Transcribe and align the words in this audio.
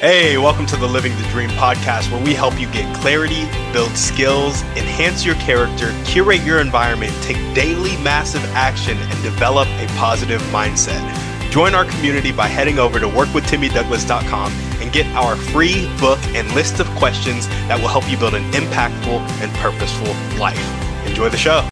Hey, 0.00 0.38
welcome 0.38 0.64
to 0.64 0.78
the 0.78 0.86
Living 0.86 1.14
the 1.18 1.28
Dream 1.28 1.50
podcast, 1.50 2.10
where 2.10 2.24
we 2.24 2.32
help 2.32 2.58
you 2.58 2.66
get 2.72 2.96
clarity, 3.02 3.44
build 3.70 3.94
skills, 3.94 4.62
enhance 4.74 5.26
your 5.26 5.34
character, 5.34 5.94
curate 6.06 6.40
your 6.40 6.58
environment, 6.58 7.12
take 7.20 7.36
daily 7.54 8.02
massive 8.02 8.42
action, 8.54 8.96
and 8.96 9.22
develop 9.22 9.68
a 9.68 9.86
positive 9.98 10.40
mindset. 10.44 11.02
Join 11.50 11.74
our 11.74 11.84
community 11.84 12.32
by 12.32 12.46
heading 12.46 12.78
over 12.78 12.98
to 12.98 13.08
workwithtimmydouglas.com 13.08 14.52
and 14.80 14.90
get 14.90 15.04
our 15.08 15.36
free 15.36 15.94
book 15.98 16.18
and 16.28 16.50
list 16.54 16.80
of 16.80 16.86
questions 16.92 17.46
that 17.68 17.78
will 17.78 17.88
help 17.88 18.10
you 18.10 18.16
build 18.16 18.32
an 18.32 18.50
impactful 18.52 19.20
and 19.42 19.52
purposeful 19.56 20.14
life. 20.40 21.06
Enjoy 21.06 21.28
the 21.28 21.36
show. 21.36 21.68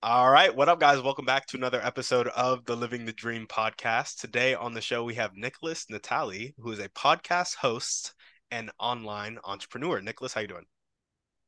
All 0.00 0.30
right. 0.30 0.54
What 0.54 0.68
up, 0.68 0.78
guys? 0.78 1.00
Welcome 1.00 1.24
back 1.24 1.46
to 1.46 1.56
another 1.56 1.84
episode 1.84 2.28
of 2.28 2.64
the 2.66 2.76
Living 2.76 3.04
the 3.04 3.12
Dream 3.12 3.48
podcast. 3.48 4.20
Today 4.20 4.54
on 4.54 4.72
the 4.72 4.80
show, 4.80 5.02
we 5.02 5.16
have 5.16 5.32
Nickolas 5.34 5.86
Natali, 5.90 6.54
who 6.60 6.70
is 6.70 6.78
a 6.78 6.88
podcast 6.90 7.56
host 7.56 8.14
and 8.52 8.70
online 8.78 9.40
entrepreneur. 9.42 10.00
Nickolas, 10.00 10.34
how 10.34 10.40
you 10.40 10.46
doing? 10.46 10.66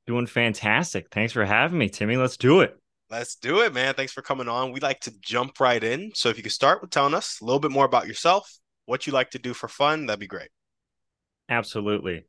Doing 0.09 0.27
fantastic. 0.27 1.07
Thanks 1.13 1.33
for 1.33 1.45
having 1.45 1.79
me, 1.79 1.89
Timmy. 1.89 2.17
Let's 2.17 2.37
do 2.37 2.61
it. 2.63 2.77
Let's 3.09 3.37
do 3.37 3.61
it, 3.61 3.73
man. 3.73 3.95
Thanks 3.95 4.13
for 4.13 4.21
coming 4.21 4.49
on. 4.49 4.73
We 4.73 4.81
like 4.81 4.99
to 5.03 5.13
jump 5.21 5.61
right 5.61 5.83
in. 5.83 6.11
So 6.15 6.29
if 6.29 6.37
you 6.37 6.43
could 6.43 6.51
start 6.51 6.81
with 6.81 6.91
telling 6.91 7.15
us 7.15 7.41
a 7.41 7.45
little 7.45 7.61
bit 7.61 7.71
more 7.71 7.85
about 7.85 8.09
yourself, 8.09 8.53
what 8.85 9.07
you 9.07 9.13
like 9.13 9.31
to 9.31 9.39
do 9.39 9.55
for 9.55 9.69
fun, 9.69 10.07
that'd 10.07 10.19
be 10.19 10.27
great. 10.27 10.49
Absolutely. 11.49 12.25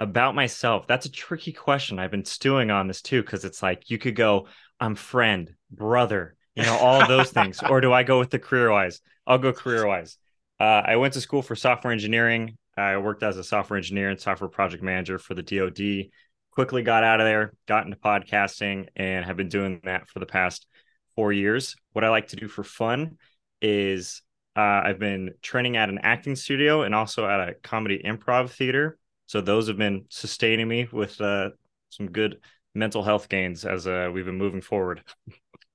About 0.00 0.34
myself, 0.34 0.86
that's 0.86 1.04
a 1.04 1.12
tricky 1.12 1.52
question. 1.52 1.98
I've 1.98 2.10
been 2.10 2.24
stewing 2.24 2.70
on 2.70 2.88
this 2.88 3.02
too, 3.02 3.20
because 3.20 3.44
it's 3.44 3.62
like 3.62 3.90
you 3.90 3.98
could 3.98 4.16
go, 4.16 4.46
I'm 4.80 4.94
friend, 4.94 5.54
brother, 5.70 6.36
you 6.54 6.62
know, 6.62 6.76
all 6.76 7.06
those 7.06 7.30
things. 7.30 7.60
Or 7.68 7.80
do 7.80 7.92
I 7.92 8.02
go 8.02 8.18
with 8.18 8.30
the 8.30 8.38
career 8.38 8.70
wise? 8.70 9.00
I'll 9.26 9.38
go 9.38 9.52
career 9.52 9.86
wise. 9.86 10.18
Uh, 10.60 10.82
I 10.84 10.96
went 10.96 11.14
to 11.14 11.20
school 11.20 11.42
for 11.42 11.54
software 11.54 11.92
engineering. 11.92 12.56
I 12.76 12.96
worked 12.96 13.22
as 13.22 13.36
a 13.36 13.44
software 13.44 13.76
engineer 13.76 14.10
and 14.10 14.20
software 14.20 14.48
project 14.48 14.82
manager 14.82 15.18
for 15.18 15.34
the 15.34 15.42
DoD. 15.42 16.10
Quickly 16.52 16.82
got 16.82 17.04
out 17.04 17.20
of 17.20 17.26
there, 17.26 17.52
got 17.66 17.84
into 17.84 17.96
podcasting, 17.96 18.88
and 18.96 19.24
have 19.24 19.36
been 19.36 19.48
doing 19.48 19.80
that 19.84 20.08
for 20.08 20.18
the 20.18 20.26
past 20.26 20.66
four 21.14 21.32
years. 21.32 21.76
What 21.92 22.04
I 22.04 22.08
like 22.08 22.28
to 22.28 22.36
do 22.36 22.48
for 22.48 22.64
fun 22.64 23.18
is 23.60 24.22
uh, 24.56 24.82
I've 24.84 24.98
been 24.98 25.34
training 25.42 25.76
at 25.76 25.88
an 25.88 26.00
acting 26.02 26.34
studio 26.34 26.82
and 26.82 26.94
also 26.94 27.28
at 27.28 27.48
a 27.48 27.54
comedy 27.54 28.00
improv 28.04 28.50
theater. 28.50 28.98
So 29.26 29.40
those 29.40 29.68
have 29.68 29.76
been 29.76 30.06
sustaining 30.08 30.66
me 30.66 30.88
with 30.90 31.20
uh, 31.20 31.50
some 31.90 32.10
good 32.10 32.38
mental 32.78 33.02
health 33.02 33.28
gains 33.28 33.64
as 33.64 33.86
uh, 33.86 34.10
we've 34.12 34.24
been 34.24 34.38
moving 34.38 34.60
forward. 34.60 35.02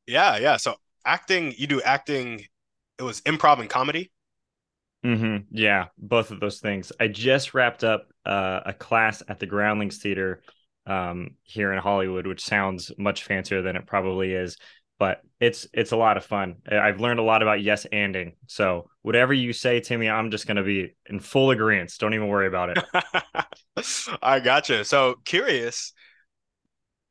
Yeah, 0.07 0.37
yeah. 0.37 0.57
So 0.57 0.75
acting, 1.05 1.53
you 1.57 1.67
do 1.67 1.81
acting. 1.81 2.45
It 2.97 3.03
was 3.03 3.21
improv 3.21 3.59
and 3.59 3.69
comedy. 3.69 4.11
Mm-hmm. 5.05 5.45
Yeah, 5.51 5.87
both 5.97 6.31
of 6.31 6.39
those 6.39 6.59
things. 6.59 6.91
I 6.99 7.07
just 7.09 7.53
wrapped 7.53 7.83
up 7.83 8.07
uh, 8.25 8.61
a 8.65 8.73
class 8.73 9.21
at 9.27 9.39
the 9.39 9.45
Groundlings 9.45 9.97
Theater 9.97 10.41
um, 10.85 11.31
here 11.43 11.73
in 11.73 11.79
Hollywood, 11.79 12.25
which 12.25 12.43
sounds 12.43 12.91
much 12.97 13.23
fancier 13.23 13.61
than 13.61 13.75
it 13.75 13.85
probably 13.85 14.33
is, 14.33 14.57
but 14.99 15.21
it's 15.41 15.67
it's 15.73 15.91
a 15.91 15.97
lot 15.97 16.15
of 16.15 16.25
fun. 16.25 16.55
I've 16.71 17.01
learned 17.01 17.19
a 17.19 17.23
lot 17.23 17.41
about 17.41 17.61
yes 17.61 17.85
anding. 17.91 18.33
So 18.47 18.89
whatever 19.01 19.33
you 19.33 19.51
say, 19.51 19.81
Timmy, 19.81 20.09
I'm 20.09 20.31
just 20.31 20.47
going 20.47 20.57
to 20.57 20.63
be 20.63 20.95
in 21.09 21.19
full 21.19 21.51
agreement. 21.51 21.93
Don't 21.99 22.13
even 22.13 22.29
worry 22.29 22.47
about 22.47 22.77
it. 22.77 22.83
I 24.21 24.39
gotcha. 24.39 24.85
So 24.85 25.15
curious 25.25 25.91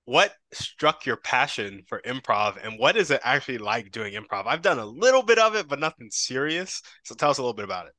what 0.05 0.33
struck 0.53 1.07
your 1.07 1.17
passion 1.17 1.83
for 1.89 2.01
improv 2.05 2.63
and 2.65 2.79
what 2.79 2.97
is 2.97 3.11
it 3.11 3.21
actually 3.23 3.59
like 3.59 3.91
doing 3.91 4.15
improv? 4.15 4.47
I've 4.47 4.63
done 4.63 4.79
a 4.79 4.87
little 4.87 5.23
bit 5.23 5.39
of 5.39 5.55
it, 5.55 5.69
but 5.69 5.79
nothing 5.79 6.09
serious. 6.11 6.83
So 7.05 7.15
tell 7.15 7.31
us 7.31 7.39
a 7.39 7.43
little 7.43 7.55
bit 7.55 7.65
about 7.65 7.87
it. 7.87 7.93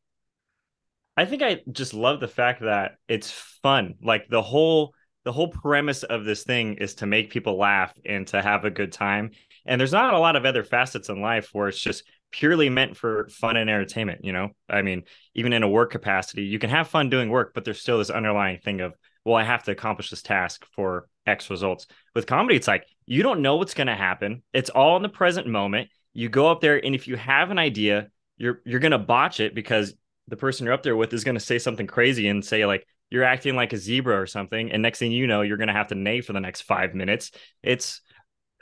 I 1.15 1.25
think 1.25 1.43
I 1.43 1.61
just 1.71 1.93
love 1.93 2.19
the 2.19 2.27
fact 2.27 2.61
that 2.61 2.93
it's 3.07 3.31
fun. 3.61 3.95
Like 4.01 4.27
the 4.29 4.41
whole 4.41 4.93
the 5.23 5.31
whole 5.31 5.47
premise 5.47 6.03
of 6.03 6.25
this 6.25 6.43
thing 6.43 6.75
is 6.75 6.95
to 6.95 7.05
make 7.05 7.31
people 7.31 7.57
laugh 7.57 7.93
and 8.05 8.27
to 8.27 8.41
have 8.41 8.65
a 8.65 8.69
good 8.69 8.91
time. 8.91 9.31
And 9.65 9.79
there's 9.79 9.93
not 9.93 10.13
a 10.13 10.19
lot 10.19 10.35
of 10.35 10.45
other 10.45 10.65
facets 10.65 11.07
in 11.07 11.21
life 11.21 11.49
where 11.53 11.69
it's 11.69 11.79
just 11.79 12.03
purely 12.31 12.69
meant 12.69 12.97
for 12.97 13.29
fun 13.29 13.55
and 13.55 13.69
entertainment, 13.69 14.25
you 14.25 14.33
know? 14.33 14.49
I 14.67 14.81
mean, 14.81 15.03
even 15.33 15.53
in 15.53 15.63
a 15.63 15.69
work 15.69 15.91
capacity, 15.91 16.43
you 16.43 16.59
can 16.59 16.69
have 16.71 16.89
fun 16.89 17.09
doing 17.09 17.29
work, 17.29 17.53
but 17.53 17.63
there's 17.63 17.79
still 17.79 17.99
this 17.99 18.09
underlying 18.09 18.59
thing 18.59 18.81
of, 18.81 18.95
well, 19.23 19.35
I 19.35 19.43
have 19.43 19.63
to 19.63 19.71
accomplish 19.71 20.09
this 20.09 20.23
task 20.23 20.65
for 20.75 21.07
X 21.25 21.49
results. 21.49 21.87
With 22.15 22.27
comedy, 22.27 22.55
it's 22.55 22.67
like 22.67 22.85
you 23.05 23.23
don't 23.23 23.41
know 23.41 23.57
what's 23.57 23.73
going 23.73 23.87
to 23.87 23.95
happen. 23.95 24.43
It's 24.53 24.69
all 24.69 24.95
in 24.97 25.03
the 25.03 25.09
present 25.09 25.47
moment. 25.47 25.89
You 26.13 26.29
go 26.29 26.49
up 26.49 26.61
there, 26.61 26.83
and 26.83 26.95
if 26.95 27.07
you 27.07 27.15
have 27.15 27.51
an 27.51 27.59
idea, 27.59 28.09
you're 28.37 28.61
you're 28.65 28.79
going 28.79 28.91
to 28.91 28.99
botch 28.99 29.39
it 29.39 29.55
because 29.55 29.93
the 30.27 30.37
person 30.37 30.65
you're 30.65 30.73
up 30.73 30.83
there 30.83 30.95
with 30.95 31.13
is 31.13 31.23
going 31.23 31.35
to 31.35 31.41
say 31.41 31.59
something 31.59 31.87
crazy 31.87 32.27
and 32.27 32.43
say 32.43 32.65
like 32.65 32.87
you're 33.09 33.23
acting 33.23 33.55
like 33.55 33.73
a 33.73 33.77
zebra 33.77 34.19
or 34.19 34.25
something, 34.25 34.71
and 34.71 34.81
next 34.81 34.99
thing 34.99 35.11
you 35.11 35.27
know, 35.27 35.41
you're 35.41 35.57
going 35.57 35.67
to 35.67 35.73
have 35.73 35.87
to 35.87 35.95
neigh 35.95 36.21
for 36.21 36.33
the 36.33 36.39
next 36.39 36.61
five 36.61 36.93
minutes. 36.93 37.31
It's 37.61 38.01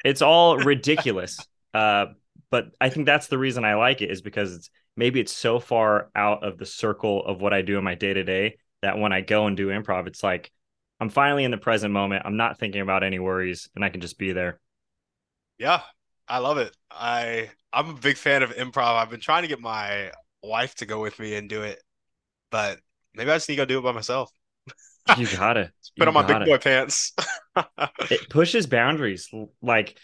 it's 0.03 0.21
all 0.21 0.57
ridiculous. 0.73 1.37
Uh, 1.73 2.07
but 2.49 2.67
I 2.81 2.89
think 2.89 3.05
that's 3.05 3.27
the 3.27 3.37
reason 3.37 3.63
I 3.63 3.75
like 3.75 4.01
it 4.01 4.11
is 4.11 4.21
because 4.21 4.55
it's 4.55 4.69
maybe 4.97 5.19
it's 5.19 5.31
so 5.31 5.59
far 5.59 6.09
out 6.15 6.43
of 6.43 6.57
the 6.57 6.65
circle 6.65 7.25
of 7.25 7.41
what 7.41 7.53
I 7.53 7.61
do 7.61 7.77
in 7.77 7.83
my 7.83 7.95
day 7.95 8.13
to 8.13 8.23
day 8.23 8.57
that 8.81 8.97
when 8.97 9.13
I 9.13 9.21
go 9.21 9.47
and 9.47 9.55
do 9.55 9.67
improv, 9.67 10.07
it's 10.07 10.23
like 10.23 10.51
I'm 11.01 11.09
finally 11.09 11.43
in 11.43 11.51
the 11.51 11.57
present 11.57 11.91
moment. 11.91 12.21
I'm 12.25 12.37
not 12.37 12.59
thinking 12.59 12.81
about 12.81 13.03
any 13.03 13.17
worries 13.17 13.67
and 13.75 13.83
I 13.83 13.89
can 13.89 14.01
just 14.01 14.19
be 14.19 14.33
there. 14.33 14.61
Yeah, 15.57 15.81
I 16.27 16.37
love 16.37 16.59
it. 16.59 16.77
I 16.91 17.49
I'm 17.73 17.89
a 17.89 17.93
big 17.93 18.17
fan 18.17 18.43
of 18.43 18.51
improv. 18.51 18.95
I've 18.95 19.09
been 19.09 19.19
trying 19.19 19.41
to 19.41 19.47
get 19.47 19.59
my 19.59 20.11
wife 20.43 20.75
to 20.75 20.85
go 20.85 21.01
with 21.01 21.19
me 21.19 21.33
and 21.35 21.49
do 21.49 21.63
it, 21.63 21.81
but 22.51 22.79
maybe 23.15 23.31
I 23.31 23.35
just 23.35 23.49
need 23.49 23.55
to 23.55 23.61
go 23.63 23.65
do 23.65 23.79
it 23.79 23.81
by 23.81 23.93
myself. 23.93 24.31
You 25.17 25.25
got 25.35 25.57
it. 25.57 25.71
Put 25.97 26.07
on 26.07 26.13
my 26.13 26.21
big 26.21 26.45
boy 26.45 26.59
pants. 26.59 27.13
it 28.11 28.29
pushes 28.29 28.67
boundaries. 28.67 29.27
Like 29.61 29.97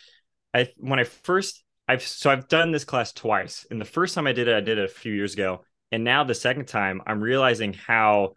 I 0.54 0.70
when 0.78 1.00
I 1.00 1.04
first 1.04 1.64
I've 1.88 2.02
so 2.02 2.32
I've 2.32 2.48
done 2.48 2.72
this 2.72 2.86
class 2.86 3.14
twice. 3.14 3.68
And 3.70 3.80
the 3.80 3.86
first 3.86 4.16
time 4.16 4.26
I 4.26 4.34
did 4.34 4.48
it, 4.48 4.56
I 4.56 4.62
did 4.62 4.80
it 4.80 4.86
a 4.86 4.94
few 4.94 5.14
years 5.14 5.36
ago. 5.36 5.64
And 5.92 6.04
now 6.04 6.24
the 6.24 6.36
second 6.36 6.68
time, 6.68 7.04
I'm 7.06 7.22
realizing 7.22 7.74
how 7.74 8.34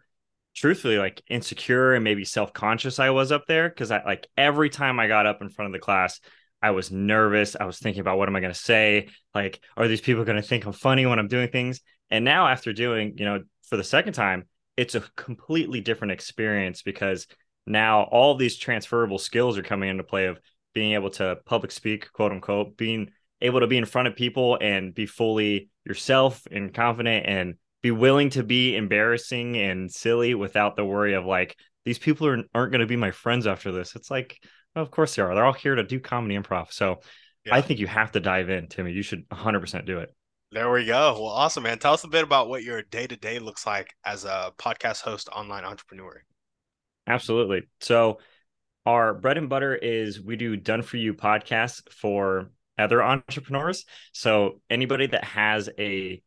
truthfully 0.55 0.97
like 0.97 1.21
insecure 1.29 1.93
and 1.93 2.03
maybe 2.03 2.25
self-conscious 2.25 2.99
I 2.99 3.09
was 3.11 3.31
up 3.31 3.45
there 3.47 3.69
because 3.69 3.91
I 3.91 4.03
like 4.03 4.27
every 4.37 4.69
time 4.69 4.99
I 4.99 5.07
got 5.07 5.25
up 5.25 5.41
in 5.41 5.49
front 5.49 5.67
of 5.67 5.73
the 5.73 5.83
class 5.83 6.19
I 6.63 6.71
was 6.71 6.91
nervous. 6.91 7.55
I 7.59 7.65
was 7.65 7.79
thinking 7.79 8.01
about 8.01 8.19
what 8.19 8.29
am 8.29 8.35
I 8.35 8.39
going 8.39 8.53
to 8.53 8.59
say? 8.59 9.09
Like 9.33 9.61
are 9.77 9.87
these 9.87 10.01
people 10.01 10.25
going 10.25 10.41
to 10.41 10.47
think 10.47 10.65
I'm 10.65 10.73
funny 10.73 11.05
when 11.05 11.19
I'm 11.19 11.27
doing 11.27 11.49
things? 11.49 11.81
And 12.09 12.25
now 12.25 12.47
after 12.47 12.73
doing 12.73 13.15
you 13.17 13.25
know 13.25 13.43
for 13.69 13.77
the 13.77 13.83
second 13.83 14.13
time 14.13 14.45
it's 14.77 14.95
a 14.95 15.03
completely 15.15 15.81
different 15.81 16.11
experience 16.11 16.81
because 16.81 17.27
now 17.65 18.03
all 18.03 18.35
these 18.35 18.57
transferable 18.57 19.17
skills 19.17 19.57
are 19.57 19.63
coming 19.63 19.89
into 19.89 20.03
play 20.03 20.25
of 20.25 20.39
being 20.73 20.93
able 20.93 21.09
to 21.11 21.37
public 21.45 21.71
speak 21.71 22.11
quote 22.11 22.31
unquote 22.31 22.77
being 22.77 23.11
able 23.41 23.59
to 23.59 23.67
be 23.67 23.77
in 23.77 23.85
front 23.85 24.07
of 24.07 24.15
people 24.15 24.57
and 24.61 24.93
be 24.93 25.05
fully 25.05 25.69
yourself 25.85 26.45
and 26.51 26.73
confident 26.73 27.25
and 27.25 27.55
be 27.81 27.91
willing 27.91 28.29
to 28.31 28.43
be 28.43 28.75
embarrassing 28.75 29.57
and 29.57 29.91
silly 29.91 30.35
without 30.35 30.75
the 30.75 30.85
worry 30.85 31.13
of 31.13 31.25
like 31.25 31.55
these 31.85 31.99
people 31.99 32.27
are, 32.27 32.43
aren't 32.53 32.71
going 32.71 32.81
to 32.81 32.87
be 32.87 32.95
my 32.95 33.11
friends 33.11 33.47
after 33.47 33.71
this. 33.71 33.95
It's 33.95 34.11
like, 34.11 34.37
well, 34.75 34.83
of 34.83 34.91
course 34.91 35.15
they 35.15 35.21
are. 35.21 35.33
They're 35.33 35.45
all 35.45 35.53
here 35.53 35.75
to 35.75 35.83
do 35.83 35.99
comedy 35.99 36.37
improv. 36.37 36.71
So 36.71 37.01
yeah. 37.45 37.55
I 37.55 37.61
think 37.61 37.79
you 37.79 37.87
have 37.87 38.11
to 38.11 38.19
dive 38.19 38.49
in, 38.49 38.67
Timmy. 38.67 38.91
You 38.91 39.01
should 39.01 39.27
100% 39.29 39.85
do 39.85 39.99
it. 39.99 40.13
There 40.51 40.69
we 40.69 40.85
go. 40.85 41.13
Well, 41.13 41.27
awesome, 41.27 41.63
man. 41.63 41.79
Tell 41.79 41.93
us 41.93 42.03
a 42.03 42.09
bit 42.09 42.23
about 42.23 42.49
what 42.49 42.63
your 42.63 42.81
day 42.81 43.07
to 43.07 43.15
day 43.15 43.39
looks 43.39 43.65
like 43.65 43.95
as 44.03 44.25
a 44.25 44.51
podcast 44.57 45.01
host, 45.01 45.29
online 45.29 45.63
entrepreneur. 45.63 46.23
Absolutely. 47.07 47.63
So, 47.79 48.19
our 48.85 49.13
bread 49.13 49.37
and 49.37 49.47
butter 49.47 49.75
is 49.75 50.21
we 50.21 50.35
do 50.35 50.57
done 50.57 50.81
for 50.81 50.97
you 50.97 51.13
podcasts 51.13 51.81
for 51.91 52.51
other 52.77 53.01
entrepreneurs. 53.01 53.85
So, 54.11 54.59
anybody 54.69 55.07
that 55.07 55.23
has 55.23 55.69
a 55.79 56.21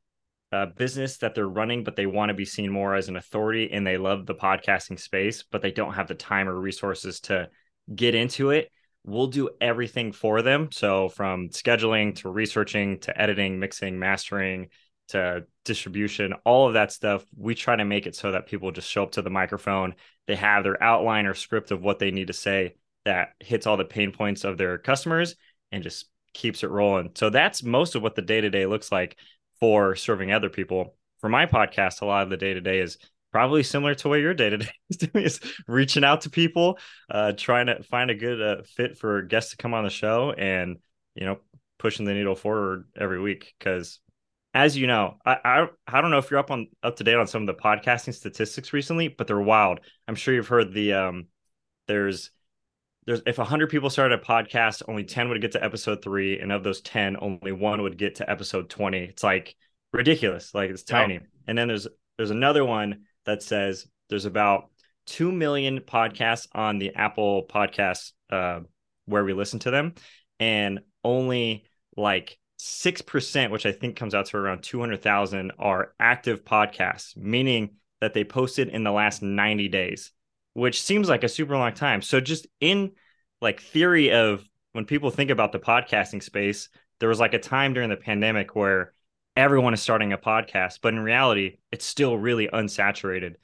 uh, 0.55 0.67
business 0.67 1.17
that 1.17 1.35
they're 1.35 1.49
running, 1.49 1.83
but 1.83 1.97
they 1.97 2.07
want 2.07 2.31
to 2.31 2.35
be 2.35 2.45
seen 2.45 2.71
more 2.71 2.95
as 2.95 3.09
an 3.09 3.17
authority 3.17 3.73
and 3.73 3.85
they 3.85 3.99
love 3.99 4.25
the 4.25 4.35
podcasting 4.35 5.01
space, 5.01 5.43
but 5.43 5.63
they 5.63 5.73
don't 5.73 5.95
have 5.95 6.07
the 6.07 6.15
time 6.15 6.49
or 6.49 6.55
resources 6.55 7.19
to 7.19 7.49
get 7.93 8.15
into 8.15 8.51
it, 8.51 8.71
we'll 9.05 9.27
do 9.27 9.51
everything 9.61 10.13
for 10.13 10.43
them. 10.43 10.69
So, 10.71 11.09
from 11.09 11.49
scheduling 11.49 12.15
to 12.17 12.31
researching 12.31 13.01
to 13.01 13.21
editing, 13.21 13.59
mixing, 13.59 13.99
mastering 13.99 14.69
to 15.09 15.45
distribution, 15.65 16.35
all 16.45 16.69
of 16.69 16.75
that 16.75 16.93
stuff, 16.93 17.25
we 17.37 17.57
try 17.57 17.75
to 17.75 17.85
make 17.85 18.07
it 18.07 18.15
so 18.15 18.31
that 18.31 18.47
people 18.47 18.71
just 18.71 18.89
show 18.89 19.03
up 19.03 19.13
to 19.13 19.23
the 19.23 19.31
microphone. 19.31 19.97
They 20.29 20.37
have 20.37 20.63
their 20.63 20.81
outline 20.81 21.27
or 21.27 21.35
script 21.35 21.73
of 21.73 21.83
what 21.83 21.99
they 21.99 22.13
need 22.13 22.29
to 22.29 22.33
say 22.33 22.77
that 23.05 23.31
hits 23.41 23.67
all 23.67 23.77
the 23.77 23.85
pain 23.85 24.13
points 24.13 24.45
of 24.45 24.57
their 24.57 24.79
customers 24.79 25.35
and 25.73 25.83
just 25.83 26.09
keeps 26.33 26.63
it 26.63 26.71
rolling. 26.71 27.11
So, 27.17 27.29
that's 27.29 27.63
most 27.65 27.97
of 27.97 28.03
what 28.03 28.15
the 28.15 28.23
day 28.23 28.41
to 28.41 28.51
day 28.51 28.67
looks 28.67 28.93
like 28.93 29.17
for 29.65 29.97
serving 29.97 30.31
other 30.31 30.51
people. 30.51 30.95
For 31.23 31.31
my 31.31 31.47
podcast, 31.47 32.03
a 32.03 32.05
lot 32.05 32.23
of 32.23 32.29
the 32.29 32.37
day 32.37 32.53
to 32.53 32.61
day 32.61 32.81
is 32.81 32.99
probably 33.33 33.63
similar 33.63 33.95
to 33.95 34.11
what 34.11 34.21
your 34.21 34.35
day 34.35 34.51
to 34.51 34.59
day 34.59 34.69
is 34.91 34.99
doing 34.99 35.25
is 35.25 35.41
reaching 35.67 36.05
out 36.05 36.21
to 36.21 36.31
people, 36.31 36.79
uh, 37.11 37.33
trying 37.33 37.69
to 37.69 37.83
find 37.83 38.11
a 38.11 38.15
good 38.15 38.43
uh, 38.43 38.63
fit 38.77 38.99
for 38.99 39.23
guests 39.23 39.53
to 39.53 39.57
come 39.57 39.73
on 39.73 39.85
the 39.85 39.89
show 39.89 40.33
and, 40.33 40.77
you 41.15 41.25
know, 41.25 41.39
pushing 41.79 42.05
the 42.05 42.13
needle 42.13 42.35
forward 42.35 42.85
every 42.95 43.19
week 43.19 43.55
because 43.59 44.01
as 44.53 44.77
you 44.77 44.87
know, 44.87 45.17
I, 45.25 45.39
I 45.43 45.67
I 45.87 46.01
don't 46.03 46.11
know 46.11 46.19
if 46.19 46.31
you're 46.31 46.41
up 46.41 46.51
on 46.51 46.69
up 46.83 46.97
to 46.97 47.05
date 47.05 47.17
on 47.17 47.27
some 47.27 47.41
of 47.41 47.47
the 47.47 47.55
podcasting 47.55 48.13
statistics 48.13 48.75
recently, 48.75 49.09
but 49.09 49.27
they're 49.27 49.41
wild. 49.41 49.81
I'm 50.07 50.15
sure 50.15 50.35
you've 50.35 50.49
heard 50.49 50.75
the 50.75 50.93
um 50.93 51.29
there's 51.89 52.31
there's 53.07 53.23
if 53.27 53.39
100 53.39 53.69
people 53.69 53.91
started 53.91 54.19
a 54.19 54.23
podcast 54.23 54.83
only 54.89 55.05
10 55.05 55.29
would 55.29 55.41
get 55.41 55.53
to 55.53 55.65
episode 55.65 56.03
3 56.03 56.41
and 56.41 56.53
of 56.53 56.63
those 56.63 56.81
10 56.81 57.17
only 57.21 57.53
one 57.53 57.83
would 57.83 57.99
get 57.99 58.17
to 58.17 58.31
episode 58.31 58.71
20 58.71 58.99
it's 58.99 59.23
like 59.23 59.57
ridiculous. 59.95 60.55
Like 60.55 60.71
it's 60.71 60.83
tiny. 60.83 61.21
And 61.47 61.57
then 61.57 61.69
there's 61.69 61.87
there's 62.19 62.31
another 62.31 62.65
one 62.65 63.05
that 63.25 63.43
says 63.43 63.87
there's 64.11 64.27
about 64.27 64.71
2 65.07 65.33
million 65.33 65.81
podcasts 65.81 66.49
on 66.53 66.79
the 66.79 66.95
apple 66.95 67.47
podcast 67.49 68.13
uh, 68.31 68.61
where 69.07 69.25
we 69.25 69.33
listen 69.33 69.61
to 69.61 69.71
them 69.71 69.95
and 70.41 70.81
only 71.03 71.65
like 71.97 72.39
6% 72.59 73.51
which 73.51 73.67
i 73.67 73.73
think 73.73 73.97
comes 73.97 74.15
out 74.15 74.27
to 74.27 74.37
around 74.39 74.63
200000 74.63 75.53
are 75.59 75.93
active 76.01 76.45
podcasts 76.45 77.17
meaning 77.17 77.77
that 78.01 78.15
they 78.15 78.25
posted 78.25 78.69
in 78.69 78.85
the 78.85 78.91
last 78.91 79.23
90 79.23 79.69
days 79.69 80.13
which 80.55 80.83
seems 80.83 81.09
like 81.09 81.25
a 81.25 81.29
super 81.29 81.57
long 81.57 81.75
time. 81.75 82.01
So 82.01 82.21
just 82.21 82.47
in 82.61 82.93
like 83.41 83.61
theory 83.61 84.11
of 84.13 84.45
when 84.73 84.87
people 84.87 85.11
think 85.11 85.31
about 85.31 85.53
the 85.53 85.59
podcasting 85.59 86.23
space, 86.23 86.69
there 87.01 87.09
was 87.09 87.21
like 87.21 87.35
a 87.35 87.39
time 87.39 87.75
during 87.75 87.91
the 87.91 87.97
pandemic 87.97 88.57
where 88.57 88.93
everyone 89.37 89.75
is 89.75 89.83
starting 89.83 90.13
a 90.13 90.19
podcast, 90.19 90.79
but 90.81 90.95
in 90.95 91.01
reality, 91.01 91.59
it's 91.71 91.85
still 91.85 92.17
really 92.17 92.49
unsaturated. 92.49 93.35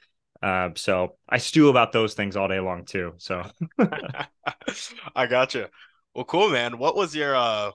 Uh, 0.41 0.69
so 0.75 1.17
I 1.29 1.37
stew 1.37 1.69
about 1.69 1.91
those 1.91 2.13
things 2.13 2.35
all 2.35 2.47
day 2.47 2.59
long 2.59 2.85
too. 2.85 3.13
So 3.17 3.43
I 5.15 5.27
got 5.27 5.53
you. 5.53 5.67
Well, 6.15 6.25
cool, 6.25 6.49
man. 6.49 6.77
What 6.77 6.95
was 6.95 7.15
your 7.15 7.35
uh, 7.35 7.71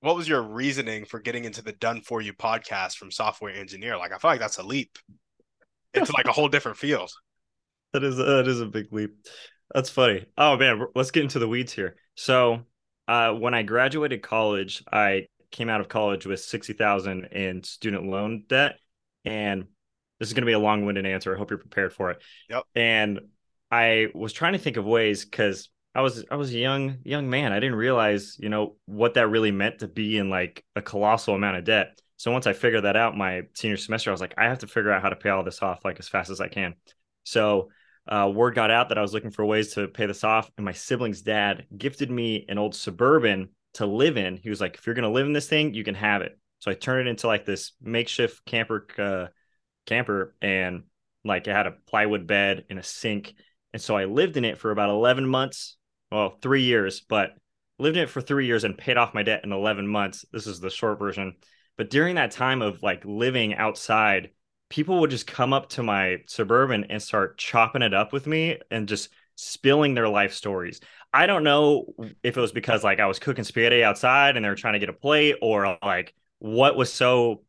what 0.00 0.16
was 0.16 0.28
your 0.28 0.42
reasoning 0.42 1.04
for 1.04 1.20
getting 1.20 1.44
into 1.44 1.62
the 1.62 1.72
done 1.72 2.00
for 2.00 2.20
you 2.20 2.32
podcast 2.32 2.96
from 2.96 3.10
software 3.10 3.54
engineer? 3.54 3.96
Like, 3.96 4.12
I 4.12 4.18
feel 4.18 4.30
like 4.30 4.40
that's 4.40 4.58
a 4.58 4.62
leap. 4.62 4.98
It's 5.94 6.12
like 6.12 6.26
a 6.26 6.32
whole 6.32 6.48
different 6.48 6.78
field. 6.78 7.10
That 7.92 8.04
is 8.04 8.16
that 8.16 8.46
is 8.46 8.60
a 8.60 8.66
big 8.66 8.92
leap. 8.92 9.14
That's 9.74 9.90
funny. 9.90 10.26
Oh 10.36 10.56
man, 10.56 10.86
let's 10.94 11.10
get 11.10 11.22
into 11.22 11.38
the 11.38 11.48
weeds 11.48 11.72
here. 11.72 11.96
So, 12.14 12.60
uh, 13.06 13.32
when 13.32 13.54
I 13.54 13.62
graduated 13.62 14.22
college, 14.22 14.82
I 14.90 15.26
came 15.50 15.68
out 15.68 15.80
of 15.80 15.88
college 15.88 16.26
with 16.26 16.40
sixty 16.40 16.72
thousand 16.72 17.26
in 17.26 17.62
student 17.62 18.06
loan 18.06 18.44
debt, 18.48 18.78
and 19.24 19.64
this 20.18 20.28
is 20.28 20.34
going 20.34 20.42
to 20.42 20.46
be 20.46 20.52
a 20.52 20.58
long-winded 20.58 21.06
answer. 21.06 21.34
I 21.34 21.38
hope 21.38 21.50
you're 21.50 21.58
prepared 21.58 21.92
for 21.92 22.10
it. 22.10 22.22
Yep. 22.50 22.64
And 22.74 23.20
I 23.70 24.08
was 24.14 24.32
trying 24.32 24.54
to 24.54 24.58
think 24.58 24.76
of 24.76 24.84
ways 24.84 25.24
because 25.24 25.68
I 25.94 26.00
was 26.02 26.24
I 26.30 26.36
was 26.36 26.52
a 26.52 26.58
young 26.58 26.98
young 27.04 27.30
man. 27.30 27.52
I 27.52 27.60
didn't 27.60 27.76
realize 27.76 28.36
you 28.38 28.48
know 28.48 28.76
what 28.86 29.14
that 29.14 29.28
really 29.28 29.50
meant 29.50 29.80
to 29.80 29.88
be 29.88 30.18
in 30.18 30.30
like 30.30 30.64
a 30.76 30.82
colossal 30.82 31.34
amount 31.34 31.56
of 31.56 31.64
debt. 31.64 32.00
So 32.16 32.32
once 32.32 32.46
I 32.46 32.52
figured 32.52 32.84
that 32.84 32.96
out, 32.96 33.16
my 33.16 33.42
senior 33.54 33.76
semester, 33.76 34.10
I 34.10 34.12
was 34.12 34.20
like, 34.20 34.34
I 34.36 34.44
have 34.44 34.58
to 34.58 34.66
figure 34.66 34.90
out 34.90 35.02
how 35.02 35.08
to 35.08 35.16
pay 35.16 35.30
all 35.30 35.44
this 35.44 35.62
off 35.62 35.84
like 35.84 36.00
as 36.00 36.08
fast 36.08 36.30
as 36.30 36.40
I 36.40 36.48
can. 36.48 36.74
So 37.22 37.68
uh, 38.08 38.30
word 38.32 38.54
got 38.54 38.70
out 38.70 38.88
that 38.88 38.98
I 38.98 39.02
was 39.02 39.12
looking 39.12 39.30
for 39.30 39.44
ways 39.44 39.74
to 39.74 39.88
pay 39.88 40.06
this 40.06 40.24
off, 40.24 40.50
and 40.56 40.64
my 40.64 40.72
sibling's 40.72 41.22
dad 41.22 41.66
gifted 41.76 42.10
me 42.10 42.46
an 42.48 42.58
old 42.58 42.74
suburban 42.74 43.50
to 43.74 43.86
live 43.86 44.16
in. 44.16 44.36
He 44.36 44.50
was 44.50 44.60
like, 44.60 44.76
"If 44.76 44.86
you're 44.86 44.94
gonna 44.94 45.10
live 45.10 45.26
in 45.26 45.32
this 45.32 45.48
thing, 45.48 45.74
you 45.74 45.84
can 45.84 45.94
have 45.94 46.22
it." 46.22 46.38
So 46.60 46.70
I 46.70 46.74
turned 46.74 47.06
it 47.06 47.10
into 47.10 47.26
like 47.26 47.44
this 47.44 47.72
makeshift 47.80 48.44
camper, 48.46 48.86
uh, 48.98 49.26
camper, 49.86 50.34
and 50.40 50.84
like 51.24 51.46
it 51.46 51.52
had 51.52 51.66
a 51.66 51.76
plywood 51.86 52.26
bed 52.26 52.64
and 52.70 52.78
a 52.78 52.82
sink, 52.82 53.34
and 53.72 53.82
so 53.82 53.96
I 53.96 54.06
lived 54.06 54.36
in 54.36 54.44
it 54.44 54.58
for 54.58 54.70
about 54.70 54.90
11 54.90 55.26
months, 55.26 55.76
well, 56.10 56.30
three 56.40 56.62
years, 56.62 57.00
but 57.00 57.34
lived 57.78 57.96
in 57.96 58.04
it 58.04 58.10
for 58.10 58.20
three 58.20 58.46
years 58.46 58.64
and 58.64 58.76
paid 58.76 58.96
off 58.96 59.14
my 59.14 59.22
debt 59.22 59.44
in 59.44 59.52
11 59.52 59.86
months. 59.86 60.24
This 60.32 60.46
is 60.46 60.60
the 60.60 60.70
short 60.70 60.98
version. 60.98 61.36
But 61.76 61.90
during 61.90 62.16
that 62.16 62.32
time 62.32 62.62
of 62.62 62.82
like 62.82 63.04
living 63.04 63.54
outside 63.54 64.30
people 64.68 65.00
would 65.00 65.10
just 65.10 65.26
come 65.26 65.52
up 65.52 65.70
to 65.70 65.82
my 65.82 66.18
suburban 66.26 66.84
and 66.84 67.02
start 67.02 67.38
chopping 67.38 67.82
it 67.82 67.94
up 67.94 68.12
with 68.12 68.26
me 68.26 68.58
and 68.70 68.88
just 68.88 69.08
spilling 69.34 69.94
their 69.94 70.08
life 70.08 70.32
stories. 70.32 70.80
I 71.12 71.26
don't 71.26 71.44
know 71.44 71.94
if 72.22 72.36
it 72.36 72.40
was 72.40 72.52
because 72.52 72.84
like 72.84 73.00
I 73.00 73.06
was 73.06 73.18
cooking 73.18 73.44
spaghetti 73.44 73.82
outside 73.82 74.36
and 74.36 74.44
they 74.44 74.48
were 74.48 74.54
trying 74.54 74.74
to 74.74 74.78
get 74.78 74.88
a 74.88 74.94
plate 74.94 75.36
or 75.40 75.78
like 75.82 76.14
what 76.38 76.76
was 76.76 76.92
so 76.92 77.44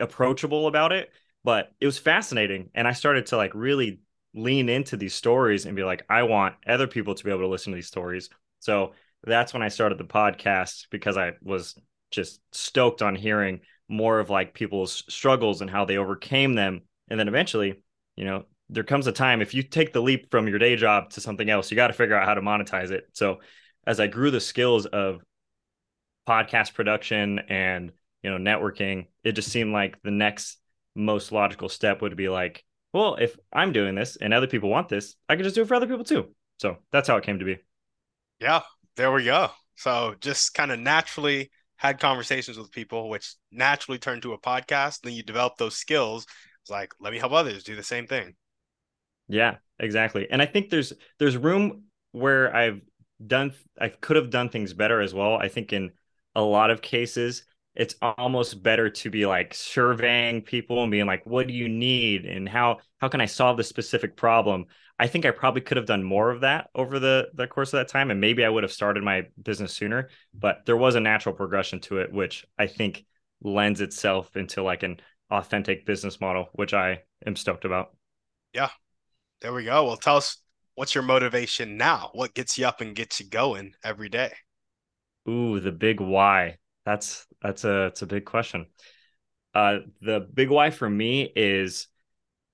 approachable 0.00 0.66
about 0.66 0.92
it, 0.92 1.10
but 1.44 1.72
it 1.80 1.86
was 1.86 1.98
fascinating 1.98 2.70
and 2.74 2.88
I 2.88 2.92
started 2.92 3.26
to 3.26 3.36
like 3.36 3.54
really 3.54 4.00
lean 4.34 4.68
into 4.68 4.96
these 4.96 5.14
stories 5.14 5.66
and 5.66 5.76
be 5.76 5.84
like 5.84 6.04
I 6.08 6.22
want 6.22 6.54
other 6.66 6.86
people 6.86 7.14
to 7.14 7.24
be 7.24 7.30
able 7.30 7.40
to 7.40 7.48
listen 7.48 7.72
to 7.72 7.76
these 7.76 7.86
stories. 7.86 8.30
So 8.60 8.92
that's 9.24 9.52
when 9.52 9.62
I 9.62 9.68
started 9.68 9.98
the 9.98 10.04
podcast 10.04 10.86
because 10.90 11.16
I 11.16 11.32
was 11.42 11.74
just 12.10 12.40
stoked 12.52 13.02
on 13.02 13.14
hearing 13.14 13.60
more 13.88 14.18
of 14.18 14.30
like 14.30 14.54
people's 14.54 15.04
struggles 15.08 15.60
and 15.60 15.70
how 15.70 15.84
they 15.84 15.96
overcame 15.96 16.54
them. 16.54 16.82
And 17.08 17.18
then 17.18 17.28
eventually, 17.28 17.82
you 18.16 18.24
know, 18.24 18.44
there 18.68 18.84
comes 18.84 19.06
a 19.06 19.12
time 19.12 19.40
if 19.40 19.54
you 19.54 19.62
take 19.62 19.92
the 19.92 20.02
leap 20.02 20.30
from 20.30 20.48
your 20.48 20.58
day 20.58 20.74
job 20.76 21.10
to 21.10 21.20
something 21.20 21.48
else, 21.48 21.70
you 21.70 21.76
got 21.76 21.88
to 21.88 21.92
figure 21.92 22.16
out 22.16 22.26
how 22.26 22.34
to 22.34 22.40
monetize 22.40 22.90
it. 22.90 23.08
So 23.12 23.40
as 23.86 24.00
I 24.00 24.08
grew 24.08 24.30
the 24.30 24.40
skills 24.40 24.86
of 24.86 25.22
podcast 26.28 26.74
production 26.74 27.38
and, 27.48 27.92
you 28.22 28.30
know, 28.30 28.38
networking, 28.38 29.06
it 29.22 29.32
just 29.32 29.50
seemed 29.50 29.72
like 29.72 30.02
the 30.02 30.10
next 30.10 30.58
most 30.96 31.30
logical 31.30 31.68
step 31.68 32.02
would 32.02 32.16
be 32.16 32.28
like, 32.28 32.64
well, 32.92 33.16
if 33.16 33.36
I'm 33.52 33.72
doing 33.72 33.94
this 33.94 34.16
and 34.16 34.34
other 34.34 34.46
people 34.46 34.68
want 34.68 34.88
this, 34.88 35.14
I 35.28 35.36
can 35.36 35.44
just 35.44 35.54
do 35.54 35.62
it 35.62 35.68
for 35.68 35.74
other 35.74 35.86
people 35.86 36.04
too. 36.04 36.34
So 36.58 36.78
that's 36.90 37.06
how 37.06 37.16
it 37.18 37.24
came 37.24 37.38
to 37.38 37.44
be. 37.44 37.58
Yeah, 38.40 38.62
there 38.96 39.12
we 39.12 39.24
go. 39.24 39.50
So 39.76 40.14
just 40.20 40.54
kind 40.54 40.72
of 40.72 40.80
naturally 40.80 41.50
had 41.76 42.00
conversations 42.00 42.58
with 42.58 42.70
people, 42.70 43.08
which 43.08 43.34
naturally 43.50 43.98
turned 43.98 44.22
to 44.22 44.32
a 44.32 44.40
podcast. 44.40 45.00
Then 45.00 45.12
you 45.12 45.22
develop 45.22 45.56
those 45.56 45.76
skills. 45.76 46.26
It's 46.62 46.70
like, 46.70 46.94
let 47.00 47.12
me 47.12 47.18
help 47.18 47.32
others 47.32 47.64
do 47.64 47.76
the 47.76 47.82
same 47.82 48.06
thing. 48.06 48.34
Yeah, 49.28 49.56
exactly. 49.78 50.26
And 50.30 50.40
I 50.40 50.46
think 50.46 50.70
there's 50.70 50.92
there's 51.18 51.36
room 51.36 51.84
where 52.12 52.54
I've 52.54 52.80
done 53.24 53.52
I 53.80 53.88
could 53.88 54.16
have 54.16 54.30
done 54.30 54.48
things 54.48 54.72
better 54.72 55.00
as 55.00 55.14
well. 55.14 55.36
I 55.36 55.48
think 55.48 55.72
in 55.72 55.90
a 56.34 56.42
lot 56.42 56.70
of 56.70 56.82
cases 56.82 57.44
it's 57.76 57.94
almost 58.00 58.62
better 58.62 58.88
to 58.88 59.10
be 59.10 59.26
like 59.26 59.54
surveying 59.54 60.40
people 60.42 60.82
and 60.82 60.90
being 60.90 61.06
like 61.06 61.24
what 61.26 61.46
do 61.46 61.52
you 61.52 61.68
need 61.68 62.24
and 62.24 62.48
how 62.48 62.78
how 62.98 63.08
can 63.08 63.20
i 63.20 63.26
solve 63.26 63.56
this 63.56 63.68
specific 63.68 64.16
problem 64.16 64.64
i 64.98 65.06
think 65.06 65.24
i 65.24 65.30
probably 65.30 65.60
could 65.60 65.76
have 65.76 65.86
done 65.86 66.02
more 66.02 66.30
of 66.30 66.40
that 66.40 66.68
over 66.74 66.98
the 66.98 67.28
the 67.34 67.46
course 67.46 67.72
of 67.72 67.78
that 67.78 67.88
time 67.88 68.10
and 68.10 68.20
maybe 68.20 68.44
i 68.44 68.48
would 68.48 68.62
have 68.62 68.72
started 68.72 69.02
my 69.02 69.22
business 69.42 69.72
sooner 69.72 70.08
but 70.34 70.64
there 70.66 70.76
was 70.76 70.94
a 70.94 71.00
natural 71.00 71.34
progression 71.34 71.80
to 71.80 71.98
it 71.98 72.12
which 72.12 72.44
i 72.58 72.66
think 72.66 73.04
lends 73.42 73.80
itself 73.80 74.36
into 74.36 74.62
like 74.62 74.82
an 74.82 74.98
authentic 75.30 75.84
business 75.86 76.20
model 76.20 76.48
which 76.52 76.72
i 76.72 77.00
am 77.24 77.36
stoked 77.36 77.64
about. 77.64 77.94
Yeah. 78.54 78.70
There 79.40 79.52
we 79.52 79.64
go. 79.64 79.84
Well 79.84 79.96
tell 79.96 80.16
us 80.16 80.38
what's 80.74 80.94
your 80.94 81.04
motivation 81.04 81.76
now? 81.76 82.10
What 82.12 82.34
gets 82.34 82.58
you 82.58 82.66
up 82.66 82.80
and 82.80 82.94
gets 82.94 83.20
you 83.20 83.28
going 83.28 83.74
every 83.84 84.08
day? 84.08 84.32
Ooh 85.28 85.60
the 85.60 85.72
big 85.72 86.00
why. 86.00 86.58
That's 86.84 87.26
that's 87.42 87.64
a 87.64 87.86
it's 87.86 88.02
a 88.02 88.06
big 88.06 88.24
question. 88.24 88.66
Uh, 89.54 89.78
the 90.02 90.20
big 90.20 90.50
why 90.50 90.70
for 90.70 90.88
me 90.88 91.32
is 91.34 91.88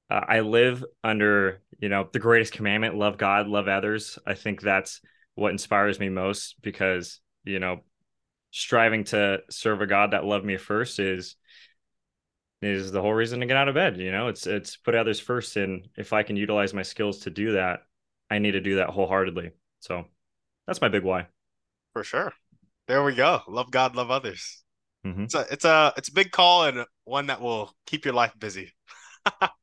uh, 0.09 0.21
I 0.27 0.41
live 0.41 0.85
under 1.03 1.61
you 1.83 1.89
know 1.89 2.09
the 2.11 2.21
greatest 2.21 2.53
commandment: 2.53 2.97
love 2.97 3.19
God, 3.19 3.49
love 3.49 3.69
others. 3.69 4.19
I 4.25 4.35
think 4.35 4.63
that's 4.63 5.01
what 5.35 5.51
inspires 5.51 5.99
me 5.99 6.09
most 6.09 6.63
because 6.63 7.21
you 7.45 7.59
know 7.59 7.81
striving 8.53 9.03
to 9.03 9.41
serve 9.51 9.83
a 9.83 9.87
God 9.87 10.13
that 10.13 10.25
loved 10.25 10.45
me 10.45 10.57
first 10.57 11.01
is 11.01 11.35
is 12.63 12.93
the 12.93 13.03
whole 13.03 13.13
reason 13.13 13.41
to 13.41 13.47
get 13.47 13.57
out 13.57 13.69
of 13.69 13.75
bed. 13.75 13.99
You 13.99 14.13
know, 14.13 14.29
it's 14.29 14.47
it's 14.47 14.77
put 14.77 14.95
others 14.95 15.19
first, 15.19 15.57
and 15.57 15.89
if 15.97 16.13
I 16.13 16.23
can 16.23 16.37
utilize 16.37 16.73
my 16.73 16.83
skills 16.83 17.19
to 17.21 17.31
do 17.31 17.53
that, 17.53 17.81
I 18.31 18.39
need 18.39 18.53
to 18.53 18.61
do 18.61 18.77
that 18.77 18.91
wholeheartedly. 18.91 19.51
So 19.81 20.05
that's 20.69 20.81
my 20.81 20.89
big 20.89 21.03
why. 21.03 21.27
For 21.95 22.05
sure. 22.05 22.33
There 22.87 23.03
we 23.03 23.17
go. 23.17 23.43
Love 23.49 23.73
God, 23.73 23.97
love 23.97 24.13
others. 24.13 24.63
Mm-hmm. 25.05 25.25
It's 25.25 25.35
a 25.35 25.47
it's 25.51 25.65
a 25.65 25.93
it's 25.97 26.11
a 26.11 26.15
big 26.15 26.31
call 26.31 26.67
and 26.67 26.87
one 27.03 27.27
that 27.27 27.41
will 27.41 27.75
keep 27.87 28.05
your 28.05 28.15
life 28.15 28.35
busy. 28.39 28.73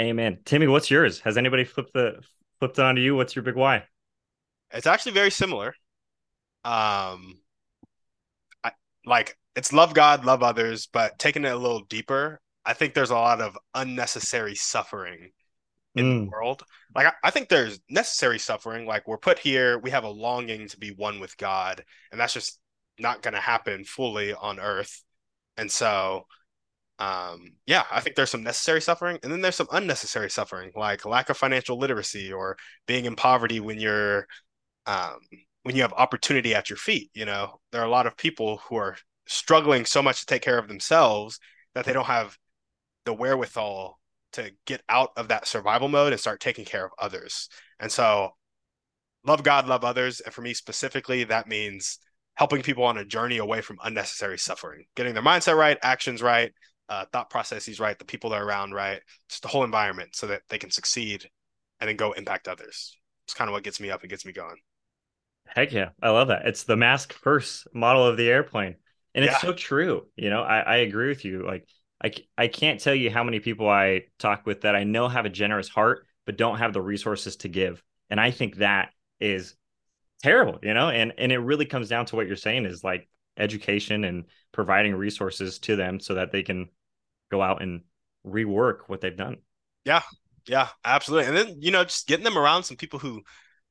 Amen. 0.00 0.38
Timmy, 0.44 0.66
what's 0.66 0.90
yours? 0.90 1.20
Has 1.20 1.36
anybody 1.36 1.64
flipped 1.64 1.92
the 1.92 2.20
flipped 2.58 2.78
it 2.78 2.84
onto 2.84 3.00
you? 3.00 3.14
What's 3.14 3.36
your 3.36 3.42
big 3.42 3.54
why? 3.54 3.84
It's 4.72 4.86
actually 4.86 5.12
very 5.12 5.30
similar. 5.30 5.68
Um 6.64 7.40
I 8.64 8.72
like 9.04 9.36
it's 9.54 9.72
love 9.72 9.94
God, 9.94 10.24
love 10.24 10.42
others, 10.42 10.88
but 10.92 11.18
taking 11.18 11.44
it 11.44 11.52
a 11.52 11.56
little 11.56 11.84
deeper, 11.84 12.40
I 12.64 12.72
think 12.72 12.94
there's 12.94 13.10
a 13.10 13.14
lot 13.14 13.40
of 13.40 13.56
unnecessary 13.74 14.54
suffering 14.54 15.30
in 15.94 16.04
mm. 16.04 16.24
the 16.24 16.30
world. 16.30 16.62
Like 16.94 17.06
I, 17.06 17.12
I, 17.22 17.30
think 17.30 17.48
there's 17.48 17.80
necessary 17.88 18.38
suffering. 18.38 18.86
Like 18.86 19.06
we're 19.06 19.18
put 19.18 19.38
here, 19.38 19.78
we 19.78 19.90
have 19.90 20.04
a 20.04 20.08
longing 20.08 20.68
to 20.68 20.78
be 20.78 20.90
one 20.90 21.20
with 21.20 21.36
God, 21.36 21.84
and 22.10 22.20
that's 22.20 22.34
just 22.34 22.58
not 22.98 23.22
going 23.22 23.34
to 23.34 23.40
happen 23.40 23.84
fully 23.84 24.32
on 24.34 24.60
Earth. 24.60 25.02
And 25.56 25.70
so, 25.70 26.26
um, 26.98 27.52
yeah, 27.66 27.84
I 27.90 28.00
think 28.00 28.16
there's 28.16 28.30
some 28.30 28.42
necessary 28.42 28.80
suffering, 28.80 29.18
and 29.22 29.32
then 29.32 29.40
there's 29.40 29.56
some 29.56 29.68
unnecessary 29.72 30.30
suffering, 30.30 30.70
like 30.76 31.04
lack 31.04 31.28
of 31.28 31.36
financial 31.36 31.78
literacy 31.78 32.32
or 32.32 32.56
being 32.86 33.04
in 33.04 33.16
poverty 33.16 33.60
when 33.60 33.80
you're, 33.80 34.26
um, 34.86 35.18
when 35.62 35.74
you 35.74 35.82
have 35.82 35.92
opportunity 35.94 36.54
at 36.54 36.70
your 36.70 36.76
feet. 36.76 37.10
You 37.14 37.24
know, 37.24 37.60
there 37.72 37.80
are 37.80 37.86
a 37.86 37.90
lot 37.90 38.06
of 38.06 38.16
people 38.16 38.58
who 38.68 38.76
are 38.76 38.96
struggling 39.26 39.84
so 39.84 40.02
much 40.02 40.20
to 40.20 40.26
take 40.26 40.42
care 40.42 40.58
of 40.58 40.68
themselves 40.68 41.40
that 41.74 41.84
they 41.84 41.92
don't 41.92 42.06
have 42.06 42.36
the 43.04 43.12
wherewithal 43.12 43.98
to 44.32 44.50
get 44.66 44.82
out 44.88 45.10
of 45.16 45.28
that 45.28 45.46
survival 45.46 45.88
mode 45.88 46.12
and 46.12 46.20
start 46.20 46.40
taking 46.40 46.64
care 46.64 46.84
of 46.84 46.92
others. 46.98 47.48
And 47.80 47.90
so, 47.90 48.30
love 49.26 49.42
God, 49.42 49.66
love 49.66 49.84
others. 49.84 50.20
And 50.20 50.32
for 50.32 50.42
me 50.42 50.54
specifically, 50.54 51.24
that 51.24 51.48
means 51.48 51.98
helping 52.34 52.62
people 52.62 52.84
on 52.84 52.98
a 52.98 53.04
journey 53.04 53.38
away 53.38 53.60
from 53.60 53.78
unnecessary 53.82 54.38
suffering, 54.38 54.84
getting 54.96 55.14
their 55.14 55.22
mindset 55.22 55.56
right, 55.56 55.78
actions 55.82 56.20
right, 56.20 56.52
uh, 56.88 57.04
thought 57.12 57.30
processes 57.30 57.80
right, 57.80 57.98
the 57.98 58.04
people 58.04 58.30
that 58.30 58.40
are 58.40 58.46
around 58.46 58.72
right, 58.72 59.00
just 59.28 59.42
the 59.42 59.48
whole 59.48 59.64
environment 59.64 60.14
so 60.14 60.26
that 60.26 60.42
they 60.48 60.58
can 60.58 60.70
succeed 60.70 61.28
and 61.80 61.88
then 61.88 61.96
go 61.96 62.12
impact 62.12 62.48
others. 62.48 62.96
It's 63.26 63.34
kind 63.34 63.48
of 63.48 63.52
what 63.52 63.64
gets 63.64 63.80
me 63.80 63.90
up 63.90 64.02
and 64.02 64.10
gets 64.10 64.26
me 64.26 64.32
going. 64.32 64.56
Heck 65.46 65.72
yeah. 65.72 65.90
I 66.02 66.10
love 66.10 66.28
that. 66.28 66.46
It's 66.46 66.64
the 66.64 66.76
mask 66.76 67.12
first 67.12 67.66
model 67.74 68.06
of 68.06 68.16
the 68.16 68.28
airplane. 68.28 68.76
And 69.14 69.24
it's 69.24 69.34
yeah. 69.34 69.38
so 69.38 69.52
true. 69.52 70.06
You 70.16 70.30
know, 70.30 70.42
I, 70.42 70.60
I 70.60 70.76
agree 70.76 71.08
with 71.08 71.24
you. 71.24 71.44
Like, 71.46 71.68
I, 72.02 72.12
I 72.36 72.48
can't 72.48 72.80
tell 72.80 72.94
you 72.94 73.10
how 73.10 73.24
many 73.24 73.40
people 73.40 73.68
I 73.68 74.02
talk 74.18 74.44
with 74.44 74.62
that 74.62 74.74
I 74.74 74.84
know 74.84 75.08
have 75.08 75.24
a 75.24 75.30
generous 75.30 75.68
heart, 75.68 76.06
but 76.26 76.36
don't 76.36 76.58
have 76.58 76.72
the 76.72 76.82
resources 76.82 77.36
to 77.36 77.48
give. 77.48 77.82
And 78.10 78.20
I 78.20 78.30
think 78.30 78.56
that 78.56 78.90
is 79.20 79.54
terrible, 80.22 80.58
you 80.62 80.74
know, 80.74 80.88
and, 80.88 81.12
and 81.16 81.32
it 81.32 81.38
really 81.38 81.66
comes 81.66 81.88
down 81.88 82.06
to 82.06 82.16
what 82.16 82.26
you're 82.26 82.36
saying 82.36 82.66
is 82.66 82.82
like 82.82 83.08
education 83.36 84.04
and 84.04 84.24
providing 84.52 84.94
resources 84.94 85.58
to 85.60 85.76
them 85.76 86.00
so 86.00 86.14
that 86.14 86.32
they 86.32 86.42
can 86.42 86.68
go 87.30 87.42
out 87.42 87.62
and 87.62 87.82
rework 88.26 88.80
what 88.86 89.00
they've 89.00 89.16
done. 89.16 89.38
Yeah. 89.84 90.02
Yeah, 90.46 90.68
absolutely. 90.84 91.28
And 91.28 91.36
then, 91.36 91.56
you 91.58 91.70
know, 91.70 91.84
just 91.84 92.06
getting 92.06 92.24
them 92.24 92.36
around 92.36 92.64
some 92.64 92.76
people 92.76 92.98
who 92.98 93.22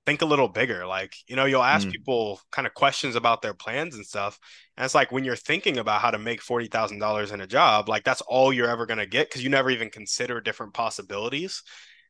think 0.05 0.21
a 0.21 0.25
little 0.25 0.47
bigger. 0.47 0.85
Like, 0.85 1.15
you 1.27 1.35
know, 1.35 1.45
you'll 1.45 1.63
ask 1.63 1.87
mm. 1.87 1.91
people 1.91 2.39
kind 2.51 2.67
of 2.67 2.73
questions 2.73 3.15
about 3.15 3.41
their 3.41 3.53
plans 3.53 3.95
and 3.95 4.05
stuff. 4.05 4.39
And 4.75 4.83
it's 4.83 4.95
like 4.95 5.11
when 5.11 5.23
you're 5.23 5.35
thinking 5.35 5.77
about 5.77 6.01
how 6.01 6.11
to 6.11 6.17
make 6.17 6.41
$40,000 6.41 7.33
in 7.33 7.41
a 7.41 7.47
job, 7.47 7.89
like 7.89 8.03
that's 8.03 8.21
all 8.21 8.51
you're 8.51 8.69
ever 8.69 8.85
going 8.85 8.97
to 8.97 9.05
get 9.05 9.29
because 9.29 9.43
you 9.43 9.49
never 9.49 9.69
even 9.69 9.89
consider 9.89 10.41
different 10.41 10.73
possibilities. 10.73 11.61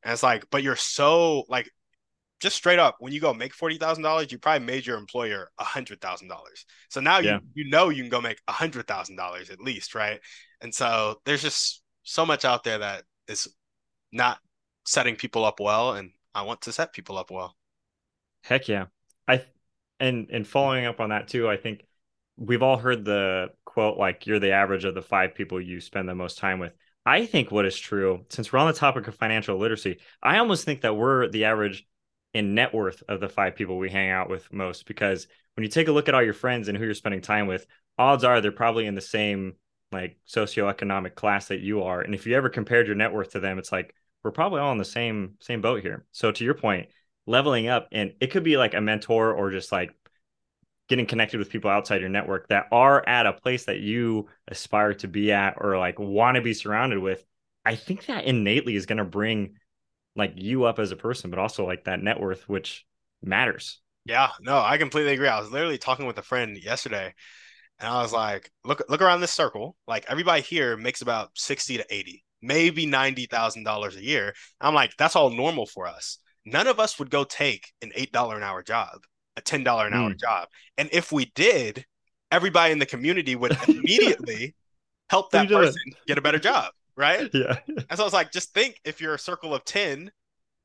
And 0.04 0.14
it's 0.14 0.24
like, 0.24 0.46
but 0.50 0.64
you're 0.64 0.76
so 0.76 1.44
like, 1.50 1.70
just 2.44 2.58
straight 2.58 2.78
up, 2.78 2.98
when 3.00 3.14
you 3.14 3.22
go 3.22 3.34
make 3.34 3.54
forty 3.54 3.78
thousand 3.78 4.04
dollars, 4.04 4.32
you 4.32 4.38
probably 4.38 4.68
made 4.68 4.86
your 4.86 4.98
employer 4.98 5.50
a 5.58 5.64
hundred 5.64 6.02
thousand 6.02 6.28
dollars. 6.28 6.66
So 6.90 7.00
now 7.00 7.20
yeah. 7.20 7.40
you 7.56 7.64
you 7.64 7.70
know 7.72 7.90
you 7.90 8.04
can 8.04 8.10
go 8.10 8.22
make 8.22 8.40
a 8.48 8.52
hundred 8.52 8.86
thousand 8.86 9.16
dollars 9.16 9.50
at 9.50 9.62
least, 9.62 9.96
right? 9.96 10.20
And 10.62 10.76
so 10.76 11.22
there's 11.26 11.42
just 11.42 11.82
so 12.04 12.26
much 12.26 12.44
out 12.44 12.66
there 12.66 12.80
that 12.80 13.04
is 13.30 13.48
not 14.12 14.40
setting 14.86 15.16
people 15.16 15.46
up 15.46 15.62
well, 15.62 15.94
and 15.94 16.12
I 16.36 16.42
want 16.42 16.62
to 16.64 16.74
set 16.74 16.92
people 16.92 17.18
up 17.18 17.32
well. 17.32 17.56
Heck 18.44 18.68
yeah. 18.68 18.88
I 19.26 19.46
and 20.02 20.28
and 20.30 20.46
following 20.46 20.86
up 20.86 21.00
on 21.00 21.10
that 21.10 21.30
too, 21.30 21.50
I 21.50 21.56
think 21.56 21.86
we've 22.36 22.62
all 22.62 22.78
heard 22.78 23.06
the 23.06 23.52
quote 23.64 23.98
like 23.98 24.28
you're 24.28 24.40
the 24.40 24.52
average 24.52 24.84
of 24.84 24.96
the 24.96 25.02
five 25.02 25.34
people 25.34 25.62
you 25.62 25.80
spend 25.80 26.10
the 26.10 26.16
most 26.16 26.38
time 26.40 26.60
with. 26.60 26.74
I 27.06 27.26
think 27.26 27.52
what 27.52 27.66
is 27.66 27.78
true, 27.80 28.26
since 28.30 28.52
we're 28.52 28.60
on 28.60 28.68
the 28.68 28.74
topic 28.74 29.08
of 29.08 29.16
financial 29.16 29.58
literacy, 29.58 30.00
I 30.22 30.40
almost 30.40 30.66
think 30.66 30.82
that 30.82 30.96
we're 30.96 31.30
the 31.30 31.46
average 31.46 31.86
in 32.34 32.56
net 32.56 32.74
worth 32.74 33.04
of 33.08 33.20
the 33.20 33.30
five 33.30 33.56
people 33.56 33.78
we 33.78 33.90
hang 33.90 34.10
out 34.10 34.30
with 34.30 34.52
most 34.52 34.86
because 34.86 35.28
when 35.56 35.64
you 35.64 35.70
take 35.70 35.88
a 35.88 35.92
look 35.92 36.08
at 36.08 36.16
all 36.16 36.24
your 36.24 36.34
friends 36.34 36.68
and 36.68 36.78
who 36.78 36.84
you're 36.84 36.94
spending 36.94 37.22
time 37.22 37.48
with, 37.48 37.68
odds 37.98 38.24
are 38.24 38.42
they're 38.42 38.52
probably 38.52 38.88
in 38.88 38.96
the 38.96 39.02
same 39.02 39.54
like 39.92 40.18
socioeconomic 40.28 41.14
class 41.14 41.50
that 41.50 41.60
you 41.60 41.84
are. 41.84 42.02
And 42.02 42.16
if 42.16 42.26
you 42.26 42.36
ever 42.36 42.50
compared 42.50 42.88
your 42.88 42.96
net 42.96 43.14
worth 43.14 43.32
to 43.32 43.40
them, 43.40 43.60
it's 43.60 43.72
like 43.72 43.94
we're 44.24 44.32
probably 44.32 44.60
all 44.62 44.72
in 44.72 44.80
the 44.80 44.86
same 44.86 45.36
same 45.40 45.62
boat 45.62 45.82
here. 45.82 46.06
So 46.12 46.32
to 46.32 46.44
your 46.44 46.56
point, 46.56 46.90
leveling 47.26 47.68
up 47.68 47.88
and 47.92 48.14
it 48.20 48.32
could 48.32 48.44
be 48.44 48.58
like 48.58 48.74
a 48.74 48.82
mentor 48.82 49.34
or 49.34 49.52
just 49.52 49.72
like 49.72 49.94
getting 50.90 51.06
connected 51.06 51.40
with 51.40 51.50
people 51.50 51.72
outside 51.72 52.02
your 52.02 52.10
network 52.10 52.50
that 52.50 52.68
are 52.72 53.08
at 53.08 53.26
a 53.26 53.34
place 53.34 53.66
that 53.66 53.80
you 53.80 54.28
aspire 54.50 54.94
to 54.94 55.08
be 55.08 55.32
at 55.32 55.56
or 55.58 55.78
like 55.78 55.98
want 55.98 56.36
to 56.36 56.42
be 56.42 56.54
surrounded 56.54 57.00
with 57.00 57.24
i 57.66 57.76
think 57.76 58.06
that 58.06 58.26
innately 58.26 58.76
is 58.76 58.86
going 58.86 58.98
to 58.98 59.06
bring 59.06 59.56
like 60.16 60.34
you 60.36 60.64
up 60.66 60.80
as 60.80 60.92
a 60.92 60.96
person 60.96 61.30
but 61.30 61.40
also 61.40 61.66
like 61.66 61.86
that 61.86 62.02
net 62.02 62.20
worth 62.20 62.48
which 62.48 62.86
matters 63.22 63.80
yeah 64.06 64.30
no 64.42 64.60
i 64.60 64.78
completely 64.78 65.14
agree 65.14 65.28
i 65.28 65.40
was 65.40 65.52
literally 65.52 65.78
talking 65.78 66.06
with 66.06 66.18
a 66.18 66.24
friend 66.24 66.58
yesterday 66.58 67.14
and 67.80 67.88
i 67.88 68.02
was 68.02 68.14
like 68.14 68.52
look 68.66 68.84
look 68.90 69.02
around 69.02 69.22
this 69.22 69.32
circle 69.32 69.76
like 69.88 70.06
everybody 70.08 70.42
here 70.42 70.78
makes 70.78 71.02
about 71.02 71.30
60 71.36 71.78
to 71.78 71.86
80 71.90 72.24
maybe 72.42 72.86
$90,000 72.86 73.96
a 73.96 74.04
year 74.04 74.34
i'm 74.60 74.74
like 74.74 74.96
that's 74.98 75.16
all 75.16 75.30
normal 75.30 75.66
for 75.66 75.88
us 75.88 76.20
none 76.46 76.68
of 76.68 76.80
us 76.80 77.00
would 77.00 77.10
go 77.10 77.24
take 77.24 77.72
an 77.82 77.92
$8 77.96 78.36
an 78.36 78.44
hour 78.44 78.64
job, 78.64 79.00
a 79.38 79.42
$10 79.42 79.60
an 79.60 79.94
hour 79.94 80.10
mm. 80.12 80.20
job. 80.20 80.48
And 80.78 80.90
if 80.92 81.12
we 81.12 81.32
did, 81.36 81.86
everybody 82.32 82.72
in 82.72 82.80
the 82.80 82.86
community 82.86 83.36
would 83.36 83.58
immediately 83.68 84.56
help 85.10 85.32
that 85.32 85.50
person 85.50 85.82
get 86.08 86.18
a 86.18 86.22
better 86.22 86.40
job. 86.40 86.72
Right. 86.96 87.30
Yeah. 87.34 87.60
and 87.68 87.98
so 87.98 88.04
I 88.04 88.06
was 88.06 88.14
like, 88.14 88.32
just 88.32 88.54
think 88.54 88.80
if 88.86 89.02
you're 89.02 89.16
a 89.16 89.20
circle 89.20 89.54
of 89.54 89.66
10, 89.66 90.12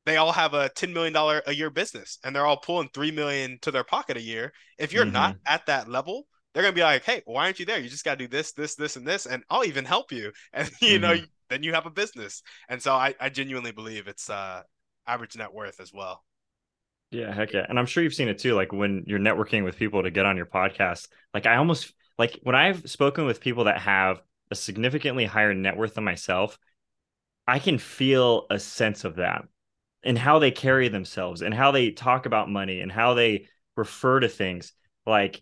they 0.05 0.17
all 0.17 0.31
have 0.31 0.53
a 0.53 0.69
$10 0.69 0.93
million 0.93 1.41
a 1.45 1.53
year 1.53 1.69
business 1.69 2.19
and 2.23 2.35
they're 2.35 2.45
all 2.45 2.57
pulling 2.57 2.89
3 2.93 3.11
million 3.11 3.59
to 3.61 3.71
their 3.71 3.83
pocket 3.83 4.17
a 4.17 4.21
year. 4.21 4.53
If 4.77 4.93
you're 4.93 5.03
mm-hmm. 5.03 5.13
not 5.13 5.37
at 5.45 5.65
that 5.65 5.89
level, 5.89 6.27
they're 6.53 6.63
going 6.63 6.73
to 6.73 6.79
be 6.79 6.83
like, 6.83 7.03
Hey, 7.03 7.21
why 7.25 7.45
aren't 7.45 7.59
you 7.59 7.65
there? 7.65 7.79
You 7.79 7.89
just 7.89 8.05
got 8.05 8.17
to 8.17 8.25
do 8.25 8.27
this, 8.27 8.53
this, 8.53 8.75
this, 8.75 8.95
and 8.95 9.07
this, 9.07 9.25
and 9.25 9.43
I'll 9.49 9.65
even 9.65 9.85
help 9.85 10.11
you. 10.11 10.31
And 10.53 10.69
you 10.81 10.99
mm-hmm. 10.99 11.01
know, 11.01 11.25
then 11.49 11.63
you 11.63 11.73
have 11.73 11.85
a 11.85 11.91
business. 11.91 12.43
And 12.69 12.81
so 12.81 12.93
I, 12.93 13.15
I 13.19 13.29
genuinely 13.29 13.71
believe 13.71 14.07
it's, 14.07 14.29
uh, 14.29 14.61
average 15.09 15.35
net 15.35 15.53
worth 15.53 15.79
as 15.79 15.91
well. 15.91 16.23
Yeah, 17.11 17.33
heck 17.33 17.53
yeah. 17.53 17.65
And 17.67 17.79
I'm 17.79 17.87
sure 17.87 18.03
you've 18.03 18.13
seen 18.13 18.27
it 18.27 18.37
too. 18.37 18.53
Like 18.53 18.71
when 18.71 19.03
you're 19.07 19.19
networking 19.19 19.63
with 19.63 19.77
people 19.77 20.03
to 20.03 20.11
get 20.11 20.25
on 20.25 20.37
your 20.37 20.45
podcast, 20.45 21.07
like 21.33 21.47
I 21.47 21.55
almost 21.55 21.93
like 22.17 22.39
when 22.43 22.55
I've 22.55 22.89
spoken 22.89 23.25
with 23.25 23.41
people 23.41 23.63
that 23.63 23.79
have 23.81 24.21
a 24.51 24.55
significantly 24.55 25.25
higher 25.25 25.53
net 25.53 25.77
worth 25.77 25.95
than 25.95 26.03
myself, 26.03 26.57
I 27.47 27.59
can 27.59 27.77
feel 27.77 28.45
a 28.49 28.59
sense 28.59 29.05
of 29.05 29.15
that 29.15 29.45
and 30.03 30.17
how 30.17 30.39
they 30.39 30.51
carry 30.51 30.87
themselves 30.87 31.41
and 31.41 31.53
how 31.53 31.71
they 31.71 31.91
talk 31.91 32.25
about 32.25 32.49
money 32.49 32.81
and 32.81 32.91
how 32.91 33.13
they 33.13 33.47
refer 33.75 34.19
to 34.19 34.29
things 34.29 34.73
like 35.05 35.41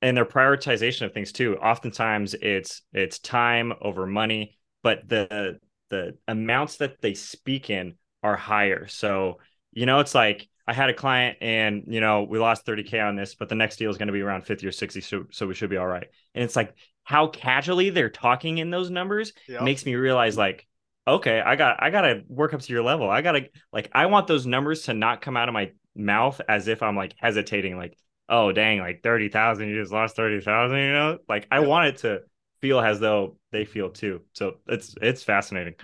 and 0.00 0.16
their 0.16 0.24
prioritization 0.24 1.06
of 1.06 1.12
things 1.12 1.32
too. 1.32 1.56
Oftentimes 1.56 2.34
it's 2.34 2.82
it's 2.92 3.18
time 3.18 3.72
over 3.80 4.06
money, 4.06 4.56
but 4.82 5.08
the 5.08 5.58
the 5.90 6.16
amounts 6.28 6.76
that 6.76 7.00
they 7.00 7.14
speak 7.14 7.70
in 7.70 7.94
are 8.22 8.36
higher. 8.36 8.86
So, 8.86 9.38
you 9.72 9.86
know, 9.86 10.00
it's 10.00 10.14
like 10.14 10.48
I 10.66 10.74
had 10.74 10.90
a 10.90 10.94
client 10.94 11.38
and, 11.40 11.84
you 11.88 12.00
know, 12.00 12.24
we 12.24 12.38
lost 12.38 12.66
30K 12.66 13.00
on 13.00 13.16
this, 13.16 13.34
but 13.34 13.48
the 13.48 13.54
next 13.54 13.76
deal 13.76 13.90
is 13.90 13.96
going 13.96 14.08
to 14.08 14.12
be 14.12 14.20
around 14.20 14.42
50 14.42 14.66
or 14.66 14.72
60. 14.72 15.00
So, 15.00 15.24
so 15.30 15.46
we 15.46 15.54
should 15.54 15.70
be 15.70 15.78
all 15.78 15.86
right. 15.86 16.06
And 16.34 16.44
it's 16.44 16.56
like 16.56 16.74
how 17.08 17.26
casually 17.26 17.88
they're 17.88 18.10
talking 18.10 18.58
in 18.58 18.68
those 18.68 18.90
numbers 18.90 19.32
yep. 19.48 19.62
makes 19.62 19.86
me 19.86 19.94
realize 19.94 20.36
like, 20.36 20.66
okay, 21.06 21.40
I 21.40 21.56
got, 21.56 21.82
I 21.82 21.88
got 21.88 22.02
to 22.02 22.22
work 22.28 22.52
up 22.52 22.60
to 22.60 22.70
your 22.70 22.82
level. 22.82 23.08
I 23.08 23.22
got 23.22 23.32
to, 23.32 23.48
like, 23.72 23.88
I 23.92 24.04
want 24.04 24.26
those 24.26 24.44
numbers 24.44 24.82
to 24.82 24.92
not 24.92 25.22
come 25.22 25.34
out 25.34 25.48
of 25.48 25.54
my 25.54 25.70
mouth 25.96 26.38
as 26.50 26.68
if 26.68 26.82
I'm 26.82 26.96
like 26.96 27.14
hesitating, 27.16 27.78
like, 27.78 27.96
oh, 28.28 28.52
dang, 28.52 28.80
like 28.80 29.02
30,000, 29.02 29.70
you 29.70 29.80
just 29.80 29.90
lost 29.90 30.16
30,000, 30.16 30.76
you 30.76 30.92
know? 30.92 31.16
Like, 31.30 31.46
I 31.50 31.60
want 31.60 31.88
it 31.88 31.96
to 32.00 32.20
feel 32.60 32.78
as 32.78 33.00
though 33.00 33.38
they 33.52 33.64
feel 33.64 33.88
too. 33.88 34.20
So 34.34 34.56
it's, 34.66 34.94
it's 35.00 35.22
fascinating. 35.22 35.76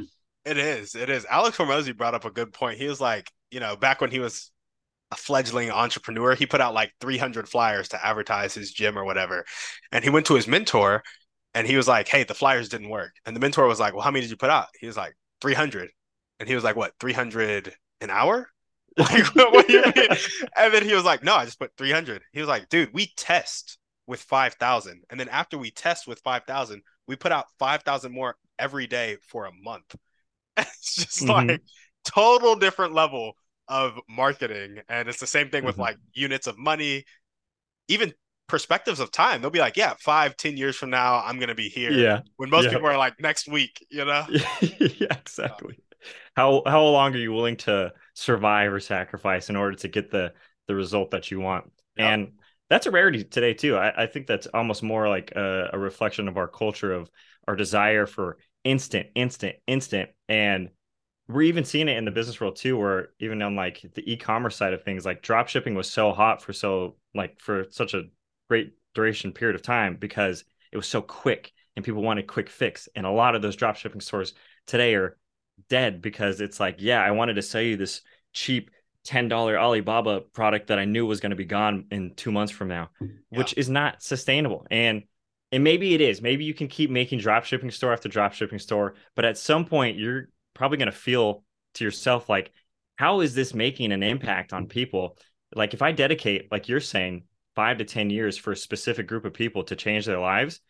It 0.44 0.58
is. 0.58 0.94
It 0.94 1.08
is. 1.08 1.24
Alex 1.24 1.56
Hormozi 1.56 1.96
brought 1.96 2.14
up 2.14 2.26
a 2.26 2.30
good 2.30 2.52
point. 2.52 2.76
He 2.76 2.86
was 2.86 3.00
like, 3.00 3.32
you 3.50 3.60
know, 3.60 3.76
back 3.76 4.02
when 4.02 4.10
he 4.10 4.18
was 4.18 4.50
a 5.10 5.16
fledgling 5.16 5.70
entrepreneur, 5.70 6.34
he 6.34 6.46
put 6.46 6.60
out 6.60 6.74
like 6.74 6.92
300 7.00 7.48
flyers 7.48 7.88
to 7.90 8.04
advertise 8.06 8.54
his 8.54 8.72
gym 8.72 8.98
or 8.98 9.04
whatever. 9.04 9.44
And 9.92 10.02
he 10.02 10.10
went 10.10 10.26
to 10.26 10.34
his 10.34 10.48
mentor 10.48 11.02
and 11.54 11.66
he 11.66 11.76
was 11.76 11.86
like, 11.86 12.08
hey, 12.08 12.24
the 12.24 12.34
flyers 12.34 12.68
didn't 12.68 12.90
work. 12.90 13.12
And 13.24 13.34
the 13.34 13.40
mentor 13.40 13.66
was 13.66 13.80
like, 13.80 13.94
well, 13.94 14.02
how 14.02 14.10
many 14.10 14.22
did 14.22 14.30
you 14.30 14.36
put 14.36 14.50
out? 14.50 14.66
He 14.80 14.86
was 14.86 14.96
like, 14.96 15.14
300. 15.40 15.90
And 16.40 16.48
he 16.48 16.54
was 16.54 16.64
like, 16.64 16.76
what, 16.76 16.92
300 16.98 17.74
an 18.00 18.10
hour? 18.10 18.48
like, 18.96 19.26
what 19.34 19.66
do 19.66 19.72
you 19.72 19.82
mean? 19.96 20.08
And 20.56 20.74
then 20.74 20.84
he 20.84 20.94
was 20.94 21.04
like, 21.04 21.22
no, 21.22 21.34
I 21.34 21.44
just 21.44 21.60
put 21.60 21.72
300. 21.76 22.22
He 22.32 22.40
was 22.40 22.48
like, 22.48 22.68
dude, 22.68 22.92
we 22.92 23.12
test 23.16 23.78
with 24.06 24.20
5,000. 24.20 25.02
And 25.10 25.18
then 25.18 25.28
after 25.28 25.56
we 25.56 25.70
test 25.70 26.06
with 26.06 26.20
5,000, 26.20 26.82
we 27.06 27.16
put 27.16 27.32
out 27.32 27.46
5,000 27.58 28.12
more 28.12 28.36
every 28.58 28.86
day 28.86 29.16
for 29.28 29.46
a 29.46 29.52
month. 29.52 29.94
it's 30.56 30.94
just 30.94 31.20
mm-hmm. 31.20 31.48
like 31.48 31.62
total 32.04 32.56
different 32.56 32.94
level 32.94 33.36
of 33.68 33.98
marketing. 34.08 34.80
And 34.88 35.08
it's 35.08 35.20
the 35.20 35.26
same 35.26 35.50
thing 35.50 35.64
with 35.64 35.74
mm-hmm. 35.74 35.82
like 35.82 35.96
units 36.12 36.46
of 36.46 36.58
money, 36.58 37.04
even 37.88 38.12
perspectives 38.48 39.00
of 39.00 39.10
time. 39.10 39.40
They'll 39.40 39.50
be 39.50 39.58
like, 39.58 39.76
yeah, 39.76 39.94
five, 39.98 40.36
ten 40.36 40.56
years 40.56 40.76
from 40.76 40.90
now, 40.90 41.22
I'm 41.24 41.38
gonna 41.38 41.54
be 41.54 41.68
here. 41.68 41.92
Yeah. 41.92 42.20
When 42.36 42.50
most 42.50 42.64
yeah. 42.64 42.72
people 42.72 42.88
are 42.88 42.98
like 42.98 43.20
next 43.20 43.48
week, 43.48 43.84
you 43.90 44.04
know? 44.04 44.26
yeah, 44.60 45.16
exactly. 45.18 45.78
how 46.36 46.62
how 46.66 46.82
long 46.84 47.14
are 47.14 47.18
you 47.18 47.32
willing 47.32 47.56
to 47.58 47.92
survive 48.14 48.72
or 48.72 48.80
sacrifice 48.80 49.50
in 49.50 49.56
order 49.56 49.76
to 49.76 49.88
get 49.88 50.10
the 50.10 50.32
the 50.68 50.74
result 50.74 51.10
that 51.12 51.30
you 51.30 51.40
want? 51.40 51.70
Yep. 51.96 52.06
And 52.06 52.32
that's 52.70 52.86
a 52.86 52.90
rarity 52.90 53.24
today 53.24 53.54
too. 53.54 53.76
I, 53.76 54.04
I 54.04 54.06
think 54.06 54.26
that's 54.26 54.46
almost 54.48 54.82
more 54.82 55.08
like 55.08 55.32
a, 55.32 55.70
a 55.72 55.78
reflection 55.78 56.28
of 56.28 56.36
our 56.36 56.48
culture 56.48 56.92
of 56.92 57.10
our 57.46 57.56
desire 57.56 58.06
for 58.06 58.38
instant, 58.64 59.08
instant, 59.14 59.56
instant. 59.66 60.10
And 60.28 60.70
we're 61.28 61.42
even 61.42 61.64
seeing 61.64 61.88
it 61.88 61.96
in 61.96 62.04
the 62.04 62.10
business 62.10 62.40
world 62.40 62.56
too, 62.56 62.76
where 62.76 63.08
even 63.18 63.40
on 63.42 63.56
like 63.56 63.84
the 63.94 64.12
e-commerce 64.12 64.56
side 64.56 64.72
of 64.72 64.82
things, 64.82 65.06
like 65.06 65.22
drop 65.22 65.48
shipping 65.48 65.74
was 65.74 65.88
so 65.88 66.12
hot 66.12 66.42
for 66.42 66.52
so 66.52 66.96
like 67.14 67.40
for 67.40 67.66
such 67.70 67.94
a 67.94 68.04
great 68.48 68.74
duration 68.94 69.32
period 69.32 69.54
of 69.54 69.62
time 69.62 69.96
because 69.96 70.44
it 70.72 70.76
was 70.76 70.86
so 70.86 71.00
quick 71.00 71.52
and 71.76 71.84
people 71.84 72.02
wanted 72.02 72.26
quick 72.26 72.48
fix. 72.48 72.88
And 72.94 73.06
a 73.06 73.10
lot 73.10 73.34
of 73.34 73.42
those 73.42 73.56
drop 73.56 73.76
shipping 73.76 74.00
stores 74.00 74.34
today 74.66 74.94
are 74.94 75.16
dead 75.68 76.02
because 76.02 76.40
it's 76.40 76.60
like, 76.60 76.76
yeah, 76.78 77.02
I 77.02 77.12
wanted 77.12 77.34
to 77.34 77.42
sell 77.42 77.62
you 77.62 77.76
this 77.76 78.02
cheap 78.32 78.70
$10 79.06 79.32
Alibaba 79.32 80.20
product 80.20 80.68
that 80.68 80.78
I 80.78 80.84
knew 80.84 81.06
was 81.06 81.20
going 81.20 81.30
to 81.30 81.36
be 81.36 81.44
gone 81.44 81.86
in 81.90 82.14
two 82.14 82.32
months 82.32 82.52
from 82.52 82.68
now, 82.68 82.90
yeah. 83.00 83.08
which 83.30 83.54
is 83.56 83.68
not 83.68 84.02
sustainable. 84.02 84.66
And 84.70 85.04
and 85.52 85.62
maybe 85.62 85.94
it 85.94 86.00
is. 86.00 86.20
Maybe 86.20 86.44
you 86.44 86.54
can 86.54 86.66
keep 86.66 86.90
making 86.90 87.20
drop 87.20 87.44
shipping 87.44 87.70
store 87.70 87.92
after 87.92 88.08
drop 88.08 88.32
shipping 88.32 88.58
store, 88.58 88.94
but 89.14 89.24
at 89.24 89.38
some 89.38 89.64
point 89.64 89.96
you're 89.96 90.28
probably 90.54 90.78
going 90.78 90.86
to 90.86 90.92
feel 90.92 91.44
to 91.74 91.84
yourself 91.84 92.28
like, 92.28 92.52
how 92.96 93.20
is 93.20 93.34
this 93.34 93.54
making 93.54 93.92
an 93.92 94.02
impact 94.02 94.52
on 94.52 94.66
people? 94.66 95.18
Like 95.54 95.74
if 95.74 95.82
I 95.82 95.92
dedicate, 95.92 96.50
like 96.50 96.68
you're 96.68 96.80
saying, 96.80 97.24
five 97.54 97.78
to 97.78 97.84
10 97.84 98.10
years 98.10 98.36
for 98.36 98.52
a 98.52 98.56
specific 98.56 99.06
group 99.06 99.24
of 99.24 99.32
people 99.32 99.64
to 99.64 99.76
change 99.76 100.06
their 100.06 100.18
lives, 100.18 100.60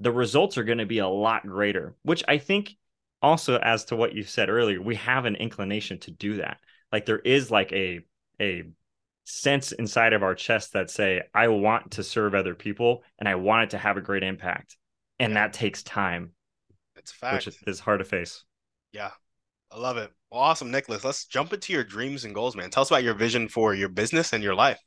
the 0.00 0.12
results 0.12 0.58
are 0.58 0.64
going 0.64 0.78
to 0.78 0.86
be 0.86 0.98
a 0.98 1.08
lot 1.08 1.46
greater, 1.46 1.94
which 2.02 2.24
I 2.26 2.38
think 2.38 2.76
also 3.22 3.58
as 3.58 3.84
to 3.86 3.96
what 3.96 4.14
you 4.14 4.22
said 4.22 4.48
earlier, 4.48 4.80
we 4.80 4.96
have 4.96 5.24
an 5.24 5.36
inclination 5.36 5.98
to 6.00 6.10
do 6.10 6.38
that. 6.38 6.58
Like 6.92 7.06
there 7.06 7.18
is 7.18 7.50
like 7.50 7.72
a 7.72 8.00
a 8.40 8.64
sense 9.24 9.72
inside 9.72 10.12
of 10.12 10.22
our 10.22 10.34
chest 10.34 10.72
that 10.72 10.90
say, 10.90 11.22
I 11.34 11.48
want 11.48 11.92
to 11.92 12.02
serve 12.02 12.34
other 12.34 12.54
people 12.54 13.04
and 13.18 13.28
I 13.28 13.34
want 13.36 13.64
it 13.64 13.70
to 13.70 13.78
have 13.78 13.96
a 13.96 14.02
great 14.02 14.22
impact. 14.22 14.76
And 15.18 15.36
that 15.36 15.52
takes 15.52 15.82
time. 15.82 16.32
It's 16.96 17.12
fact. 17.12 17.46
Which 17.46 17.56
is 17.66 17.80
hard 17.80 18.00
to 18.00 18.04
face. 18.04 18.44
Yeah. 18.92 19.10
I 19.70 19.78
love 19.78 19.96
it. 19.96 20.10
Well, 20.30 20.40
awesome, 20.40 20.72
Nickolas. 20.72 21.04
Let's 21.04 21.26
jump 21.26 21.52
into 21.52 21.72
your 21.72 21.84
dreams 21.84 22.24
and 22.24 22.34
goals, 22.34 22.56
man. 22.56 22.70
Tell 22.70 22.82
us 22.82 22.90
about 22.90 23.04
your 23.04 23.14
vision 23.14 23.48
for 23.48 23.74
your 23.74 23.88
business 23.88 24.32
and 24.32 24.42
your 24.42 24.54
life. 24.54 24.80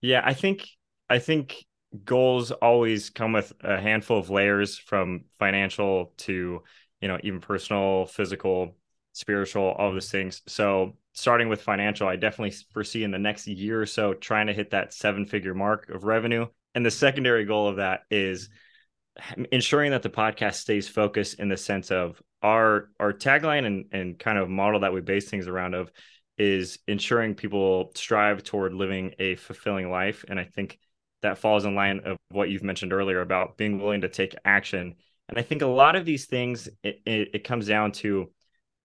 Yeah, 0.00 0.22
I 0.24 0.34
think 0.34 0.66
I 1.10 1.18
think 1.18 1.64
goals 2.04 2.50
always 2.50 3.10
come 3.10 3.32
with 3.32 3.52
a 3.62 3.80
handful 3.80 4.18
of 4.18 4.30
layers 4.30 4.78
from 4.78 5.24
financial 5.38 6.12
to 6.16 6.62
you 7.00 7.08
know 7.08 7.18
even 7.22 7.40
personal 7.40 8.06
physical 8.06 8.76
spiritual 9.12 9.76
all 9.78 9.92
those 9.92 10.10
things 10.10 10.42
so 10.48 10.96
starting 11.12 11.48
with 11.48 11.62
financial 11.62 12.08
i 12.08 12.16
definitely 12.16 12.52
foresee 12.72 13.04
in 13.04 13.12
the 13.12 13.18
next 13.18 13.46
year 13.46 13.80
or 13.80 13.86
so 13.86 14.12
trying 14.12 14.48
to 14.48 14.52
hit 14.52 14.70
that 14.70 14.92
seven 14.92 15.24
figure 15.24 15.54
mark 15.54 15.88
of 15.88 16.02
revenue 16.02 16.44
and 16.74 16.84
the 16.84 16.90
secondary 16.90 17.44
goal 17.44 17.68
of 17.68 17.76
that 17.76 18.00
is 18.10 18.48
ensuring 19.52 19.92
that 19.92 20.02
the 20.02 20.10
podcast 20.10 20.54
stays 20.54 20.88
focused 20.88 21.38
in 21.38 21.48
the 21.48 21.56
sense 21.56 21.92
of 21.92 22.20
our 22.44 22.90
our 23.00 23.12
tagline 23.12 23.66
and, 23.66 23.86
and 23.90 24.18
kind 24.18 24.38
of 24.38 24.48
model 24.48 24.80
that 24.80 24.92
we 24.92 25.00
base 25.00 25.28
things 25.28 25.48
around 25.48 25.74
of 25.74 25.90
is 26.38 26.78
ensuring 26.86 27.34
people 27.34 27.90
strive 27.96 28.44
toward 28.44 28.72
living 28.72 29.14
a 29.18 29.34
fulfilling 29.34 29.90
life 29.90 30.24
and 30.28 30.38
i 30.38 30.44
think 30.44 30.78
that 31.24 31.38
falls 31.38 31.64
in 31.64 31.74
line 31.74 32.00
of 32.04 32.18
what 32.28 32.50
you've 32.50 32.62
mentioned 32.62 32.92
earlier 32.92 33.22
about 33.22 33.56
being 33.56 33.80
willing 33.80 34.02
to 34.02 34.10
take 34.10 34.36
action. 34.44 34.94
And 35.28 35.38
I 35.38 35.42
think 35.42 35.62
a 35.62 35.66
lot 35.66 35.96
of 35.96 36.04
these 36.04 36.26
things, 36.26 36.68
it, 36.82 37.00
it, 37.06 37.30
it 37.32 37.44
comes 37.44 37.66
down 37.66 37.92
to 37.92 38.30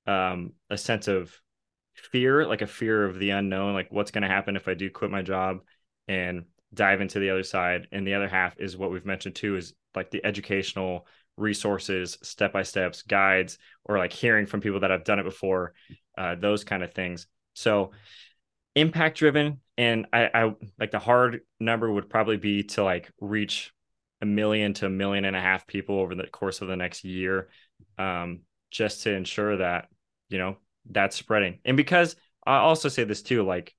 um, 0.07 0.53
a 0.69 0.77
sense 0.77 1.09
of 1.09 1.37
fear, 1.95 2.47
like 2.47 2.61
a 2.61 2.67
fear 2.67 3.03
of 3.03 3.19
the 3.19 3.31
unknown, 3.31 3.73
like 3.73 3.91
what's 3.91 4.11
going 4.11 4.21
to 4.21 4.29
happen 4.29 4.55
if 4.55 4.69
I 4.69 4.73
do 4.73 4.89
quit 4.89 5.11
my 5.11 5.21
job 5.21 5.59
and 6.07 6.45
dive 6.73 7.01
into 7.01 7.19
the 7.19 7.29
other 7.29 7.43
side. 7.43 7.87
And 7.91 8.07
the 8.07 8.13
other 8.13 8.29
half 8.29 8.57
is 8.57 8.77
what 8.77 8.89
we've 8.89 9.05
mentioned 9.05 9.35
too, 9.35 9.57
is 9.57 9.73
like 9.93 10.09
the 10.09 10.25
educational 10.25 11.07
resources, 11.39 12.17
step 12.21 12.53
by 12.53 12.63
steps, 12.63 13.01
guides, 13.01 13.57
or 13.85 13.97
like 13.97 14.13
hearing 14.13 14.45
from 14.45 14.61
people 14.61 14.81
that 14.81 14.91
have 14.91 15.03
done 15.03 15.19
it 15.19 15.23
before, 15.23 15.73
uh, 16.17 16.35
those 16.35 16.63
kind 16.63 16.83
of 16.83 16.93
things. 16.93 17.27
So 17.53 17.91
impact 18.75 19.17
driven 19.17 19.59
and 19.77 20.05
I, 20.13 20.29
I 20.33 20.53
like 20.79 20.91
the 20.91 20.99
hard 20.99 21.41
number 21.59 21.91
would 21.91 22.09
probably 22.09 22.37
be 22.37 22.63
to 22.63 22.83
like 22.83 23.11
reach 23.19 23.73
a 24.21 24.25
million 24.25 24.73
to 24.75 24.85
a 24.85 24.89
million 24.89 25.25
and 25.25 25.35
a 25.35 25.41
half 25.41 25.65
people 25.65 25.99
over 25.99 26.15
the 26.15 26.27
course 26.27 26.61
of 26.61 26.67
the 26.67 26.75
next 26.75 27.03
year 27.03 27.49
um, 27.97 28.41
just 28.71 29.03
to 29.03 29.13
ensure 29.13 29.57
that 29.57 29.87
you 30.29 30.37
know 30.37 30.57
that's 30.89 31.15
spreading. 31.15 31.59
And 31.65 31.77
because 31.77 32.15
i 32.45 32.57
also 32.57 32.87
say 32.89 33.03
this 33.03 33.21
too 33.21 33.43
like 33.43 33.75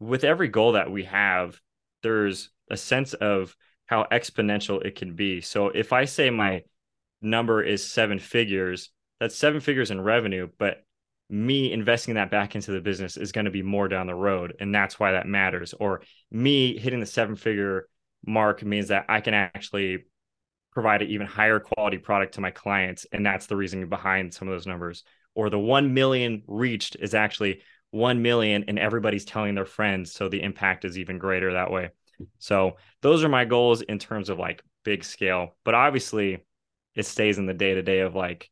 with 0.00 0.24
every 0.24 0.48
goal 0.48 0.72
that 0.72 0.90
we 0.90 1.04
have 1.04 1.60
there's 2.02 2.50
a 2.70 2.76
sense 2.76 3.12
of 3.14 3.54
how 3.86 4.06
exponential 4.12 4.84
it 4.84 4.94
can 4.94 5.14
be. 5.14 5.40
So 5.40 5.68
if 5.68 5.92
i 5.92 6.04
say 6.04 6.30
my 6.30 6.62
number 7.20 7.62
is 7.62 7.84
seven 7.84 8.18
figures. 8.18 8.90
That's 9.20 9.36
seven 9.36 9.60
figures 9.60 9.90
in 9.90 10.00
revenue 10.00 10.48
but 10.58 10.84
me 11.30 11.72
investing 11.72 12.14
that 12.14 12.30
back 12.30 12.54
into 12.54 12.70
the 12.70 12.80
business 12.80 13.16
is 13.16 13.32
going 13.32 13.44
to 13.44 13.50
be 13.50 13.62
more 13.62 13.88
down 13.88 14.06
the 14.06 14.14
road 14.14 14.54
and 14.60 14.74
that's 14.74 14.98
why 14.98 15.12
that 15.12 15.26
matters. 15.26 15.74
Or 15.74 16.02
me 16.30 16.78
hitting 16.78 17.00
the 17.00 17.06
seven 17.06 17.36
figure 17.36 17.88
mark 18.26 18.64
means 18.64 18.88
that 18.88 19.04
i 19.08 19.20
can 19.20 19.32
actually 19.32 20.04
provide 20.72 21.02
an 21.02 21.08
even 21.08 21.26
higher 21.26 21.60
quality 21.60 21.98
product 21.98 22.34
to 22.34 22.40
my 22.40 22.50
clients 22.50 23.06
and 23.12 23.24
that's 23.24 23.46
the 23.46 23.56
reason 23.56 23.88
behind 23.88 24.32
some 24.32 24.48
of 24.48 24.54
those 24.54 24.66
numbers. 24.66 25.04
Or 25.34 25.50
the 25.50 25.58
1 25.58 25.94
million 25.94 26.42
reached 26.46 26.96
is 26.98 27.14
actually 27.14 27.62
1 27.90 28.22
million 28.22 28.64
and 28.68 28.78
everybody's 28.78 29.24
telling 29.24 29.54
their 29.54 29.66
friends 29.66 30.12
so 30.12 30.28
the 30.28 30.42
impact 30.42 30.84
is 30.84 30.98
even 30.98 31.18
greater 31.18 31.52
that 31.52 31.70
way. 31.70 31.90
So 32.38 32.76
those 33.02 33.22
are 33.22 33.28
my 33.28 33.44
goals 33.44 33.82
in 33.82 33.98
terms 33.98 34.28
of 34.28 34.38
like 34.38 34.62
big 34.84 35.04
scale. 35.04 35.56
But 35.64 35.74
obviously 35.74 36.38
it 36.98 37.06
stays 37.06 37.38
in 37.38 37.46
the 37.46 37.54
day 37.54 37.74
to 37.74 37.82
day 37.82 38.00
of 38.00 38.14
like 38.14 38.50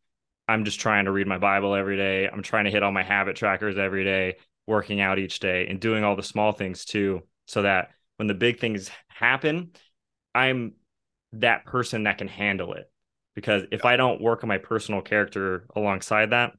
I'm 0.48 0.64
just 0.64 0.78
trying 0.78 1.06
to 1.06 1.12
read 1.12 1.26
my 1.26 1.38
Bible 1.38 1.74
every 1.74 1.96
day. 1.96 2.28
I'm 2.28 2.42
trying 2.42 2.66
to 2.66 2.70
hit 2.70 2.85
all 2.85 2.92
my 2.92 3.02
habit 3.02 3.35
trackers 3.35 3.76
every 3.76 4.04
day, 4.04 4.37
working 4.66 5.00
out 5.00 5.18
each 5.18 5.40
day, 5.40 5.66
and 5.66 5.80
doing 5.80 6.04
all 6.04 6.14
the 6.14 6.22
small 6.22 6.52
things 6.52 6.85
too, 6.85 7.22
so 7.46 7.62
that 7.62 7.90
when 8.16 8.28
the 8.28 8.35
big 8.35 8.61
things 8.61 8.88
happen, 9.09 9.72
I'm 10.35 10.74
that 11.32 11.66
person 11.66 12.04
that 12.04 12.18
can 12.18 12.28
handle 12.28 12.74
it. 12.74 12.90
Because 13.35 13.64
if 13.72 13.85
I 13.85 13.96
don't 13.96 14.22
work 14.22 14.44
on 14.44 14.48
my 14.48 14.59
personal 14.59 15.02
character 15.02 15.66
alongside 15.74 16.30
that, 16.30 16.52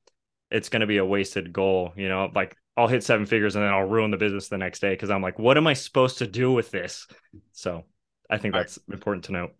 it's 0.52 0.70
going 0.70 0.82
to 0.82 0.88
be 0.88 0.98
a 0.98 1.06
wasted 1.06 1.54
goal. 1.54 1.94
You 1.96 2.10
know, 2.10 2.30
like 2.36 2.58
I'll 2.76 2.90
hit 2.90 3.06
seven 3.06 3.26
figures 3.26 3.56
and 3.56 3.64
then 3.64 3.74
I'll 3.74 3.88
ruin 3.88 4.12
the 4.12 4.18
business 4.18 4.50
the 4.50 4.58
next 4.58 4.82
day 4.82 4.92
because 4.92 5.10
I'm 5.10 5.22
like, 5.22 5.40
what 5.40 5.58
am 5.58 5.66
I 5.66 5.74
supposed 5.74 6.18
to 6.18 6.28
do 6.28 6.52
with 6.52 6.70
this? 6.70 7.08
So 7.54 7.86
I 8.30 8.38
think 8.38 8.54
that's 8.54 8.78
important 8.92 9.26
to 9.26 9.32
note. 9.32 9.52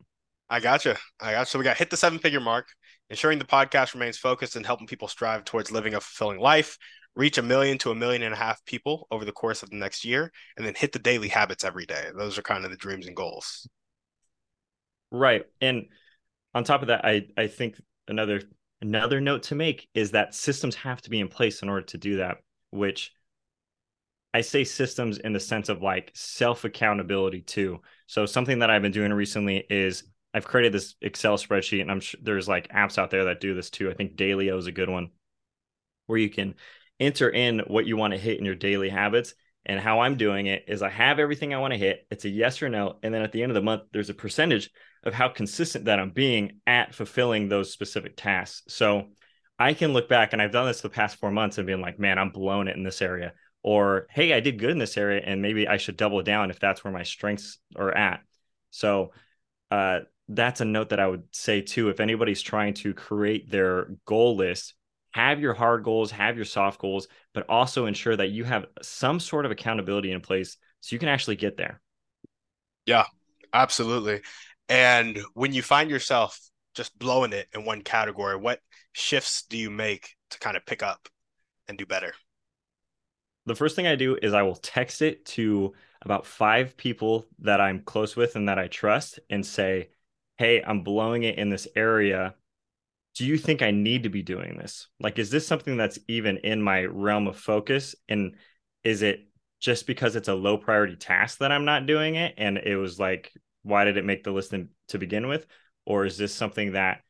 I 0.50 0.60
gotcha. 0.60 0.98
I 1.20 1.34
gotcha. 1.34 1.50
So 1.50 1.60
we 1.60 1.64
got 1.66 1.78
hit 1.78 1.90
the 1.90 1.98
seven 1.98 2.20
figure 2.20 2.40
mark 2.40 2.68
ensuring 3.10 3.40
the 3.40 3.46
podcast 3.46 3.94
remains 3.94 4.18
focused 4.18 4.56
and 4.56 4.66
helping 4.66 4.88
people 4.88 5.08
strive 5.08 5.46
towards 5.46 5.72
living 5.72 5.94
a 5.94 6.02
fulfilling 6.02 6.40
life, 6.40 6.78
reach 7.16 7.38
a 7.38 7.42
million 7.42 7.78
to 7.80 7.92
a 7.92 7.96
million 7.96 8.24
and 8.24 8.34
a 8.34 8.38
half 8.38 8.64
people 8.66 9.08
over 9.12 9.26
the 9.26 9.32
course 9.32 9.64
of 9.64 9.70
the 9.70 9.76
next 9.76 10.06
year, 10.06 10.32
and 10.58 10.66
then 10.66 10.76
hit 10.76 10.92
the 10.92 11.00
daily 11.00 11.28
habits 11.28 11.64
every 11.64 11.86
day. 11.86 12.08
Those 12.18 12.38
are 12.38 12.42
kind 12.42 12.66
of 12.66 12.72
the 12.72 12.78
dreams 12.78 13.08
and 13.08 13.16
goals. 13.16 13.68
Right. 15.12 15.44
And 15.62 15.86
on 16.54 16.64
top 16.64 16.82
of 16.82 16.90
that, 16.90 17.06
I, 17.06 17.28
I 17.38 17.48
think 17.48 17.80
another 18.08 18.42
another 18.82 19.20
note 19.20 19.44
to 19.44 19.56
make 19.56 19.88
is 19.96 20.12
that 20.12 20.36
systems 20.36 20.76
have 20.76 21.02
to 21.02 21.10
be 21.10 21.20
in 21.20 21.28
place 21.28 21.64
in 21.64 21.70
order 21.70 21.86
to 21.88 21.98
do 21.98 22.18
that, 22.18 22.38
which 22.72 23.12
I 24.34 24.42
say 24.42 24.66
systems 24.66 25.18
in 25.18 25.34
the 25.34 25.40
sense 25.40 25.70
of 25.70 25.82
like 25.82 26.12
self 26.14 26.64
accountability 26.64 27.42
too. 27.42 27.80
So 28.06 28.26
something 28.26 28.60
that 28.60 28.70
I've 28.70 28.82
been 28.82 28.92
doing 28.92 29.14
recently 29.14 29.66
is 29.70 30.04
I've 30.38 30.48
created 30.48 30.72
this 30.72 30.96
Excel 31.02 31.38
spreadsheet, 31.38 31.82
and 31.82 31.92
I'm 31.92 32.00
sure 32.00 32.20
there's 32.24 32.48
like 32.48 32.70
apps 32.70 32.98
out 32.98 33.10
there 33.10 33.26
that 33.26 33.42
do 33.42 33.56
this 33.56 33.70
too. 33.70 33.90
I 33.90 33.94
think 33.94 34.16
Daylio 34.16 34.58
is 34.58 34.68
a 34.68 34.72
good 34.72 34.90
one, 34.90 35.10
where 36.06 36.20
you 36.20 36.30
can 36.30 36.56
enter 37.00 37.30
in 37.30 37.64
what 37.68 37.88
you 37.88 37.98
want 37.98 38.14
to 38.14 38.20
hit 38.20 38.38
in 38.40 38.46
your 38.46 38.56
daily 38.56 38.90
habits. 38.90 39.34
And 39.66 39.82
how 39.82 40.00
I'm 40.00 40.16
doing 40.16 40.46
it 40.46 40.64
is 40.70 40.82
I 40.82 40.90
have 40.90 41.20
everything 41.20 41.54
I 41.54 41.58
want 41.58 41.74
to 41.74 41.78
hit. 41.78 42.08
It's 42.10 42.24
a 42.24 42.30
yes 42.30 42.62
or 42.62 42.70
no, 42.70 43.00
and 43.04 43.14
then 43.14 43.22
at 43.22 43.34
the 43.34 43.44
end 43.44 43.52
of 43.52 43.56
the 43.56 43.62
month, 43.62 43.82
there's 43.92 44.10
a 44.10 44.14
percentage 44.14 44.70
of 45.04 45.14
how 45.14 45.28
consistent 45.28 45.86
that 45.86 46.00
I'm 46.00 46.12
being 46.12 46.62
at 46.66 46.96
fulfilling 46.96 47.50
those 47.50 47.74
specific 47.74 48.16
tasks. 48.16 48.64
So 48.74 49.08
I 49.60 49.74
can 49.74 49.92
look 49.92 50.08
back, 50.08 50.32
and 50.32 50.42
I've 50.42 50.54
done 50.54 50.68
this 50.68 50.80
the 50.80 50.90
past 50.90 51.20
four 51.20 51.32
months, 51.32 51.58
and 51.58 51.68
being 51.68 51.82
like, 51.82 52.00
man, 52.00 52.18
I'm 52.18 52.30
blown 52.30 52.70
it 52.70 52.78
in 52.78 52.84
this 52.84 53.02
area, 53.02 53.34
or 53.62 54.08
hey, 54.12 54.32
I 54.32 54.40
did 54.40 54.58
good 54.58 54.70
in 54.70 54.78
this 54.78 54.98
area, 54.98 55.22
and 55.26 55.42
maybe 55.42 55.68
I 55.68 55.76
should 55.78 55.98
double 55.98 56.22
down 56.22 56.50
if 56.50 56.60
that's 56.60 56.84
where 56.86 56.94
my 56.94 57.04
strengths 57.04 57.58
are 57.76 57.92
at. 57.92 58.22
So 58.70 59.12
uh, 59.70 60.00
that's 60.28 60.62
a 60.62 60.66
note 60.66 60.90
that 60.90 61.00
I 61.00 61.08
would 61.08 61.24
say 61.32 61.62
too. 61.62 61.90
If 61.90 62.00
anybody's 62.00 62.42
trying 62.42 62.74
to 62.76 62.94
create 62.94 63.50
their 63.50 63.90
goal 64.06 64.36
list, 64.36 64.74
have 65.12 65.40
your 65.40 65.54
hard 65.54 65.84
goals, 65.84 66.12
have 66.12 66.36
your 66.36 66.46
soft 66.46 66.80
goals, 66.80 67.08
but 67.34 67.46
also 67.50 67.86
ensure 67.86 68.16
that 68.16 68.30
you 68.30 68.44
have 68.44 68.66
some 68.82 69.20
sort 69.20 69.46
of 69.46 69.52
accountability 69.52 70.12
in 70.12 70.22
place 70.22 70.58
so 70.80 70.96
you 70.96 71.00
can 71.00 71.10
actually 71.10 71.38
get 71.38 71.58
there. 71.58 71.82
Yeah, 72.86 73.06
absolutely. 73.54 74.22
And 74.70 75.20
when 75.34 75.54
you 75.54 75.62
find 75.62 75.90
yourself 75.90 76.40
just 76.76 76.98
blowing 77.00 77.34
it 77.34 77.48
in 77.54 77.66
one 77.66 77.82
category, 77.82 78.36
what 78.36 78.60
shifts 78.92 79.44
do 79.50 79.58
you 79.58 79.70
make 79.70 80.16
to 80.32 80.40
kind 80.40 80.58
of 80.58 80.66
pick 80.66 80.84
up 80.84 81.08
and 81.68 81.78
do 81.78 81.86
better? 81.86 82.14
The 83.46 83.56
first 83.56 83.76
thing 83.76 83.88
I 83.88 83.96
do 83.96 84.18
is 84.22 84.34
I 84.34 84.44
will 84.44 84.58
text 84.58 85.02
it 85.02 85.26
to 85.28 85.74
about 86.02 86.26
five 86.26 86.76
people 86.76 87.28
that 87.40 87.62
I'm 87.62 87.82
close 87.82 88.16
with 88.16 88.36
and 88.36 88.50
that 88.50 88.60
I 88.60 88.68
trust 88.68 89.20
and 89.30 89.46
say, 89.46 89.90
hey, 90.38 90.64
I'm 90.66 90.84
blowing 90.84 91.24
it 91.24 91.38
in 91.38 91.50
this 91.50 91.68
area. 91.76 92.36
Do 93.16 93.26
you 93.26 93.38
think 93.38 93.62
I 93.62 93.72
need 93.72 94.04
to 94.04 94.10
be 94.10 94.22
doing 94.22 94.58
this? 94.58 94.88
Like, 95.00 95.18
is 95.18 95.32
this 95.32 95.48
something 95.48 95.78
that's 95.78 95.98
even 96.08 96.38
in 96.38 96.62
my 96.62 96.86
realm 96.86 97.28
of 97.28 97.38
focus? 97.38 97.96
And 98.08 98.36
is 98.84 99.02
it 99.02 99.28
just 99.60 99.88
because 99.88 100.16
it's 100.16 100.28
a 100.28 100.36
low 100.36 100.58
priority 100.58 100.96
task 100.96 101.40
that 101.40 101.52
I'm 101.52 101.66
not 101.66 101.88
doing 101.88 102.16
it? 102.16 102.36
And 102.38 102.58
it 102.58 102.76
was 102.76 103.00
like 103.00 103.34
why 103.68 103.84
did 103.84 103.98
it 103.98 104.06
make 104.06 104.24
the 104.24 104.32
list 104.32 104.54
to 104.90 104.98
begin 104.98 105.28
with? 105.28 105.46
Or 105.86 106.06
is 106.06 106.18
this 106.18 106.34
something 106.34 106.74
that 106.74 107.02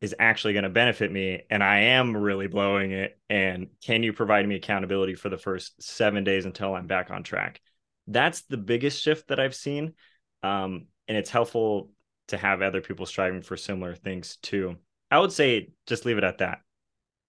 is 0.00 0.14
actually 0.18 0.54
going 0.54 0.64
to 0.64 0.70
benefit 0.70 1.12
me 1.12 1.42
and 1.50 1.62
I 1.62 1.80
am 1.80 2.16
really 2.16 2.46
blowing 2.46 2.92
it? 2.92 3.18
And 3.28 3.68
can 3.84 4.02
you 4.02 4.12
provide 4.12 4.48
me 4.48 4.56
accountability 4.56 5.14
for 5.14 5.28
the 5.28 5.38
first 5.38 5.82
seven 5.82 6.24
days 6.24 6.46
until 6.46 6.74
I'm 6.74 6.86
back 6.86 7.10
on 7.10 7.22
track? 7.22 7.60
That's 8.06 8.42
the 8.42 8.56
biggest 8.56 9.02
shift 9.02 9.28
that 9.28 9.40
I've 9.40 9.54
seen. 9.54 9.94
Um, 10.42 10.86
and 11.08 11.16
it's 11.16 11.30
helpful 11.30 11.90
to 12.28 12.36
have 12.36 12.62
other 12.62 12.80
people 12.80 13.06
striving 13.06 13.42
for 13.42 13.56
similar 13.56 13.94
things 13.94 14.36
too. 14.42 14.76
I 15.10 15.18
would 15.18 15.32
say 15.32 15.70
just 15.86 16.04
leave 16.04 16.18
it 16.18 16.24
at 16.24 16.38
that. 16.38 16.58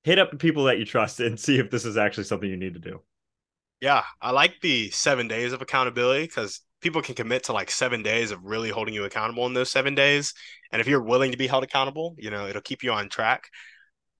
Hit 0.03 0.19
up 0.19 0.31
the 0.31 0.37
people 0.37 0.65
that 0.65 0.79
you 0.79 0.85
trust 0.85 1.19
and 1.19 1.39
see 1.39 1.59
if 1.59 1.69
this 1.69 1.85
is 1.85 1.97
actually 1.97 2.23
something 2.25 2.49
you 2.49 2.57
need 2.57 2.73
to 2.73 2.79
do. 2.79 3.01
Yeah, 3.79 4.03
I 4.21 4.31
like 4.31 4.55
the 4.61 4.89
seven 4.89 5.27
days 5.27 5.53
of 5.53 5.61
accountability 5.61 6.23
because 6.23 6.61
people 6.81 7.01
can 7.01 7.15
commit 7.15 7.43
to 7.43 7.53
like 7.53 7.69
seven 7.69 8.01
days 8.01 8.31
of 8.31 8.43
really 8.43 8.69
holding 8.69 8.93
you 8.93 9.03
accountable 9.03 9.45
in 9.45 9.53
those 9.53 9.71
seven 9.71 9.93
days. 9.93 10.33
And 10.71 10.79
if 10.79 10.87
you're 10.87 11.01
willing 11.01 11.31
to 11.31 11.37
be 11.37 11.47
held 11.47 11.63
accountable, 11.63 12.15
you 12.17 12.31
know, 12.31 12.47
it'll 12.47 12.61
keep 12.61 12.83
you 12.83 12.91
on 12.91 13.09
track. 13.09 13.49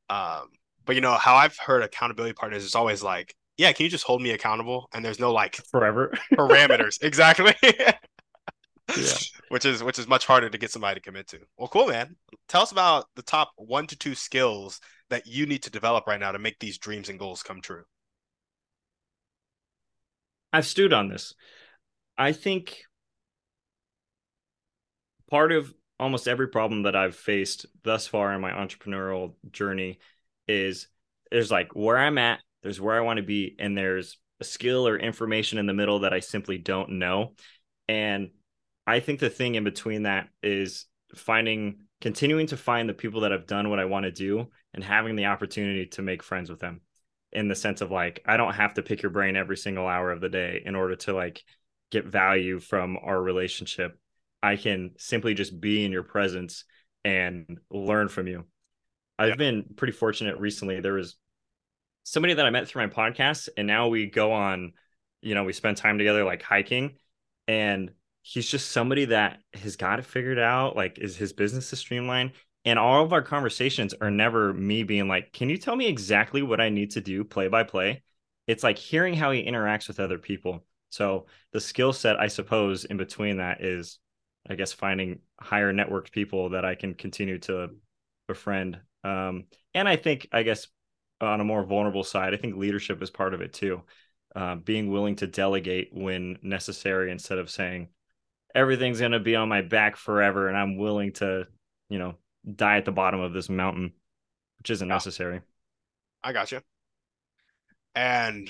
Um, 0.09 0.47
but 0.85 0.95
you 0.95 1.01
know, 1.01 1.13
how 1.13 1.35
I've 1.35 1.57
heard 1.57 1.83
accountability 1.83 2.33
partners 2.33 2.63
is 2.63 2.75
always 2.75 3.03
like, 3.03 3.35
yeah, 3.57 3.71
can 3.71 3.83
you 3.83 3.89
just 3.89 4.05
hold 4.05 4.21
me 4.21 4.31
accountable? 4.31 4.87
And 4.93 5.03
there's 5.03 5.19
no 5.19 5.31
like 5.31 5.55
forever 5.71 6.13
parameters. 6.33 7.01
exactly. 7.01 7.53
yeah. 8.95 9.13
Which 9.50 9.63
is 9.63 9.82
which 9.82 9.97
is 9.97 10.10
much 10.10 10.26
harder 10.26 10.50
to 10.50 10.58
get 10.58 10.71
somebody 10.71 11.00
to 11.00 11.02
commit 11.02 11.28
to. 11.30 11.39
Well, 11.58 11.69
cool, 11.69 11.88
man. 11.88 12.17
Tell 12.50 12.63
us 12.63 12.73
about 12.73 13.06
the 13.15 13.21
top 13.21 13.52
one 13.56 13.88
to 13.88 13.97
two 13.97 14.13
skills 14.13 14.82
that 15.10 15.26
you 15.26 15.45
need 15.45 15.63
to 15.63 15.69
develop 15.69 16.06
right 16.06 16.19
now 16.19 16.34
to 16.34 16.39
make 16.39 16.60
these 16.60 16.78
dreams 16.78 17.08
and 17.08 17.17
goals 17.17 17.43
come 17.43 17.62
true. 17.62 17.84
I've 20.52 20.65
stewed 20.65 20.91
on 20.91 21.08
this. 21.08 21.34
I 22.17 22.34
think 22.34 22.84
part 25.30 25.52
of 25.52 25.73
almost 26.00 26.28
every 26.28 26.47
problem 26.47 26.84
that 26.84 26.95
I've 26.95 27.15
faced 27.15 27.65
thus 27.84 28.08
far 28.08 28.34
in 28.34 28.41
my 28.41 28.52
entrepreneurial 28.52 29.34
journey 29.52 30.00
is 30.47 30.88
there's 31.32 31.52
like 31.52 31.76
where 31.76 31.97
I'm 31.97 32.17
at, 32.17 32.39
there's 32.63 32.82
where 32.82 32.97
I 32.97 33.02
want 33.02 33.17
to 33.17 33.23
be, 33.23 33.56
and 33.60 33.78
there's 33.78 34.17
a 34.39 34.43
skill 34.43 34.88
or 34.88 34.97
information 34.97 35.58
in 35.58 35.65
the 35.65 35.73
middle 35.73 36.00
that 36.00 36.13
I 36.13 36.19
simply 36.19 36.58
don't 36.58 36.91
know. 36.91 37.34
And 37.88 38.30
I 38.88 39.02
think 39.02 39.19
the 39.19 39.30
thing 39.30 39.56
in 39.56 39.65
between 39.65 40.04
that 40.04 40.30
is 40.41 40.86
finding, 41.13 41.82
continuing 42.02 42.47
to 42.47 42.58
find 42.58 42.88
the 42.88 42.93
people 42.93 43.21
that 43.21 43.32
have 43.32 43.45
done 43.45 43.69
what 43.69 43.80
I 43.80 43.86
want 43.86 44.06
to 44.06 44.12
do 44.12 44.47
and 44.73 44.84
having 44.84 45.17
the 45.17 45.26
opportunity 45.26 45.88
to 45.88 46.02
make 46.02 46.23
friends 46.23 46.50
with 46.50 46.60
them 46.60 46.82
in 47.34 47.50
the 47.50 47.56
sense 47.56 47.82
of 47.82 47.91
like, 47.91 48.23
I 48.26 48.38
don't 48.38 48.54
have 48.54 48.76
to 48.76 48.82
pick 48.82 49.04
your 49.04 49.12
brain 49.12 49.36
every 49.36 49.58
single 49.58 49.88
hour 49.88 50.12
of 50.12 50.21
the 50.21 50.30
day 50.30 50.63
in 50.65 50.73
order 50.73 50.95
to 50.95 51.13
like 51.13 51.43
get 51.91 52.06
value 52.06 52.60
from 52.60 52.97
our 53.04 53.21
relationship. 53.21 54.00
I 54.41 54.56
can 54.56 54.91
simply 54.97 55.34
just 55.34 55.60
be 55.60 55.84
in 55.84 55.91
your 55.91 56.04
presence 56.04 56.63
and 57.04 57.60
learn 57.69 58.08
from 58.08 58.28
you. 58.28 58.45
I've 59.19 59.30
yeah. 59.30 59.36
been 59.36 59.65
pretty 59.76 59.93
fortunate 59.93 60.39
recently. 60.39 60.80
There 60.80 60.93
was 60.93 61.17
somebody 62.04 62.36
that 62.36 62.45
I 62.45 62.50
met 62.52 62.67
through 62.67 62.88
my 62.88 62.93
podcast, 62.93 63.50
and 63.58 63.67
now 63.67 63.89
we 63.89 64.06
go 64.06 64.32
on, 64.32 64.73
you 65.21 65.36
know, 65.36 65.43
we 65.43 65.54
spend 65.54 65.76
time 65.76 65.97
together 65.97 66.23
like 66.23 66.43
hiking. 66.43 66.95
And 67.47 67.91
he's 68.27 68.49
just 68.49 68.71
somebody 68.71 69.05
that 69.05 69.39
has 69.53 69.77
got 69.77 69.99
it 69.99 70.05
figured 70.05 70.37
out. 70.37 70.75
Like, 70.75 70.99
is 70.99 71.15
his 71.15 71.31
business 71.31 71.71
is 71.71 71.79
streamlined? 71.79 72.33
And 72.65 72.77
all 72.77 73.01
of 73.01 73.13
our 73.13 73.21
conversations 73.21 73.93
are 74.01 74.11
never 74.11 74.53
me 74.53 74.83
being 74.83 75.07
like, 75.07 75.31
Can 75.31 75.49
you 75.49 75.57
tell 75.57 75.77
me 75.77 75.87
exactly 75.87 76.41
what 76.41 76.59
I 76.59 76.67
need 76.67 76.91
to 76.91 77.01
do 77.01 77.23
play 77.23 77.47
by 77.47 77.63
play? 77.63 78.03
It's 78.45 78.63
like 78.63 78.77
hearing 78.77 79.13
how 79.13 79.31
he 79.31 79.45
interacts 79.45 79.87
with 79.87 80.01
other 80.01 80.17
people. 80.17 80.65
So 80.89 81.27
the 81.53 81.61
skill 81.61 81.93
set, 81.93 82.19
I 82.19 82.27
suppose, 82.27 82.83
in 82.83 82.97
between 82.97 83.37
that 83.37 83.63
is, 83.63 83.99
I 84.49 84.55
guess, 84.55 84.73
finding 84.73 85.19
higher 85.39 85.71
networked 85.71 86.11
people 86.11 86.49
that 86.49 86.65
I 86.65 86.75
can 86.75 86.95
continue 86.95 87.39
to 87.39 87.69
befriend. 88.27 88.79
Um, 89.05 89.45
and 89.73 89.87
I 89.87 89.95
think, 89.95 90.27
I 90.33 90.43
guess, 90.43 90.67
on 91.21 91.39
a 91.39 91.45
more 91.45 91.63
vulnerable 91.63 92.03
side, 92.03 92.33
I 92.33 92.37
think 92.37 92.57
leadership 92.57 93.01
is 93.01 93.09
part 93.09 93.33
of 93.33 93.39
it 93.41 93.53
too. 93.53 93.83
Uh, 94.35 94.55
being 94.55 94.91
willing 94.91 95.15
to 95.17 95.27
delegate 95.27 95.89
when 95.93 96.37
necessary 96.41 97.11
instead 97.11 97.37
of 97.37 97.49
saying 97.49 97.87
everything's 98.57 98.99
going 98.99 99.11
to 99.11 99.19
be 99.19 99.35
on 99.35 99.47
my 99.47 99.61
back 99.61 99.95
forever 99.95 100.47
and 100.47 100.57
I'm 100.57 100.77
willing 100.77 101.13
to, 101.13 101.45
you 101.89 101.99
know, 101.99 102.15
die 102.55 102.77
at 102.77 102.85
the 102.85 102.91
bottom 102.91 103.19
of 103.19 103.31
this 103.31 103.49
mountain, 103.49 103.93
which 104.57 104.71
isn't 104.71 104.87
necessary. 104.87 105.41
I 106.23 106.33
got 106.33 106.51
you. 106.51 106.61
And 107.93 108.49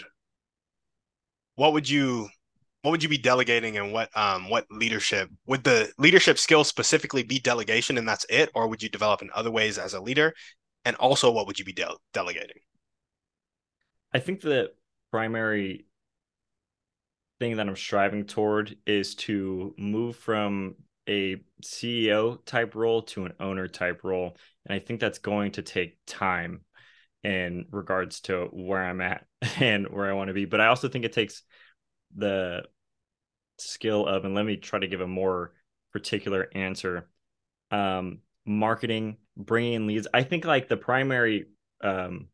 what 1.55 1.73
would 1.73 1.89
you 1.89 2.29
what 2.83 2.91
would 2.91 3.03
you 3.03 3.09
be 3.09 3.17
delegating 3.17 3.77
and 3.77 3.91
what 3.91 4.15
um 4.15 4.49
what 4.49 4.65
leadership 4.71 5.29
would 5.45 5.63
the 5.65 5.91
leadership 5.97 6.37
skill 6.37 6.63
specifically 6.63 7.23
be 7.23 7.39
delegation 7.39 7.97
and 7.97 8.07
that's 8.07 8.25
it 8.29 8.49
or 8.55 8.67
would 8.67 8.81
you 8.81 8.87
develop 8.87 9.21
in 9.21 9.29
other 9.33 9.51
ways 9.51 9.77
as 9.77 9.93
a 9.93 9.99
leader 9.99 10.33
and 10.85 10.95
also 10.97 11.31
what 11.31 11.47
would 11.47 11.57
you 11.59 11.65
be 11.65 11.73
de- 11.73 11.97
delegating 12.13 12.59
i 14.13 14.19
think 14.19 14.39
the 14.39 14.71
primary 15.11 15.85
thing 17.39 17.57
that 17.57 17.67
i'm 17.67 17.75
striving 17.75 18.25
toward 18.25 18.75
is 18.85 19.15
to 19.15 19.73
move 19.77 20.15
from 20.15 20.75
a 21.07 21.37
ceo 21.63 22.43
type 22.45 22.75
role 22.75 23.01
to 23.01 23.25
an 23.25 23.33
owner 23.39 23.67
type 23.67 24.03
role 24.03 24.35
and 24.65 24.75
i 24.75 24.79
think 24.79 24.99
that's 24.99 25.19
going 25.19 25.51
to 25.51 25.61
take 25.61 25.97
time 26.05 26.61
in 27.27 27.65
regards 27.71 28.21
to 28.21 28.47
where 28.53 28.83
I'm 28.83 29.01
at 29.01 29.25
and 29.59 29.87
where 29.89 30.09
I 30.09 30.13
want 30.13 30.29
to 30.29 30.33
be. 30.33 30.45
But 30.45 30.61
I 30.61 30.67
also 30.67 30.87
think 30.87 31.05
it 31.05 31.13
takes 31.13 31.43
the 32.15 32.63
skill 33.57 34.05
of, 34.07 34.23
and 34.23 34.33
let 34.33 34.45
me 34.45 34.55
try 34.55 34.79
to 34.79 34.87
give 34.87 35.01
a 35.01 35.07
more 35.07 35.53
particular 35.91 36.47
answer. 36.53 37.09
Um, 37.69 38.19
marketing, 38.45 39.17
bringing 39.35 39.73
in 39.73 39.87
leads. 39.87 40.07
I 40.13 40.23
think 40.23 40.45
like 40.45 40.69
the 40.69 40.77
primary 40.77 41.47
um, 41.83 42.27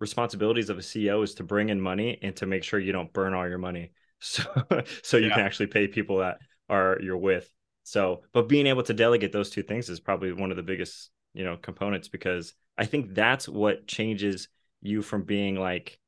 responsibilities 0.00 0.68
of 0.68 0.78
a 0.78 0.82
CEO 0.82 1.22
is 1.22 1.34
to 1.34 1.44
bring 1.44 1.68
in 1.68 1.80
money 1.80 2.18
and 2.20 2.34
to 2.36 2.46
make 2.46 2.64
sure 2.64 2.80
you 2.80 2.90
don't 2.90 3.12
burn 3.12 3.34
all 3.34 3.48
your 3.48 3.58
money. 3.58 3.92
So, 4.20 4.42
so 5.02 5.16
you 5.16 5.28
yeah. 5.28 5.34
can 5.34 5.44
actually 5.44 5.68
pay 5.68 5.88
people 5.88 6.18
that 6.18 6.38
are 6.68 6.98
you're 7.00 7.16
with. 7.18 7.52
So, 7.84 8.22
but 8.32 8.48
being 8.48 8.66
able 8.66 8.82
to 8.84 8.92
delegate 8.94 9.32
those 9.32 9.50
two 9.50 9.62
things 9.62 9.88
is 9.88 10.00
probably 10.00 10.32
one 10.32 10.50
of 10.50 10.56
the 10.56 10.62
biggest, 10.62 11.10
you 11.32 11.44
know, 11.44 11.56
components 11.56 12.08
because 12.08 12.54
I 12.76 12.84
think 12.84 13.14
that's 13.14 13.48
what 13.48 13.86
changes 13.86 14.48
you 14.82 15.02
from 15.02 15.22
being 15.24 15.56
like 15.56 15.98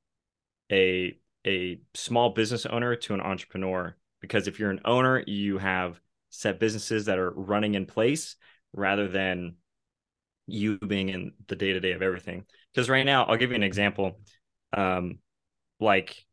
a 0.71 1.19
a 1.47 1.81
small 1.95 2.31
business 2.31 2.67
owner 2.67 2.95
to 2.97 3.15
an 3.15 3.21
entrepreneur 3.21 3.97
because 4.21 4.47
if 4.47 4.59
you're 4.59 4.71
an 4.71 4.81
owner 4.85 5.23
you 5.27 5.59
have 5.59 6.01
set 6.29 6.61
businesses 6.61 7.07
that 7.07 7.19
are 7.19 7.31
running 7.31 7.75
in 7.75 7.87
place 7.87 8.37
rather 8.73 9.09
than 9.09 9.57
you 10.47 10.79
being 10.79 11.09
in 11.09 11.33
the 11.49 11.57
day-to-day 11.57 11.93
of 11.93 12.03
everything 12.03 12.45
because 12.73 12.89
right 12.89 13.07
now 13.07 13.25
i'll 13.25 13.37
give 13.37 13.51
you 13.51 13.57
an 13.57 13.63
example 13.63 14.19
um 14.73 15.19
like 15.81 16.25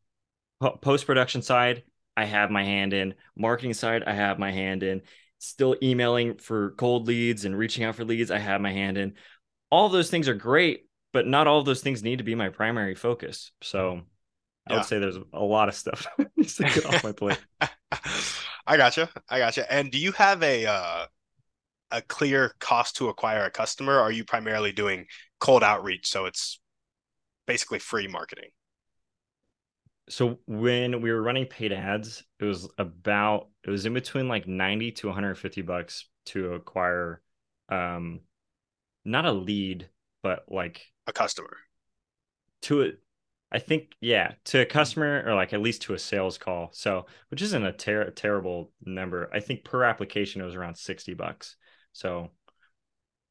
post-production 0.60 1.42
side 1.42 1.84
i 2.16 2.26
have 2.26 2.50
my 2.50 2.64
hand 2.64 2.94
in 2.94 3.14
marketing 3.36 3.74
side 3.74 4.04
i 4.06 4.14
have 4.14 4.40
my 4.40 4.52
hand 4.52 4.84
in 4.84 5.02
still 5.40 5.76
emailing 5.84 6.36
for 6.38 6.72
cold 6.72 7.08
leads 7.08 7.46
and 7.46 7.56
reaching 7.56 7.84
out 7.84 7.96
for 7.96 8.04
leads 8.04 8.32
i 8.32 8.40
have 8.40 8.60
my 8.60 8.72
hand 8.72 8.98
in 8.98 9.14
all 9.72 9.90
those 9.90 10.10
things 10.10 10.28
are 10.28 10.34
great, 10.34 10.88
but 11.14 11.28
not 11.28 11.48
all 11.48 11.60
of 11.60 11.66
those 11.66 11.82
things 11.82 12.04
need 12.04 12.18
to 12.18 12.24
be 12.24 12.36
my 12.36 12.50
primary 12.50 12.96
focus. 12.96 13.52
So 13.62 14.02
I 14.68 14.76
would 14.76 14.86
say 14.86 15.00
there's 15.00 15.18
a 15.34 15.44
lot 15.44 15.70
of 15.70 15.76
stuff 15.76 16.08
needs 16.36 16.56
to 16.56 16.64
get 16.64 16.86
off 16.86 17.04
my 17.04 17.12
plate. 17.12 17.40
I 18.68 18.78
gotcha. 18.78 19.10
I 19.30 19.40
gotcha. 19.40 19.72
And 19.72 19.92
do 19.92 19.98
you 19.98 20.12
have 20.14 20.44
a 20.44 20.66
uh, 20.66 21.06
a 21.92 22.02
clear 22.02 22.54
cost 22.60 22.98
to 22.98 23.08
acquire 23.08 23.46
a 23.46 23.52
customer? 23.52 24.00
Are 24.00 24.12
you 24.12 24.26
primarily 24.26 24.74
doing 24.74 25.06
cold 25.40 25.64
outreach? 25.64 26.08
So 26.08 26.26
it's 26.26 26.60
basically 27.46 27.80
free 27.80 28.08
marketing. 28.08 28.50
So 30.10 30.40
when 30.46 31.02
we 31.02 31.12
were 31.12 31.22
running 31.22 31.46
paid 31.46 31.74
ads, 31.74 32.24
it 32.40 32.46
was 32.46 32.70
about 32.78 33.50
it 33.64 33.70
was 33.70 33.86
in 33.86 33.94
between 33.94 34.28
like 34.28 34.48
90 34.48 34.92
to 34.94 35.08
150 35.08 35.62
bucks 35.62 36.08
to 36.28 36.54
acquire 36.54 37.22
um 37.70 38.22
not 39.04 39.26
a 39.26 39.32
lead, 39.32 39.90
but 40.22 40.46
like 40.50 40.86
a 41.08 41.14
customer. 41.14 41.58
To 42.64 42.82
it, 42.82 43.00
I 43.52 43.60
think 43.60 43.96
yeah, 44.02 44.34
to 44.46 44.62
a 44.62 44.66
customer 44.66 45.24
or 45.26 45.36
like 45.36 45.54
at 45.54 45.62
least 45.62 45.84
to 45.84 45.94
a 45.94 46.00
sales 46.00 46.38
call. 46.38 46.70
So, 46.74 47.06
which 47.30 47.42
isn't 47.42 47.66
a 47.66 47.72
ter- 47.72 48.12
terrible 48.12 48.72
number. 48.86 49.30
I 49.34 49.40
think 49.40 49.64
per 49.64 49.84
application 49.84 50.42
it 50.42 50.46
was 50.46 50.56
around 50.56 50.78
60 50.78 51.14
bucks. 51.14 51.56
So, 51.94 52.32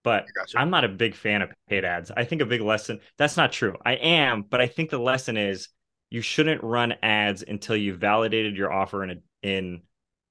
but 0.02 0.26
gotcha. 0.34 0.58
I'm 0.58 0.70
not 0.70 0.84
a 0.84 0.88
big 0.88 1.14
fan 1.14 1.42
of 1.42 1.52
paid 1.68 1.84
ads. 1.84 2.10
I 2.10 2.24
think 2.24 2.40
a 2.40 2.46
big 2.46 2.60
lesson 2.60 3.00
that's 3.18 3.36
not 3.36 3.52
true. 3.52 3.76
I 3.84 3.94
am, 3.94 4.42
but 4.42 4.60
I 4.60 4.66
think 4.66 4.90
the 4.90 4.98
lesson 4.98 5.36
is 5.36 5.68
you 6.10 6.20
shouldn't 6.20 6.62
run 6.62 6.94
ads 7.02 7.42
until 7.46 7.76
you've 7.76 7.98
validated 7.98 8.56
your 8.56 8.72
offer 8.72 9.02
in 9.04 9.10
a 9.10 9.46
in 9.46 9.82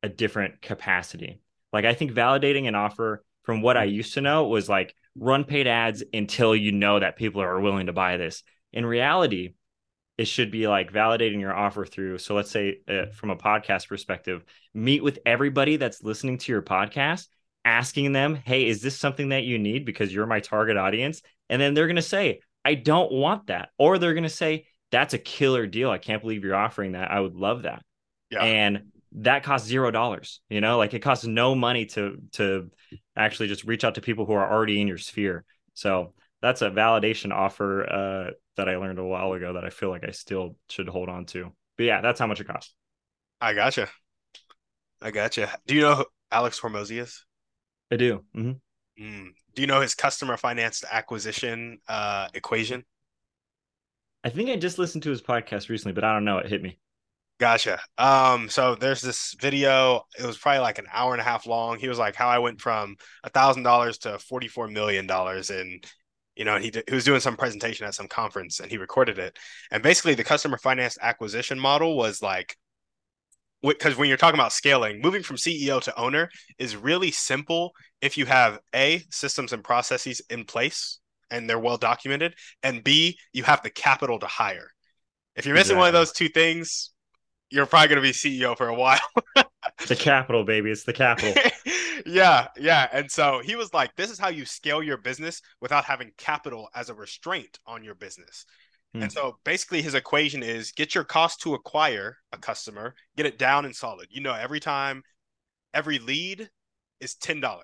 a 0.04 0.10
different 0.10 0.62
capacity. 0.62 1.42
Like 1.74 1.86
I 1.86 1.94
think 1.94 2.12
validating 2.12 2.68
an 2.68 2.76
offer 2.76 3.24
from 3.44 3.62
what 3.62 3.78
I 3.78 3.84
used 3.84 4.14
to 4.16 4.22
know 4.22 4.48
was 4.48 4.70
like 4.70 4.96
run 5.18 5.44
paid 5.44 5.68
ads 5.68 6.04
until 6.14 6.56
you 6.56 6.72
know 6.72 7.00
that 7.00 7.18
people 7.18 7.42
are 7.42 7.60
willing 7.60 7.88
to 7.88 7.94
buy 7.94 8.18
this. 8.18 8.44
In 8.74 8.86
reality, 8.86 9.54
it 10.18 10.26
should 10.26 10.52
be 10.52 10.68
like 10.68 10.92
validating 10.92 11.40
your 11.40 11.56
offer 11.56 11.86
through. 11.86 12.18
So 12.20 12.36
let's 12.36 12.52
say 12.52 12.80
uh, 12.88 13.08
from 13.08 13.30
a 13.30 13.36
podcast 13.36 13.88
perspective, 13.88 14.44
meet 14.74 15.04
with 15.04 15.20
everybody 15.26 15.78
that's 15.78 16.04
listening 16.04 16.38
to 16.40 16.52
your 16.52 16.62
podcast, 16.62 17.28
asking 17.66 18.14
them, 18.14 18.36
"Hey, 18.36 18.68
is 18.68 18.82
this 18.82 18.98
something 18.98 19.30
that 19.30 19.44
you 19.44 19.60
need 19.60 19.86
because 19.86 20.14
you're 20.14 20.26
my 20.26 20.40
target 20.40 20.78
audience?" 20.78 21.22
And 21.50 21.62
then 21.62 21.74
they're 21.74 21.88
going 21.88 21.98
to 21.98 22.02
say, 22.02 22.40
"I 22.64 22.76
don't 22.76 23.12
want 23.12 23.48
that." 23.48 23.70
Or 23.78 23.98
they're 23.98 24.14
going 24.14 24.24
to 24.24 24.30
say, 24.30 24.68
"That's 24.92 25.14
a 25.14 25.20
killer 25.20 25.68
deal. 25.68 25.90
I 25.90 25.98
can't 25.98 26.22
believe 26.22 26.44
you're 26.44 26.56
offering 26.56 26.94
that. 26.94 27.12
I 27.12 27.20
would 27.20 27.36
love 27.36 27.64
that." 27.64 27.84
Yeah. 28.30 28.44
And 28.44 28.92
that 29.18 29.44
costs 29.44 29.68
zero 29.68 29.92
dollars 29.92 30.42
you 30.50 30.60
know 30.60 30.78
like 30.78 30.94
it 30.94 31.00
costs 31.00 31.26
no 31.26 31.56
money 31.56 31.86
to 31.86 32.18
to 32.34 32.70
actually 33.16 33.48
just 33.48 33.64
reach 33.64 33.84
out 33.84 33.96
to 33.96 34.02
people 34.02 34.26
who 34.26 34.34
are 34.34 34.52
already 34.52 34.82
in 34.82 34.88
your 34.88 34.98
sphere 34.98 35.46
so 35.74 36.12
that's 36.42 36.62
a 36.62 36.70
validation 36.70 37.32
offer 37.32 37.90
uh, 37.90 38.32
that 38.58 38.68
i 38.68 38.76
learned 38.76 39.00
a 39.00 39.04
while 39.04 39.32
ago 39.34 39.54
that 39.54 39.64
i 39.64 39.70
feel 39.70 39.90
like 39.90 40.04
i 40.06 40.12
still 40.12 40.58
should 40.70 40.90
hold 40.90 41.08
on 41.08 41.26
to 41.26 41.52
but 41.78 41.86
yeah 41.86 42.02
that's 42.02 42.20
how 42.20 42.28
much 42.28 42.42
it 42.42 42.48
costs 42.48 42.76
i 43.40 43.54
gotcha 43.54 43.88
i 45.02 45.12
gotcha 45.12 45.50
do 45.66 45.76
you 45.76 45.82
know 45.82 46.06
alex 46.32 46.60
hormozi 46.60 47.00
is 47.00 47.26
i 47.92 47.96
do 47.96 48.22
mm-hmm. 48.36 49.02
mm. 49.02 49.30
do 49.54 49.62
you 49.62 49.68
know 49.68 49.80
his 49.80 49.96
customer 49.96 50.36
financed 50.36 50.84
acquisition 50.92 51.80
uh, 51.88 52.28
equation 52.34 52.84
i 54.26 54.30
think 54.30 54.50
i 54.50 54.58
just 54.58 54.78
listened 54.78 55.04
to 55.04 55.10
his 55.10 55.22
podcast 55.22 55.70
recently 55.70 55.94
but 55.94 56.04
i 56.04 56.14
don't 56.14 56.26
know 56.26 56.38
it 56.40 56.50
hit 56.50 56.62
me 56.62 56.78
Gotcha. 57.38 57.82
Um, 57.98 58.48
so 58.48 58.76
there's 58.76 59.02
this 59.02 59.36
video. 59.42 60.04
It 60.18 60.26
was 60.26 60.38
probably 60.38 60.62
like 60.62 60.80
an 60.80 60.88
hour 60.94 61.12
and 61.12 61.20
a 61.20 61.26
half 61.26 61.46
long. 61.46 61.78
He 61.78 61.90
was 61.90 62.00
like, 62.00 62.16
"How 62.16 62.30
I 62.30 62.40
went 62.40 62.62
from 62.62 62.96
a 63.26 63.30
thousand 63.30 63.64
dollars 63.64 63.98
to 64.00 64.20
forty 64.20 64.48
four 64.48 64.70
million 64.70 65.06
dollars," 65.06 65.50
and 65.50 65.86
you 66.36 66.46
know, 66.46 66.58
he 66.58 66.72
he 66.88 66.96
was 66.96 67.04
doing 67.04 67.20
some 67.20 67.36
presentation 67.36 67.86
at 67.86 67.94
some 67.94 68.08
conference, 68.08 68.62
and 68.62 68.72
he 68.72 68.78
recorded 68.78 69.20
it. 69.20 69.38
And 69.70 69.84
basically, 69.84 70.14
the 70.16 70.24
customer 70.24 70.58
finance 70.58 70.98
acquisition 71.02 71.60
model 71.60 71.98
was 71.98 72.22
like, 72.22 72.56
because 73.62 73.98
when 73.98 74.08
you're 74.08 74.18
talking 74.18 74.40
about 74.40 74.54
scaling, 74.54 75.02
moving 75.02 75.24
from 75.24 75.36
CEO 75.36 75.82
to 75.82 76.00
owner 76.00 76.30
is 76.58 76.78
really 76.78 77.12
simple 77.12 77.74
if 78.02 78.18
you 78.18 78.26
have 78.26 78.60
a 78.74 79.04
systems 79.12 79.52
and 79.52 79.64
processes 79.64 80.22
in 80.30 80.46
place 80.46 81.00
and 81.32 81.50
they're 81.50 81.60
well 81.60 81.78
documented, 81.78 82.36
and 82.64 82.84
b 82.84 83.18
you 83.34 83.44
have 83.44 83.62
the 83.64 83.70
capital 83.70 84.20
to 84.20 84.28
hire. 84.28 84.70
If 85.36 85.46
you're 85.46 85.56
missing 85.56 85.76
yeah. 85.76 85.82
one 85.82 85.88
of 85.88 85.94
those 85.94 86.12
two 86.12 86.30
things, 86.30 86.92
you're 87.50 87.66
probably 87.66 87.88
going 87.90 88.02
to 88.02 88.02
be 88.02 88.12
CEO 88.12 88.58
for 88.58 88.68
a 88.68 88.74
while. 88.74 89.00
the 89.88 89.96
capital, 89.96 90.44
baby. 90.44 90.72
It's 90.72 90.84
the 90.84 90.94
capital. 90.94 91.34
yeah, 92.06 92.48
yeah. 92.58 92.88
And 92.92 93.12
so 93.12 93.42
he 93.44 93.56
was 93.56 93.74
like, 93.74 93.96
this 93.96 94.10
is 94.10 94.20
how 94.20 94.30
you 94.30 94.46
scale 94.46 94.82
your 94.82 94.98
business 94.98 95.42
without 95.62 95.86
having 95.86 96.12
capital 96.18 96.70
as 96.74 96.90
a 96.90 96.94
restraint 96.94 97.60
on 97.66 97.84
your 97.84 97.96
business. 97.96 98.46
Hmm. 98.94 99.04
And 99.04 99.12
so 99.12 99.38
basically 99.44 99.82
his 99.82 99.94
equation 99.94 100.42
is 100.42 100.72
get 100.72 100.96
your 100.96 101.04
cost 101.04 101.42
to 101.42 101.54
acquire 101.54 102.18
a 102.32 102.38
customer, 102.38 102.96
get 103.18 103.26
it 103.26 103.38
down 103.38 103.66
and 103.66 103.76
solid. 103.76 104.08
You 104.10 104.22
know, 104.22 104.34
every 104.34 104.60
time 104.60 105.04
every 105.74 106.00
lead 106.00 106.50
is 107.00 107.16
$10. 107.16 107.62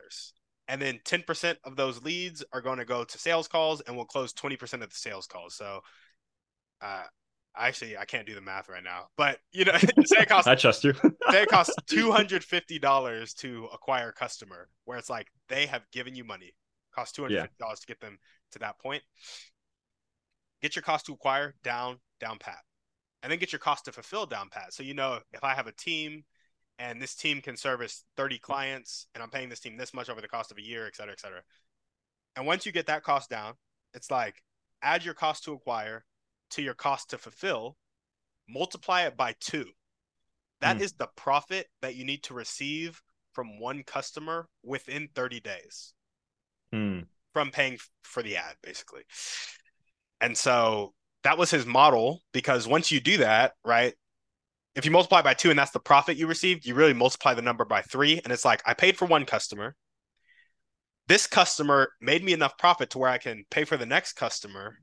And 0.71 0.81
then 0.81 1.01
10% 1.03 1.57
of 1.65 1.75
those 1.75 2.01
leads 2.01 2.45
are 2.53 2.61
going 2.61 2.77
to 2.77 2.85
go 2.85 3.03
to 3.03 3.17
sales 3.17 3.49
calls 3.49 3.81
and 3.81 3.93
we'll 3.93 4.05
close 4.05 4.33
20% 4.33 4.75
of 4.75 4.89
the 4.89 4.95
sales 4.95 5.27
calls. 5.27 5.53
So 5.53 5.81
uh, 6.79 7.03
actually 7.57 7.97
I 7.97 8.05
can't 8.05 8.25
do 8.25 8.35
the 8.35 8.41
math 8.41 8.69
right 8.69 8.83
now, 8.83 9.07
but 9.17 9.39
you 9.51 9.65
know, 9.65 9.77
say 10.05 10.21
it 10.21 10.29
costs 10.29 10.47
I 10.47 10.55
trust 10.55 10.85
you. 10.85 10.93
say 11.31 11.43
it 11.43 11.49
costs 11.49 11.75
two 11.87 12.09
hundred 12.09 12.41
fifty 12.41 12.79
dollars 12.79 13.33
to 13.35 13.67
acquire 13.73 14.09
a 14.09 14.13
customer, 14.13 14.69
where 14.85 14.97
it's 14.97 15.09
like 15.09 15.27
they 15.49 15.65
have 15.65 15.83
given 15.91 16.15
you 16.15 16.23
money, 16.23 16.53
cost 16.95 17.15
two 17.15 17.23
hundred 17.23 17.41
fifty 17.41 17.55
dollars 17.59 17.79
yeah. 17.81 17.81
to 17.81 17.87
get 17.87 17.99
them 17.99 18.17
to 18.53 18.59
that 18.59 18.79
point. 18.79 19.03
Get 20.61 20.75
your 20.75 20.83
cost 20.83 21.07
to 21.07 21.13
acquire 21.13 21.55
down, 21.63 21.99
down 22.21 22.37
pat, 22.39 22.59
and 23.21 23.29
then 23.29 23.39
get 23.39 23.51
your 23.51 23.59
cost 23.59 23.85
to 23.85 23.91
fulfill 23.91 24.25
down 24.25 24.47
pat. 24.49 24.73
So 24.73 24.83
you 24.83 24.93
know 24.93 25.19
if 25.33 25.43
I 25.43 25.53
have 25.53 25.67
a 25.67 25.73
team 25.73 26.23
and 26.81 26.99
this 26.99 27.13
team 27.13 27.41
can 27.41 27.55
service 27.55 28.03
thirty 28.17 28.39
clients, 28.39 29.05
and 29.13 29.23
I'm 29.23 29.29
paying 29.29 29.49
this 29.49 29.59
team 29.59 29.77
this 29.77 29.93
much 29.93 30.09
over 30.09 30.19
the 30.19 30.27
cost 30.27 30.51
of 30.51 30.57
a 30.57 30.63
year, 30.63 30.87
et 30.87 30.95
cetera, 30.95 31.13
et 31.13 31.19
cetera. 31.19 31.41
And 32.35 32.47
once 32.47 32.65
you 32.65 32.71
get 32.71 32.87
that 32.87 33.03
cost 33.03 33.29
down, 33.29 33.53
it's 33.93 34.09
like 34.09 34.41
add 34.81 35.05
your 35.05 35.13
cost 35.13 35.43
to 35.43 35.53
acquire 35.53 36.03
to 36.51 36.61
your 36.61 36.73
cost 36.73 37.11
to 37.11 37.19
fulfill, 37.19 37.77
multiply 38.49 39.03
it 39.03 39.15
by 39.15 39.35
two. 39.39 39.65
That 40.61 40.77
mm. 40.77 40.81
is 40.81 40.93
the 40.93 41.09
profit 41.15 41.67
that 41.83 41.95
you 41.95 42.03
need 42.03 42.23
to 42.23 42.33
receive 42.33 43.01
from 43.33 43.59
one 43.59 43.83
customer 43.83 44.47
within 44.63 45.07
30 45.15 45.39
days 45.39 45.93
mm. 46.73 47.05
from 47.33 47.51
paying 47.51 47.77
for 48.03 48.23
the 48.23 48.37
ad, 48.37 48.55
basically. 48.63 49.03
And 50.19 50.37
so 50.37 50.93
that 51.23 51.37
was 51.37 51.51
his 51.51 51.65
model 51.65 52.21
because 52.33 52.67
once 52.67 52.91
you 52.91 52.99
do 52.99 53.17
that, 53.17 53.53
right? 53.63 53.93
If 54.75 54.85
you 54.85 54.91
multiply 54.91 55.21
by 55.21 55.33
two 55.33 55.49
and 55.49 55.59
that's 55.59 55.71
the 55.71 55.79
profit 55.79 56.17
you 56.17 56.27
received, 56.27 56.65
you 56.65 56.75
really 56.75 56.93
multiply 56.93 57.33
the 57.33 57.41
number 57.41 57.65
by 57.65 57.81
three. 57.81 58.21
And 58.23 58.31
it's 58.31 58.45
like, 58.45 58.61
I 58.65 58.73
paid 58.73 58.97
for 58.97 59.05
one 59.05 59.25
customer. 59.25 59.75
This 61.07 61.27
customer 61.27 61.91
made 61.99 62.23
me 62.23 62.31
enough 62.31 62.57
profit 62.57 62.91
to 62.91 62.97
where 62.97 63.09
I 63.09 63.17
can 63.17 63.43
pay 63.49 63.65
for 63.65 63.75
the 63.75 63.85
next 63.85 64.13
customer 64.13 64.77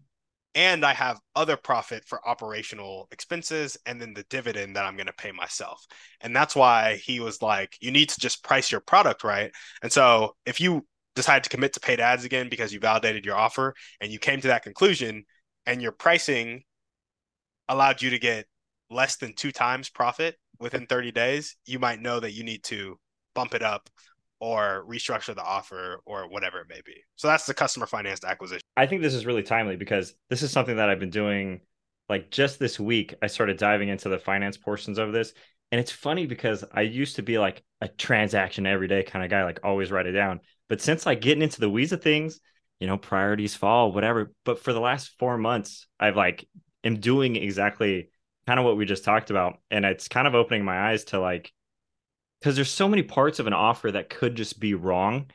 and 0.54 0.84
I 0.84 0.92
have 0.92 1.20
other 1.36 1.56
profit 1.56 2.04
for 2.06 2.26
operational 2.26 3.08
expenses 3.12 3.76
and 3.86 4.00
then 4.00 4.12
the 4.12 4.24
dividend 4.24 4.76
that 4.76 4.84
I'm 4.84 4.96
going 4.96 5.06
to 5.06 5.12
pay 5.12 5.30
myself. 5.30 5.86
And 6.20 6.34
that's 6.34 6.56
why 6.56 6.96
he 6.96 7.20
was 7.20 7.40
like, 7.40 7.76
you 7.80 7.90
need 7.90 8.08
to 8.10 8.20
just 8.20 8.42
price 8.42 8.70
your 8.70 8.80
product 8.80 9.24
right. 9.24 9.52
And 9.82 9.92
so 9.92 10.34
if 10.44 10.60
you 10.60 10.86
decide 11.14 11.44
to 11.44 11.50
commit 11.50 11.74
to 11.74 11.80
paid 11.80 12.00
ads 12.00 12.24
again 12.24 12.48
because 12.48 12.72
you 12.72 12.80
validated 12.80 13.24
your 13.24 13.36
offer 13.36 13.74
and 14.00 14.10
you 14.10 14.18
came 14.18 14.40
to 14.40 14.48
that 14.48 14.62
conclusion 14.62 15.24
and 15.66 15.80
your 15.80 15.92
pricing 15.92 16.62
allowed 17.68 18.02
you 18.02 18.10
to 18.10 18.18
get 18.18 18.46
less 18.90 19.16
than 19.16 19.34
two 19.34 19.52
times 19.52 19.88
profit 19.88 20.36
within 20.60 20.86
30 20.86 21.12
days, 21.12 21.56
you 21.66 21.78
might 21.78 22.00
know 22.00 22.20
that 22.20 22.32
you 22.32 22.44
need 22.44 22.62
to 22.64 22.98
bump 23.34 23.54
it 23.54 23.62
up 23.62 23.88
or 24.40 24.84
restructure 24.88 25.34
the 25.34 25.42
offer 25.42 26.00
or 26.06 26.28
whatever 26.28 26.60
it 26.60 26.68
may 26.68 26.80
be. 26.84 26.94
So 27.16 27.28
that's 27.28 27.46
the 27.46 27.54
customer 27.54 27.86
financed 27.86 28.24
acquisition. 28.24 28.62
I 28.76 28.86
think 28.86 29.02
this 29.02 29.14
is 29.14 29.26
really 29.26 29.42
timely 29.42 29.76
because 29.76 30.14
this 30.30 30.42
is 30.42 30.52
something 30.52 30.76
that 30.76 30.88
I've 30.88 31.00
been 31.00 31.10
doing 31.10 31.60
like 32.08 32.30
just 32.30 32.58
this 32.58 32.78
week. 32.78 33.14
I 33.20 33.26
started 33.26 33.58
diving 33.58 33.88
into 33.88 34.08
the 34.08 34.18
finance 34.18 34.56
portions 34.56 34.98
of 34.98 35.12
this. 35.12 35.32
And 35.70 35.80
it's 35.80 35.92
funny 35.92 36.26
because 36.26 36.64
I 36.72 36.82
used 36.82 37.16
to 37.16 37.22
be 37.22 37.38
like 37.38 37.62
a 37.80 37.88
transaction 37.88 38.66
every 38.66 38.88
day 38.88 39.02
kind 39.02 39.24
of 39.24 39.30
guy, 39.30 39.44
like 39.44 39.60
always 39.64 39.90
write 39.90 40.06
it 40.06 40.12
down. 40.12 40.40
But 40.68 40.80
since 40.80 41.04
like 41.04 41.20
getting 41.20 41.42
into 41.42 41.60
the 41.60 41.68
weeds 41.68 41.92
of 41.92 42.02
things, 42.02 42.40
you 42.80 42.86
know, 42.86 42.96
priorities 42.96 43.54
fall, 43.54 43.92
whatever. 43.92 44.32
But 44.44 44.62
for 44.62 44.72
the 44.72 44.80
last 44.80 45.12
four 45.18 45.36
months, 45.36 45.86
I've 45.98 46.16
like 46.16 46.48
am 46.84 47.00
doing 47.00 47.36
exactly 47.36 48.10
kind 48.48 48.58
of 48.58 48.64
what 48.64 48.78
we 48.78 48.86
just 48.86 49.04
talked 49.04 49.28
about. 49.28 49.58
And 49.70 49.84
it's 49.84 50.08
kind 50.08 50.26
of 50.26 50.34
opening 50.34 50.64
my 50.64 50.90
eyes 50.90 51.04
to 51.06 51.20
like 51.20 51.52
because 52.40 52.56
there's 52.56 52.70
so 52.70 52.88
many 52.88 53.02
parts 53.02 53.40
of 53.40 53.46
an 53.46 53.52
offer 53.52 53.92
that 53.92 54.08
could 54.08 54.36
just 54.36 54.58
be 54.58 54.72
wrong 54.72 55.26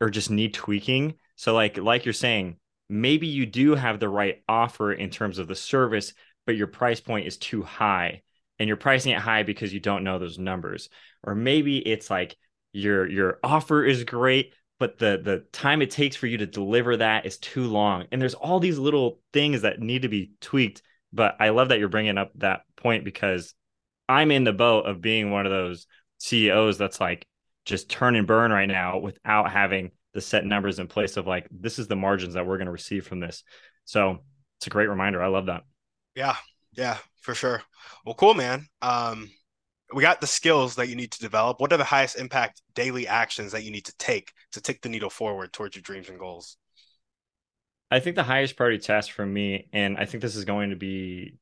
or 0.00 0.08
just 0.08 0.30
need 0.30 0.54
tweaking. 0.54 1.14
So 1.34 1.52
like 1.52 1.78
like 1.78 2.04
you're 2.04 2.12
saying, 2.12 2.58
maybe 2.88 3.26
you 3.26 3.44
do 3.44 3.74
have 3.74 3.98
the 3.98 4.08
right 4.08 4.40
offer 4.48 4.92
in 4.92 5.10
terms 5.10 5.38
of 5.38 5.48
the 5.48 5.56
service, 5.56 6.12
but 6.46 6.54
your 6.54 6.68
price 6.68 7.00
point 7.00 7.26
is 7.26 7.38
too 7.38 7.64
high 7.64 8.22
and 8.60 8.68
you're 8.68 8.76
pricing 8.76 9.10
it 9.10 9.18
high 9.18 9.42
because 9.42 9.74
you 9.74 9.80
don't 9.80 10.04
know 10.04 10.20
those 10.20 10.38
numbers. 10.38 10.88
Or 11.24 11.34
maybe 11.34 11.78
it's 11.78 12.08
like 12.08 12.36
your 12.72 13.10
your 13.10 13.40
offer 13.42 13.84
is 13.84 14.04
great, 14.04 14.54
but 14.78 14.96
the 14.98 15.20
the 15.20 15.44
time 15.50 15.82
it 15.82 15.90
takes 15.90 16.14
for 16.14 16.28
you 16.28 16.38
to 16.38 16.46
deliver 16.46 16.98
that 16.98 17.26
is 17.26 17.36
too 17.38 17.64
long. 17.64 18.06
And 18.12 18.22
there's 18.22 18.34
all 18.34 18.60
these 18.60 18.78
little 18.78 19.18
things 19.32 19.62
that 19.62 19.80
need 19.80 20.02
to 20.02 20.08
be 20.08 20.30
tweaked, 20.40 20.82
but 21.14 21.36
I 21.40 21.50
love 21.50 21.68
that 21.68 21.78
you're 21.78 21.88
bringing 21.88 22.18
up 22.18 22.32
that 22.36 22.62
point 22.76 23.04
because 23.04 23.54
I'm 24.08 24.30
in 24.30 24.44
the 24.44 24.52
boat 24.52 24.86
of 24.86 25.00
being 25.00 25.30
one 25.30 25.46
of 25.46 25.52
those 25.52 25.86
CEOs 26.18 26.76
that's 26.76 27.00
like 27.00 27.26
just 27.64 27.88
turn 27.88 28.16
and 28.16 28.26
burn 28.26 28.50
right 28.50 28.68
now 28.68 28.98
without 28.98 29.50
having 29.50 29.92
the 30.12 30.20
set 30.20 30.44
numbers 30.44 30.78
in 30.78 30.86
place 30.86 31.16
of 31.16 31.26
like 31.26 31.46
this 31.50 31.78
is 31.78 31.86
the 31.88 31.96
margins 31.96 32.34
that 32.34 32.46
we're 32.46 32.58
going 32.58 32.66
to 32.66 32.72
receive 32.72 33.06
from 33.06 33.20
this. 33.20 33.44
So 33.84 34.18
it's 34.58 34.66
a 34.66 34.70
great 34.70 34.88
reminder. 34.88 35.22
I 35.22 35.28
love 35.28 35.46
that. 35.46 35.62
Yeah, 36.14 36.36
yeah, 36.72 36.98
for 37.20 37.34
sure. 37.34 37.62
Well, 38.04 38.14
cool, 38.14 38.34
man. 38.34 38.66
Um, 38.82 39.30
we 39.92 40.02
got 40.02 40.20
the 40.20 40.26
skills 40.26 40.74
that 40.76 40.88
you 40.88 40.96
need 40.96 41.12
to 41.12 41.20
develop. 41.20 41.60
What 41.60 41.72
are 41.72 41.76
the 41.76 41.84
highest 41.84 42.18
impact 42.18 42.62
daily 42.74 43.06
actions 43.06 43.52
that 43.52 43.62
you 43.62 43.70
need 43.70 43.84
to 43.86 43.96
take 43.98 44.32
to 44.52 44.60
take 44.60 44.82
the 44.82 44.88
needle 44.88 45.10
forward 45.10 45.52
towards 45.52 45.76
your 45.76 45.82
dreams 45.82 46.08
and 46.08 46.18
goals? 46.18 46.56
I 47.90 48.00
think 48.00 48.16
the 48.16 48.22
highest 48.22 48.56
priority 48.56 48.78
task 48.78 49.12
for 49.12 49.24
me, 49.24 49.68
and 49.72 49.96
I 49.96 50.04
think 50.04 50.22
this 50.22 50.36
is 50.36 50.44
going 50.44 50.70
to 50.70 50.76
be 50.76 51.36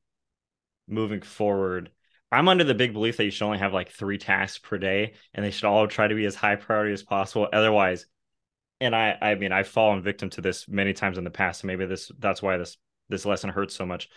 moving 0.87 1.21
forward, 1.21 1.91
I'm 2.31 2.47
under 2.47 2.63
the 2.63 2.73
big 2.73 2.93
belief 2.93 3.17
that 3.17 3.25
you 3.25 3.31
should 3.31 3.45
only 3.45 3.59
have 3.59 3.73
like 3.73 3.91
three 3.91 4.17
tasks 4.17 4.57
per 4.57 4.77
day 4.77 5.13
and 5.33 5.45
they 5.45 5.51
should 5.51 5.67
all 5.67 5.87
try 5.87 6.07
to 6.07 6.15
be 6.15 6.25
as 6.25 6.35
high 6.35 6.55
priority 6.55 6.93
as 6.93 7.03
possible. 7.03 7.47
Otherwise, 7.53 8.07
and 8.81 8.95
I 8.95 9.17
I 9.21 9.35
mean 9.35 9.51
I've 9.51 9.67
fallen 9.67 10.01
victim 10.01 10.29
to 10.31 10.41
this 10.41 10.67
many 10.67 10.93
times 10.93 11.17
in 11.17 11.23
the 11.23 11.29
past. 11.29 11.61
So 11.61 11.67
maybe 11.67 11.85
this 11.85 12.11
that's 12.19 12.41
why 12.41 12.57
this 12.57 12.77
this 13.09 13.25
lesson 13.25 13.51
hurts 13.51 13.75
so 13.75 13.85
much 13.85 14.09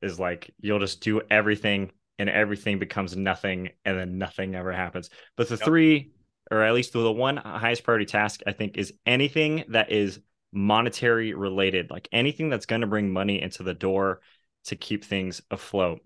is 0.00 0.20
like 0.20 0.52
you'll 0.60 0.78
just 0.78 1.00
do 1.00 1.22
everything 1.28 1.90
and 2.18 2.30
everything 2.30 2.78
becomes 2.78 3.16
nothing 3.16 3.70
and 3.84 3.98
then 3.98 4.16
nothing 4.16 4.54
ever 4.54 4.72
happens. 4.72 5.10
But 5.36 5.48
the 5.48 5.56
yep. 5.56 5.64
three 5.64 6.12
or 6.50 6.62
at 6.62 6.74
least 6.74 6.92
the 6.92 7.12
one 7.12 7.36
highest 7.36 7.82
priority 7.82 8.06
task 8.06 8.42
I 8.46 8.52
think 8.52 8.76
is 8.76 8.94
anything 9.04 9.64
that 9.68 9.90
is 9.90 10.20
monetary 10.52 11.34
related, 11.34 11.90
like 11.90 12.08
anything 12.12 12.48
that's 12.48 12.66
going 12.66 12.80
to 12.80 12.86
bring 12.86 13.12
money 13.12 13.40
into 13.40 13.62
the 13.62 13.74
door 13.74 14.20
to 14.64 14.76
keep 14.76 15.04
things 15.04 15.42
afloat. 15.50 16.00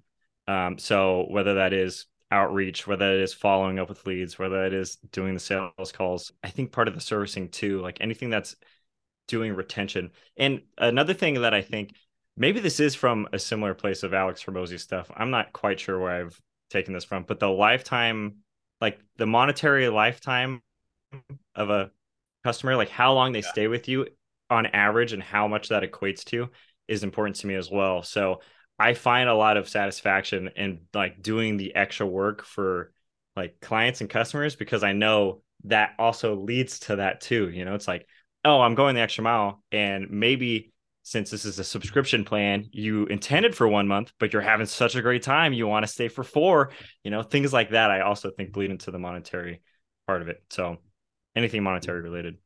Um, 0.46 0.78
so 0.78 1.26
whether 1.28 1.54
that 1.54 1.72
is 1.72 2.06
outreach, 2.30 2.86
whether 2.86 3.12
it 3.12 3.20
is 3.20 3.34
following 3.34 3.78
up 3.78 3.88
with 3.88 4.06
leads, 4.06 4.38
whether 4.38 4.64
it 4.64 4.72
is 4.72 4.96
doing 5.12 5.34
the 5.34 5.40
sales 5.40 5.92
calls, 5.92 6.32
I 6.42 6.48
think 6.50 6.72
part 6.72 6.88
of 6.88 6.94
the 6.94 7.00
servicing 7.00 7.48
too, 7.48 7.80
like 7.80 7.98
anything 8.00 8.30
that's 8.30 8.56
doing 9.28 9.54
retention. 9.54 10.10
And 10.36 10.62
another 10.78 11.14
thing 11.14 11.42
that 11.42 11.54
I 11.54 11.62
think 11.62 11.94
maybe 12.36 12.60
this 12.60 12.80
is 12.80 12.94
from 12.94 13.28
a 13.32 13.38
similar 13.38 13.74
place 13.74 14.02
of 14.02 14.14
Alex 14.14 14.44
Hormozi 14.44 14.78
stuff. 14.78 15.10
I'm 15.14 15.30
not 15.30 15.52
quite 15.52 15.80
sure 15.80 15.98
where 15.98 16.10
I've 16.10 16.40
taken 16.70 16.94
this 16.94 17.04
from, 17.04 17.24
but 17.24 17.40
the 17.40 17.48
lifetime, 17.48 18.36
like 18.80 18.98
the 19.16 19.26
monetary 19.26 19.88
lifetime 19.88 20.62
of 21.54 21.70
a 21.70 21.90
customer, 22.44 22.76
like 22.76 22.88
how 22.88 23.12
long 23.12 23.32
they 23.32 23.40
yeah. 23.40 23.50
stay 23.50 23.68
with 23.68 23.88
you 23.88 24.06
on 24.50 24.66
average 24.66 25.12
and 25.12 25.22
how 25.22 25.48
much 25.48 25.68
that 25.68 25.82
equates 25.82 26.24
to 26.24 26.50
is 26.88 27.04
important 27.04 27.36
to 27.36 27.46
me 27.46 27.54
as 27.54 27.70
well. 27.70 28.02
So 28.02 28.40
I 28.78 28.94
find 28.94 29.28
a 29.28 29.34
lot 29.34 29.56
of 29.56 29.68
satisfaction 29.68 30.50
in 30.56 30.80
like 30.94 31.22
doing 31.22 31.56
the 31.56 31.74
extra 31.74 32.06
work 32.06 32.44
for 32.44 32.92
like 33.36 33.60
clients 33.60 34.00
and 34.00 34.10
customers 34.10 34.56
because 34.56 34.82
I 34.82 34.92
know 34.92 35.42
that 35.64 35.90
also 35.98 36.34
leads 36.34 36.80
to 36.80 36.96
that 36.96 37.20
too. 37.20 37.48
You 37.50 37.64
know, 37.64 37.74
it's 37.74 37.86
like, 37.86 38.06
oh, 38.44 38.60
I'm 38.60 38.74
going 38.74 38.94
the 38.94 39.02
extra 39.02 39.22
mile. 39.22 39.62
And 39.70 40.10
maybe 40.10 40.72
since 41.02 41.30
this 41.30 41.44
is 41.44 41.58
a 41.58 41.64
subscription 41.64 42.24
plan, 42.24 42.68
you 42.72 43.06
intended 43.06 43.54
for 43.54 43.68
one 43.68 43.88
month, 43.88 44.12
but 44.18 44.32
you're 44.32 44.42
having 44.42 44.66
such 44.66 44.94
a 44.94 45.02
great 45.02 45.22
time, 45.22 45.52
you 45.52 45.66
want 45.66 45.84
to 45.84 45.92
stay 45.92 46.08
for 46.08 46.24
four, 46.24 46.70
you 47.04 47.10
know, 47.10 47.22
things 47.22 47.52
like 47.52 47.70
that. 47.70 47.90
I 47.90 48.00
also 48.00 48.30
think 48.30 48.52
bleed 48.52 48.70
into 48.70 48.90
the 48.90 48.98
monetary 48.98 49.60
part 50.06 50.22
of 50.22 50.28
it. 50.28 50.42
So 50.50 50.78
anything 51.36 51.62
monetary 51.62 52.00
related. 52.00 52.36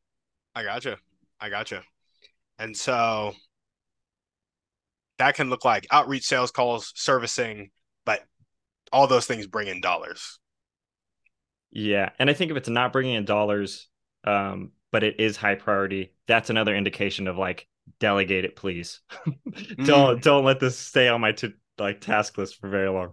I 0.54 0.62
gotcha. 0.62 0.98
I 1.40 1.50
gotcha. 1.50 1.82
And 2.58 2.76
so 2.76 3.34
that 5.18 5.34
can 5.34 5.50
look 5.50 5.64
like 5.64 5.86
outreach 5.90 6.24
sales 6.24 6.50
calls, 6.50 6.92
servicing, 6.94 7.70
but 8.04 8.22
all 8.92 9.06
those 9.06 9.26
things 9.26 9.46
bring 9.46 9.68
in 9.68 9.80
dollars. 9.80 10.38
Yeah. 11.70 12.10
And 12.18 12.30
I 12.30 12.34
think 12.34 12.50
if 12.50 12.56
it's 12.56 12.68
not 12.68 12.92
bringing 12.92 13.14
in 13.14 13.24
dollars, 13.24 13.88
um, 14.24 14.72
but 14.92 15.02
it 15.02 15.18
is 15.18 15.36
high 15.36 15.56
priority, 15.56 16.14
that's 16.26 16.50
another 16.50 16.74
indication 16.74 17.26
of 17.26 17.36
like, 17.36 17.66
delegate 17.98 18.44
it, 18.44 18.56
please. 18.56 19.00
don't, 19.84 20.18
mm. 20.18 20.22
don't 20.22 20.44
let 20.44 20.60
this 20.60 20.78
stay 20.78 21.08
on 21.08 21.20
my 21.20 21.32
to 21.32 21.52
like 21.78 22.00
task 22.00 22.38
list 22.38 22.60
for 22.60 22.68
very 22.68 22.88
long. 22.88 23.12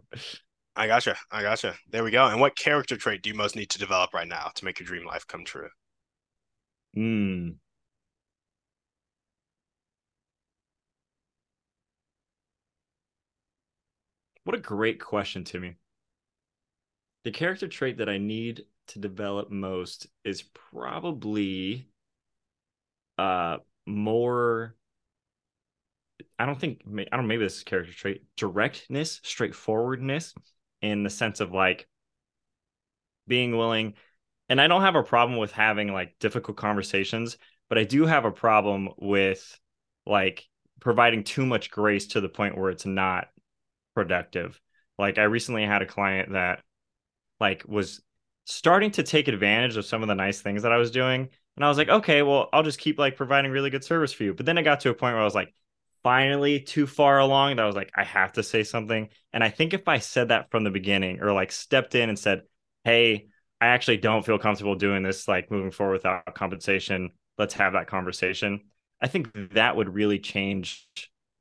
I 0.75 0.87
gotcha. 0.87 1.17
I 1.31 1.41
gotcha. 1.41 1.75
There 1.89 2.03
we 2.03 2.11
go. 2.11 2.27
And 2.27 2.39
what 2.39 2.55
character 2.55 2.95
trait 2.95 3.21
do 3.21 3.29
you 3.29 3.35
most 3.35 3.55
need 3.55 3.69
to 3.71 3.79
develop 3.79 4.13
right 4.13 4.27
now 4.27 4.51
to 4.55 4.65
make 4.65 4.79
your 4.79 4.87
dream 4.87 5.05
life 5.05 5.27
come 5.27 5.43
true? 5.43 5.69
Hmm. 6.93 7.49
What 14.43 14.55
a 14.55 14.59
great 14.59 14.99
question, 14.99 15.43
Timmy. 15.43 15.75
The 17.23 17.31
character 17.31 17.67
trait 17.67 17.97
that 17.97 18.09
I 18.09 18.17
need 18.17 18.65
to 18.87 18.99
develop 18.99 19.51
most 19.51 20.07
is 20.23 20.41
probably 20.41 21.87
uh 23.17 23.57
more 23.85 24.75
I 26.39 26.45
don't 26.45 26.59
think 26.59 26.81
I 27.11 27.15
don't 27.15 27.27
maybe 27.27 27.43
this 27.43 27.57
is 27.57 27.63
character 27.63 27.93
trait 27.93 28.23
directness, 28.35 29.21
straightforwardness 29.23 30.33
in 30.81 31.03
the 31.03 31.09
sense 31.09 31.39
of 31.39 31.51
like 31.51 31.87
being 33.27 33.55
willing 33.55 33.93
and 34.49 34.59
I 34.59 34.67
don't 34.67 34.81
have 34.81 34.95
a 34.95 35.03
problem 35.03 35.39
with 35.39 35.51
having 35.51 35.93
like 35.93 36.19
difficult 36.19 36.57
conversations, 36.57 37.37
but 37.69 37.77
I 37.77 37.83
do 37.85 38.05
have 38.05 38.25
a 38.25 38.31
problem 38.31 38.89
with 38.97 39.57
like 40.05 40.49
providing 40.81 41.23
too 41.23 41.45
much 41.45 41.71
grace 41.71 42.07
to 42.07 42.21
the 42.21 42.27
point 42.27 42.57
where 42.57 42.69
it's 42.71 42.85
not 42.85 43.29
productive. 43.93 44.59
Like 44.97 45.17
I 45.17 45.23
recently 45.23 45.65
had 45.65 45.81
a 45.81 45.85
client 45.85 46.33
that 46.33 46.61
like 47.39 47.63
was 47.67 48.01
starting 48.45 48.91
to 48.91 49.03
take 49.03 49.27
advantage 49.27 49.77
of 49.77 49.85
some 49.85 50.01
of 50.01 50.07
the 50.07 50.15
nice 50.15 50.41
things 50.41 50.63
that 50.63 50.71
I 50.71 50.77
was 50.77 50.91
doing. 50.91 51.29
And 51.55 51.65
I 51.65 51.67
was 51.67 51.77
like, 51.77 51.89
okay, 51.89 52.21
well, 52.21 52.49
I'll 52.53 52.63
just 52.63 52.79
keep 52.79 52.97
like 52.97 53.15
providing 53.15 53.51
really 53.51 53.69
good 53.69 53.83
service 53.83 54.13
for 54.13 54.23
you. 54.23 54.33
But 54.33 54.45
then 54.45 54.57
it 54.57 54.63
got 54.63 54.81
to 54.81 54.89
a 54.89 54.93
point 54.93 55.13
where 55.13 55.21
I 55.21 55.25
was 55.25 55.35
like, 55.35 55.53
finally 56.03 56.59
too 56.59 56.87
far 56.87 57.19
along 57.19 57.55
that 57.55 57.63
I 57.63 57.67
was 57.67 57.75
like, 57.75 57.91
I 57.95 58.03
have 58.03 58.33
to 58.33 58.43
say 58.43 58.63
something. 58.63 59.09
And 59.33 59.43
I 59.43 59.49
think 59.49 59.73
if 59.73 59.87
I 59.87 59.99
said 59.99 60.29
that 60.29 60.49
from 60.49 60.63
the 60.63 60.71
beginning 60.71 61.21
or 61.21 61.31
like 61.33 61.51
stepped 61.51 61.95
in 61.95 62.09
and 62.09 62.17
said, 62.17 62.43
Hey, 62.83 63.27
I 63.59 63.67
actually 63.67 63.97
don't 63.97 64.25
feel 64.25 64.39
comfortable 64.39 64.75
doing 64.75 65.03
this, 65.03 65.27
like 65.27 65.51
moving 65.51 65.71
forward 65.71 65.93
without 65.93 66.33
compensation. 66.33 67.11
Let's 67.37 67.53
have 67.55 67.73
that 67.73 67.87
conversation. 67.87 68.61
I 68.99 69.07
think 69.07 69.29
that 69.53 69.75
would 69.75 69.93
really 69.93 70.19
change 70.19 70.87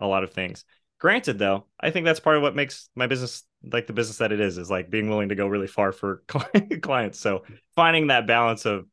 a 0.01 0.07
lot 0.07 0.25
of 0.25 0.33
things. 0.33 0.65
Granted, 1.01 1.39
though, 1.39 1.65
I 1.81 1.91
think 1.91 2.05
that's 2.05 2.21
part 2.21 2.37
of 2.37 2.43
what 2.43 2.55
makes 2.55 2.91
my 2.95 3.07
business 3.07 3.45
like 3.73 3.87
the 3.87 3.93
business 3.95 4.19
that 4.19 4.33
it 4.33 4.41
is, 4.41 4.59
is 4.59 4.71
like 4.71 4.91
being 4.91 5.09
willing 5.09 5.31
to 5.31 5.35
go 5.35 5.47
really 5.47 5.67
far 5.67 5.93
for 5.93 6.23
clients. 6.83 7.19
So 7.19 7.43
finding 7.75 8.09
that 8.09 8.27
balance 8.27 8.67
of 8.67 8.87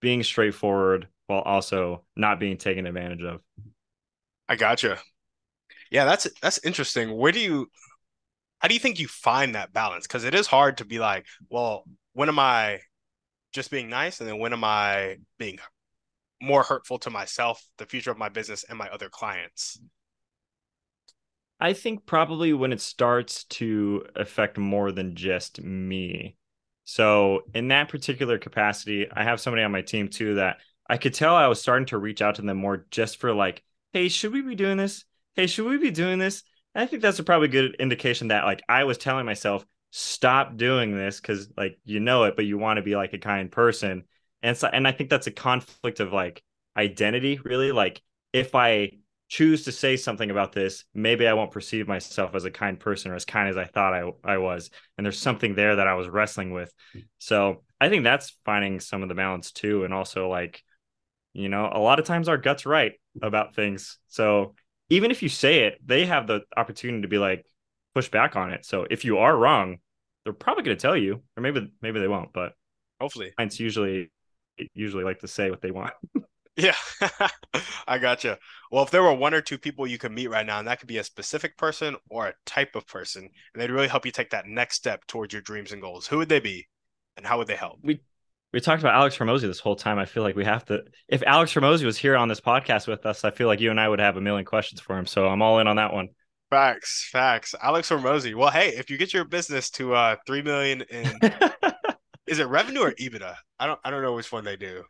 being 0.00 0.22
straightforward 0.22 1.08
while 1.26 1.40
also 1.40 2.04
not 2.16 2.38
being 2.38 2.58
taken 2.58 2.86
advantage 2.86 3.22
of. 3.22 3.40
I 4.48 4.54
gotcha. 4.54 4.98
Yeah, 5.90 6.04
that's 6.04 6.28
that's 6.40 6.64
interesting. 6.64 7.16
Where 7.16 7.32
do 7.32 7.40
you 7.40 7.68
how 8.60 8.68
do 8.68 8.74
you 8.74 8.80
think 8.80 9.00
you 9.00 9.08
find 9.08 9.56
that 9.56 9.72
balance? 9.72 10.06
Because 10.06 10.24
it 10.24 10.34
is 10.34 10.46
hard 10.46 10.78
to 10.78 10.84
be 10.84 11.00
like, 11.00 11.26
well, 11.50 11.84
when 12.12 12.28
am 12.28 12.38
I 12.38 12.80
just 13.52 13.70
being 13.70 13.88
nice, 13.88 14.20
and 14.20 14.28
then 14.28 14.38
when 14.38 14.52
am 14.52 14.62
I 14.62 15.16
being 15.38 15.58
more 16.40 16.62
hurtful 16.62 16.98
to 17.00 17.10
myself, 17.10 17.64
the 17.78 17.86
future 17.86 18.12
of 18.12 18.18
my 18.18 18.28
business, 18.28 18.64
and 18.64 18.78
my 18.78 18.88
other 18.90 19.08
clients? 19.08 19.80
I 21.60 21.72
think 21.72 22.06
probably 22.06 22.52
when 22.52 22.72
it 22.72 22.80
starts 22.80 23.44
to 23.44 24.06
affect 24.14 24.58
more 24.58 24.92
than 24.92 25.16
just 25.16 25.60
me. 25.60 26.36
So, 26.84 27.42
in 27.54 27.68
that 27.68 27.88
particular 27.88 28.38
capacity, 28.38 29.10
I 29.10 29.24
have 29.24 29.40
somebody 29.40 29.62
on 29.62 29.72
my 29.72 29.82
team 29.82 30.08
too 30.08 30.36
that 30.36 30.58
I 30.88 30.96
could 30.96 31.14
tell 31.14 31.34
I 31.34 31.48
was 31.48 31.60
starting 31.60 31.86
to 31.86 31.98
reach 31.98 32.22
out 32.22 32.36
to 32.36 32.42
them 32.42 32.56
more 32.56 32.86
just 32.90 33.18
for 33.18 33.34
like, 33.34 33.62
hey, 33.92 34.08
should 34.08 34.32
we 34.32 34.40
be 34.40 34.54
doing 34.54 34.76
this? 34.78 35.04
Hey, 35.34 35.46
should 35.46 35.66
we 35.66 35.76
be 35.76 35.90
doing 35.90 36.18
this? 36.18 36.44
And 36.74 36.82
I 36.82 36.86
think 36.86 37.02
that's 37.02 37.18
a 37.18 37.24
probably 37.24 37.48
good 37.48 37.76
indication 37.78 38.28
that 38.28 38.44
like 38.44 38.62
I 38.68 38.84
was 38.84 38.96
telling 38.98 39.26
myself, 39.26 39.66
stop 39.90 40.56
doing 40.56 40.94
this 40.94 41.20
because 41.20 41.48
like 41.56 41.78
you 41.84 42.00
know 42.00 42.24
it, 42.24 42.36
but 42.36 42.46
you 42.46 42.56
want 42.58 42.78
to 42.78 42.82
be 42.82 42.96
like 42.96 43.12
a 43.12 43.18
kind 43.18 43.50
person. 43.50 44.04
And 44.42 44.56
so, 44.56 44.68
and 44.68 44.86
I 44.86 44.92
think 44.92 45.10
that's 45.10 45.26
a 45.26 45.32
conflict 45.32 46.00
of 46.00 46.12
like 46.12 46.42
identity, 46.76 47.40
really. 47.42 47.72
Like 47.72 48.00
if 48.32 48.54
I 48.54 48.92
choose 49.28 49.64
to 49.64 49.72
say 49.72 49.96
something 49.96 50.30
about 50.30 50.52
this, 50.52 50.84
maybe 50.94 51.26
I 51.26 51.34
won't 51.34 51.50
perceive 51.50 51.86
myself 51.86 52.34
as 52.34 52.44
a 52.44 52.50
kind 52.50 52.80
person 52.80 53.10
or 53.10 53.14
as 53.14 53.24
kind 53.24 53.48
as 53.48 53.56
I 53.56 53.64
thought 53.64 53.94
I, 53.94 54.10
I 54.24 54.38
was. 54.38 54.70
And 54.96 55.04
there's 55.04 55.18
something 55.18 55.54
there 55.54 55.76
that 55.76 55.86
I 55.86 55.94
was 55.94 56.08
wrestling 56.08 56.50
with. 56.52 56.72
So 57.18 57.62
I 57.80 57.88
think 57.88 58.04
that's 58.04 58.36
finding 58.44 58.80
some 58.80 59.02
of 59.02 59.08
the 59.08 59.14
balance 59.14 59.52
too. 59.52 59.84
And 59.84 59.92
also, 59.92 60.28
like, 60.28 60.62
you 61.34 61.48
know, 61.48 61.70
a 61.70 61.78
lot 61.78 61.98
of 61.98 62.06
times 62.06 62.28
our 62.28 62.38
gut's 62.38 62.64
right 62.64 62.92
about 63.20 63.54
things. 63.54 63.98
So 64.08 64.54
even 64.88 65.10
if 65.10 65.22
you 65.22 65.28
say 65.28 65.64
it, 65.64 65.78
they 65.84 66.06
have 66.06 66.26
the 66.26 66.40
opportunity 66.56 67.02
to 67.02 67.08
be 67.08 67.18
like, 67.18 67.44
push 67.94 68.08
back 68.08 68.36
on 68.36 68.52
it. 68.52 68.64
So 68.64 68.86
if 68.90 69.04
you 69.04 69.18
are 69.18 69.36
wrong, 69.36 69.78
they're 70.24 70.32
probably 70.32 70.62
going 70.62 70.76
to 70.76 70.80
tell 70.80 70.96
you, 70.96 71.22
or 71.36 71.42
maybe 71.42 71.70
maybe 71.82 72.00
they 72.00 72.08
won't. 72.08 72.32
But 72.32 72.52
hopefully, 73.00 73.32
clients 73.36 73.60
usually 73.60 74.10
usually 74.74 75.04
like 75.04 75.20
to 75.20 75.28
say 75.28 75.50
what 75.50 75.60
they 75.60 75.70
want. 75.70 75.94
Yeah, 76.58 76.74
I 77.88 77.98
gotcha. 77.98 78.36
Well, 78.72 78.82
if 78.82 78.90
there 78.90 79.02
were 79.02 79.14
one 79.14 79.32
or 79.32 79.40
two 79.40 79.58
people 79.58 79.86
you 79.86 79.96
could 79.96 80.10
meet 80.10 80.28
right 80.28 80.44
now, 80.44 80.58
and 80.58 80.66
that 80.66 80.80
could 80.80 80.88
be 80.88 80.98
a 80.98 81.04
specific 81.04 81.56
person 81.56 81.96
or 82.10 82.26
a 82.26 82.34
type 82.46 82.74
of 82.74 82.84
person, 82.86 83.22
and 83.22 83.62
they'd 83.62 83.70
really 83.70 83.86
help 83.86 84.04
you 84.04 84.10
take 84.10 84.30
that 84.30 84.46
next 84.46 84.74
step 84.74 85.06
towards 85.06 85.32
your 85.32 85.40
dreams 85.40 85.70
and 85.70 85.80
goals, 85.80 86.08
who 86.08 86.18
would 86.18 86.28
they 86.28 86.40
be, 86.40 86.66
and 87.16 87.24
how 87.24 87.38
would 87.38 87.46
they 87.46 87.54
help? 87.54 87.78
We 87.82 88.00
we 88.52 88.60
talked 88.60 88.82
about 88.82 88.94
Alex 88.94 89.16
Hormozi 89.16 89.42
this 89.42 89.60
whole 89.60 89.76
time. 89.76 90.00
I 90.00 90.04
feel 90.04 90.24
like 90.24 90.34
we 90.34 90.44
have 90.44 90.64
to. 90.66 90.82
If 91.06 91.22
Alex 91.26 91.54
Hormozi 91.54 91.84
was 91.84 91.96
here 91.96 92.16
on 92.16 92.26
this 92.26 92.40
podcast 92.40 92.88
with 92.88 93.06
us, 93.06 93.24
I 93.24 93.30
feel 93.30 93.46
like 93.46 93.60
you 93.60 93.70
and 93.70 93.78
I 93.78 93.88
would 93.88 94.00
have 94.00 94.16
a 94.16 94.20
million 94.20 94.44
questions 94.44 94.80
for 94.80 94.98
him. 94.98 95.06
So 95.06 95.28
I'm 95.28 95.42
all 95.42 95.60
in 95.60 95.68
on 95.68 95.76
that 95.76 95.92
one. 95.92 96.08
Facts, 96.50 97.08
facts. 97.12 97.54
Alex 97.62 97.88
Hormozi. 97.90 98.34
Well, 98.34 98.50
hey, 98.50 98.70
if 98.70 98.90
you 98.90 98.96
get 98.96 99.14
your 99.14 99.24
business 99.24 99.70
to 99.70 99.94
uh 99.94 100.16
three 100.26 100.42
million 100.42 100.82
in, 100.82 101.20
is 102.26 102.40
it 102.40 102.48
revenue 102.48 102.80
or 102.80 102.92
EBITDA? 102.92 103.36
I 103.60 103.66
don't, 103.66 103.78
I 103.84 103.90
don't 103.90 104.02
know 104.02 104.14
which 104.14 104.32
one 104.32 104.44
they 104.44 104.56
do. 104.56 104.82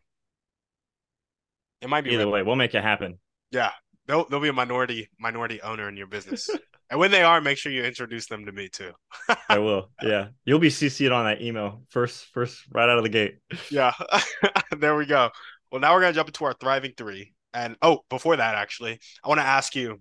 It 1.80 1.88
might 1.88 2.04
be 2.04 2.10
either 2.10 2.28
way. 2.28 2.42
We'll 2.42 2.56
make 2.56 2.74
it 2.74 2.82
happen. 2.82 3.18
Yeah, 3.50 3.70
they'll 4.06 4.26
they'll 4.28 4.40
be 4.40 4.48
a 4.48 4.52
minority 4.52 5.08
minority 5.18 5.60
owner 5.62 5.88
in 5.88 5.96
your 5.96 6.06
business, 6.06 6.50
and 6.90 6.98
when 6.98 7.10
they 7.10 7.22
are, 7.22 7.40
make 7.40 7.58
sure 7.58 7.70
you 7.70 7.84
introduce 7.84 8.26
them 8.26 8.46
to 8.46 8.52
me 8.52 8.68
too. 8.68 8.92
I 9.48 9.58
will. 9.58 9.90
Yeah, 10.02 10.28
you'll 10.44 10.58
be 10.58 10.70
CC'd 10.70 11.12
on 11.12 11.24
that 11.26 11.40
email 11.40 11.82
first, 11.88 12.26
first 12.32 12.62
right 12.72 12.88
out 12.88 12.98
of 12.98 13.04
the 13.04 13.10
gate. 13.10 13.38
Yeah, 13.70 13.92
there 14.76 14.96
we 14.96 15.06
go. 15.06 15.30
Well, 15.70 15.80
now 15.80 15.94
we're 15.94 16.00
gonna 16.00 16.14
jump 16.14 16.28
into 16.28 16.44
our 16.44 16.54
thriving 16.54 16.92
three, 16.96 17.34
and 17.54 17.76
oh, 17.82 18.00
before 18.10 18.36
that, 18.36 18.54
actually, 18.54 18.98
I 19.24 19.28
want 19.28 19.40
to 19.40 19.46
ask 19.46 19.76
you: 19.76 20.00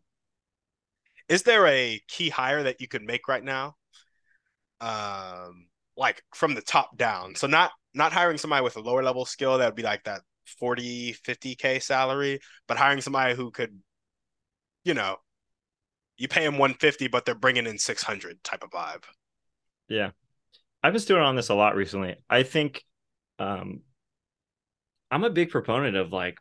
Is 1.30 1.44
there 1.44 1.68
a 1.68 2.02
key 2.08 2.30
hire 2.30 2.64
that 2.64 2.82
you 2.82 2.88
could 2.88 3.04
make 3.04 3.28
right 3.28 3.44
now? 3.44 3.76
Um, 4.82 5.68
like 5.98 6.24
from 6.34 6.54
the 6.54 6.62
top 6.62 6.96
down. 6.98 7.36
So 7.36 7.48
not 7.48 7.72
not 7.94 8.14
hiring 8.14 8.38
somebody 8.38 8.64
with 8.64 8.78
a 8.78 8.82
lower 8.82 9.04
level 9.04 9.26
skill 9.26 9.58
that 9.58 9.66
would 9.66 9.76
be 9.76 9.84
like 9.84 10.04
that 10.04 10.22
40, 10.60 11.14
50K 11.14 11.82
salary, 11.82 12.39
but 12.68 12.78
hiring 12.78 13.02
somebody 13.02 13.36
who 13.36 13.52
could, 13.52 13.78
you 14.84 14.93
know, 14.93 15.18
you 16.18 16.28
pay 16.28 16.43
them 16.43 16.58
150, 16.58 17.08
but 17.08 17.26
they're 17.26 17.36
bringing 17.36 17.68
in 17.68 17.78
600 17.78 18.43
type 18.43 18.64
of 18.64 18.72
vibe. 18.72 19.04
Yeah. 19.88 20.12
I've 20.84 20.93
been 20.93 21.02
doing 21.02 21.22
on 21.22 21.36
this 21.36 21.50
a 21.50 21.56
lot 21.56 21.76
recently. 21.76 22.16
I 22.30 22.43
think 22.43 22.84
um, 23.39 23.82
I'm 25.12 25.24
a 25.24 25.30
big 25.30 25.50
proponent 25.50 25.95
of 25.95 26.12
like 26.12 26.38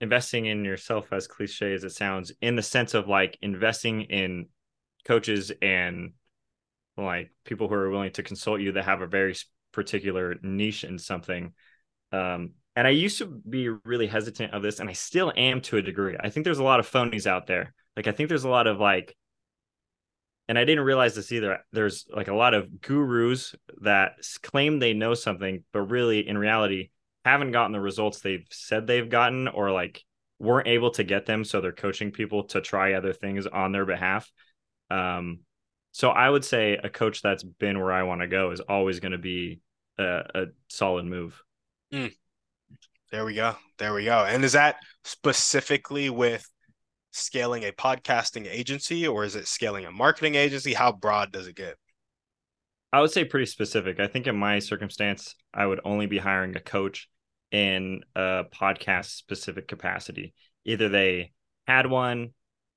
investing 0.00 0.46
in 0.46 0.64
yourself, 0.64 1.12
as 1.12 1.26
cliche 1.26 1.72
as 1.72 1.84
it 1.84 1.90
sounds, 1.90 2.32
in 2.40 2.56
the 2.56 2.62
sense 2.62 2.94
of 2.94 3.08
like 3.08 3.38
investing 3.42 4.02
in 4.02 4.46
coaches 5.04 5.52
and 5.62 6.12
like 6.96 7.30
people 7.44 7.68
who 7.68 7.74
are 7.74 7.90
willing 7.90 8.12
to 8.12 8.22
consult 8.22 8.60
you 8.60 8.72
that 8.72 8.84
have 8.84 9.00
a 9.00 9.06
very 9.06 9.34
particular 9.72 10.36
niche 10.42 10.84
in 10.84 10.98
something. 10.98 11.52
Um, 12.16 12.52
and 12.74 12.86
I 12.86 12.90
used 12.90 13.18
to 13.18 13.26
be 13.26 13.68
really 13.68 14.06
hesitant 14.06 14.52
of 14.52 14.62
this, 14.62 14.80
and 14.80 14.88
I 14.88 14.92
still 14.92 15.32
am 15.36 15.60
to 15.62 15.78
a 15.78 15.82
degree. 15.82 16.16
I 16.18 16.28
think 16.28 16.44
there's 16.44 16.58
a 16.58 16.64
lot 16.64 16.80
of 16.80 16.90
phonies 16.90 17.26
out 17.26 17.46
there. 17.46 17.72
Like 17.96 18.06
I 18.06 18.12
think 18.12 18.28
there's 18.28 18.44
a 18.44 18.50
lot 18.50 18.66
of 18.66 18.78
like, 18.78 19.16
and 20.48 20.58
I 20.58 20.64
didn't 20.64 20.84
realize 20.84 21.14
this 21.14 21.32
either. 21.32 21.58
There's 21.72 22.06
like 22.14 22.28
a 22.28 22.34
lot 22.34 22.54
of 22.54 22.80
gurus 22.80 23.54
that 23.80 24.12
claim 24.42 24.78
they 24.78 24.92
know 24.92 25.14
something, 25.14 25.64
but 25.72 25.82
really 25.82 26.26
in 26.26 26.38
reality 26.38 26.90
haven't 27.24 27.52
gotten 27.52 27.72
the 27.72 27.80
results 27.80 28.20
they've 28.20 28.46
said 28.50 28.86
they've 28.86 29.08
gotten, 29.08 29.48
or 29.48 29.70
like 29.70 30.04
weren't 30.38 30.68
able 30.68 30.90
to 30.92 31.04
get 31.04 31.26
them. 31.26 31.44
So 31.44 31.60
they're 31.60 31.72
coaching 31.72 32.12
people 32.12 32.44
to 32.44 32.60
try 32.60 32.92
other 32.92 33.12
things 33.12 33.46
on 33.46 33.72
their 33.72 33.86
behalf. 33.86 34.30
Um, 34.90 35.40
so 35.92 36.10
I 36.10 36.28
would 36.28 36.44
say 36.44 36.74
a 36.74 36.90
coach 36.90 37.22
that's 37.22 37.42
been 37.42 37.80
where 37.80 37.92
I 37.92 38.02
want 38.02 38.20
to 38.20 38.28
go 38.28 38.50
is 38.50 38.60
always 38.60 39.00
going 39.00 39.12
to 39.12 39.18
be 39.18 39.60
a, 39.98 40.22
a, 40.34 40.44
solid 40.68 41.06
move. 41.06 41.42
Mm. 41.92 42.12
There 43.12 43.24
we 43.24 43.34
go. 43.34 43.56
There 43.78 43.94
we 43.94 44.04
go. 44.04 44.24
And 44.24 44.44
is 44.44 44.52
that 44.52 44.76
specifically 45.04 46.10
with 46.10 46.46
scaling 47.12 47.62
a 47.64 47.72
podcasting 47.72 48.46
agency 48.46 49.06
or 49.06 49.24
is 49.24 49.36
it 49.36 49.48
scaling 49.48 49.84
a 49.84 49.92
marketing 49.92 50.34
agency? 50.34 50.74
How 50.74 50.92
broad 50.92 51.32
does 51.32 51.46
it 51.46 51.56
get? 51.56 51.76
I 52.92 53.00
would 53.00 53.10
say 53.10 53.24
pretty 53.24 53.46
specific. 53.46 54.00
I 54.00 54.06
think 54.06 54.26
in 54.26 54.36
my 54.36 54.58
circumstance, 54.58 55.34
I 55.52 55.66
would 55.66 55.80
only 55.84 56.06
be 56.06 56.18
hiring 56.18 56.56
a 56.56 56.60
coach 56.60 57.08
in 57.50 58.00
a 58.14 58.44
podcast 58.54 59.16
specific 59.16 59.68
capacity. 59.68 60.34
Either 60.64 60.88
they 60.88 61.32
had 61.66 61.86
one 61.86 62.30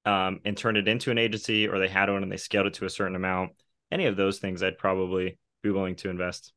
um, 0.06 0.40
and 0.46 0.58
turned 0.58 0.78
it 0.78 0.88
into 0.88 1.12
an 1.12 1.18
agency, 1.18 1.68
or 1.68 1.80
they 1.80 1.88
had 1.88 2.10
one 2.10 2.24
and 2.24 2.32
they 2.32 2.38
scaled 2.38 2.68
it 2.68 2.76
to 2.76 2.86
a 2.86 2.90
certain 2.90 3.16
amount. 3.16 3.52
Any 3.92 4.06
of 4.06 4.16
those 4.16 4.40
things, 4.40 4.64
I'd 4.64 4.78
probably 4.78 5.38
be 5.64 5.72
willing 5.72 5.96
to 5.98 6.10
invest. 6.10 6.54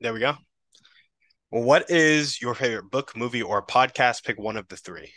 There 0.00 0.12
we 0.12 0.20
go. 0.20 0.34
What 1.50 1.90
is 1.90 2.40
your 2.40 2.54
favorite 2.54 2.92
book, 2.92 3.16
movie, 3.16 3.42
or 3.42 3.60
podcast? 3.60 4.22
Pick 4.22 4.38
one 4.38 4.56
of 4.56 4.68
the 4.68 4.76
three. 4.76 5.12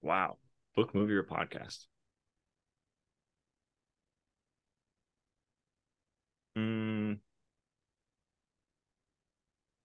Wow. 0.00 0.38
Book, 0.76 0.94
movie, 0.94 1.14
or 1.14 1.24
podcast? 1.24 1.86
Mm, 6.56 7.18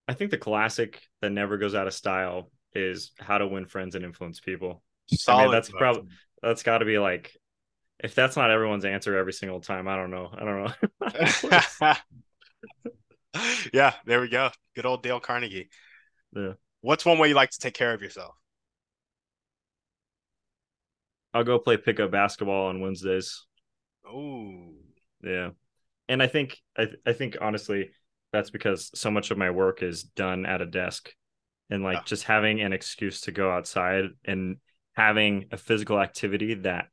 I 0.08 0.14
think 0.14 0.30
the 0.30 0.38
classic 0.38 1.02
that 1.22 1.32
never 1.32 1.58
goes 1.58 1.74
out 1.74 1.88
of 1.88 1.96
style 1.96 2.52
is 2.76 3.12
How 3.18 3.40
to 3.40 3.48
Win 3.48 3.66
Friends 3.66 3.96
and 3.96 4.06
Influence 4.06 4.40
People. 4.40 4.84
Solid 5.08 5.40
I 5.40 5.44
mean, 5.46 5.52
that's 5.52 5.72
probably 5.72 6.12
that's 6.44 6.62
got 6.62 6.78
to 6.78 6.86
be 6.86 7.00
like 7.00 7.36
if 8.04 8.14
that's 8.14 8.38
not 8.38 8.52
everyone's 8.52 8.86
answer 8.86 9.18
every 9.18 9.34
single 9.34 9.62
time, 9.62 9.88
I 9.88 9.96
don't 9.96 10.12
know. 10.12 10.30
I 10.32 10.44
don't 10.44 10.72
know. 11.02 11.94
yeah, 13.74 13.94
there 14.06 14.22
we 14.22 14.30
go. 14.30 14.50
Good 14.76 14.86
old 14.86 15.04
Dale 15.04 15.20
Carnegie. 15.20 15.70
Yeah. 16.36 16.54
What's 16.82 17.06
one 17.06 17.18
way 17.18 17.30
you 17.30 17.36
like 17.36 17.52
to 17.52 17.60
take 17.60 17.74
care 17.74 17.94
of 17.94 18.02
yourself? 18.02 18.36
I'll 21.34 21.44
go 21.44 21.60
play 21.60 21.78
pickup 21.78 22.12
basketball 22.12 22.68
on 22.68 22.82
Wednesdays. 22.82 23.46
Oh. 24.08 24.74
Yeah. 25.24 25.50
And 26.08 26.24
I 26.24 26.28
think 26.28 26.58
I 26.78 26.88
I 27.06 27.14
think 27.14 27.38
honestly 27.42 27.92
that's 28.32 28.50
because 28.50 28.92
so 28.94 29.12
much 29.12 29.32
of 29.32 29.38
my 29.38 29.52
work 29.52 29.84
is 29.84 30.04
done 30.04 30.46
at 30.46 30.62
a 30.62 30.66
desk. 30.66 31.12
And 31.70 31.84
like 31.84 32.06
just 32.06 32.24
having 32.24 32.62
an 32.62 32.72
excuse 32.72 33.22
to 33.22 33.32
go 33.32 33.52
outside 33.52 34.06
and 34.24 34.58
having 34.94 35.48
a 35.52 35.58
physical 35.58 36.00
activity 36.00 36.54
that 36.56 36.86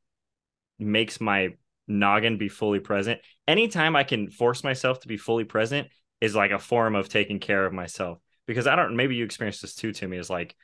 makes 0.77 1.21
my 1.21 1.49
noggin 1.87 2.37
be 2.37 2.49
fully 2.49 2.79
present. 2.79 3.21
Anytime 3.47 3.95
I 3.95 4.03
can 4.03 4.29
force 4.29 4.63
myself 4.63 4.99
to 5.01 5.07
be 5.07 5.17
fully 5.17 5.45
present 5.45 5.87
is 6.21 6.35
like 6.35 6.51
a 6.51 6.59
form 6.59 6.95
of 6.95 7.09
taking 7.09 7.39
care 7.39 7.65
of 7.65 7.73
myself. 7.73 8.19
Because 8.47 8.67
I 8.67 8.75
don't, 8.75 8.95
maybe 8.95 9.15
you 9.15 9.25
experience 9.25 9.61
this 9.61 9.75
too, 9.75 9.91
Timmy, 9.91 10.17
is 10.17 10.29
like 10.29 10.55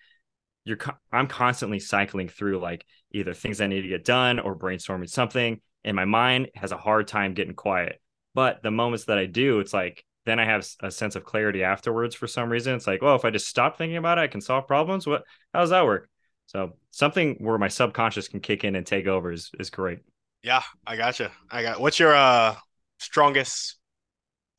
you're, 0.66 0.78
I'm 1.12 1.28
constantly 1.28 1.80
cycling 1.80 2.30
through 2.30 2.60
like 2.60 2.86
either 3.12 3.34
things 3.34 3.60
I 3.60 3.68
need 3.68 3.82
to 3.82 3.88
get 3.88 4.06
done 4.06 4.39
or 4.39 4.56
brainstorming 4.56 5.10
something. 5.10 5.60
And 5.84 5.95
my 5.95 6.06
mind 6.06 6.49
has 6.56 6.72
a 6.72 6.78
hard 6.78 7.08
time 7.08 7.34
getting 7.34 7.56
quiet. 7.56 7.99
But 8.34 8.62
the 8.64 8.72
moments 8.72 9.06
that 9.06 9.18
I 9.18 9.26
do, 9.26 9.60
it's 9.60 9.74
like, 9.74 10.06
then 10.26 10.39
I 10.39 10.45
have 10.45 10.68
a 10.82 10.91
sense 10.91 11.16
of 11.16 11.26
clarity 11.26 11.64
afterwards 11.64 12.14
for 12.14 12.28
some 12.28 12.49
reason. 12.49 12.76
It's 12.76 12.86
like, 12.86 13.02
well, 13.02 13.16
if 13.16 13.26
I 13.26 13.32
just 13.32 13.47
stop 13.47 13.78
thinking 13.78 13.97
about 13.97 14.20
it, 14.20 14.22
I 14.22 14.28
can 14.28 14.41
solve 14.41 14.68
problems. 14.68 15.08
What, 15.08 15.24
how 15.54 15.62
does 15.62 15.72
that 15.72 15.84
work? 15.84 16.08
So 16.45 16.74
something 16.91 17.38
where 17.39 17.58
my 17.58 17.70
subconscious 17.70 18.28
can 18.28 18.41
kick 18.41 18.64
in 18.64 18.76
and 18.76 18.86
take 18.86 19.08
over 19.08 19.32
is 19.32 19.52
is 19.58 19.70
great. 19.70 19.99
Yeah, 20.43 20.62
I 20.86 20.97
gotcha. 20.97 21.32
I 21.49 21.64
got. 21.64 21.80
What's 21.80 21.97
your 21.97 22.14
uh 22.14 22.56
strongest 22.99 23.78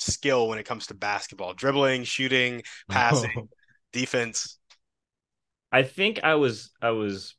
skill 0.03 0.49
when 0.49 0.59
it 0.59 0.65
comes 0.65 0.89
to 0.89 0.95
basketball? 0.95 1.55
Dribbling, 1.55 2.05
shooting, 2.05 2.63
passing, 2.89 3.49
defense. 3.93 4.59
I 5.71 5.83
think 5.83 6.21
I 6.23 6.35
was 6.35 6.71
I 6.81 6.91
was 6.91 7.35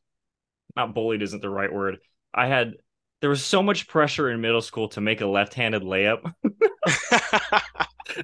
not 0.75 0.95
bullied 0.95 1.21
isn't 1.21 1.41
the 1.41 1.49
right 1.49 1.71
word. 1.71 1.99
I 2.33 2.47
had 2.47 2.73
there 3.21 3.29
was 3.29 3.45
so 3.45 3.63
much 3.63 3.87
pressure 3.87 4.29
in 4.29 4.41
middle 4.41 4.61
school 4.61 4.89
to 4.89 5.01
make 5.01 5.21
a 5.21 5.25
left-handed 5.25 5.83
layup 5.83 6.33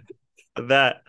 that 0.58 1.02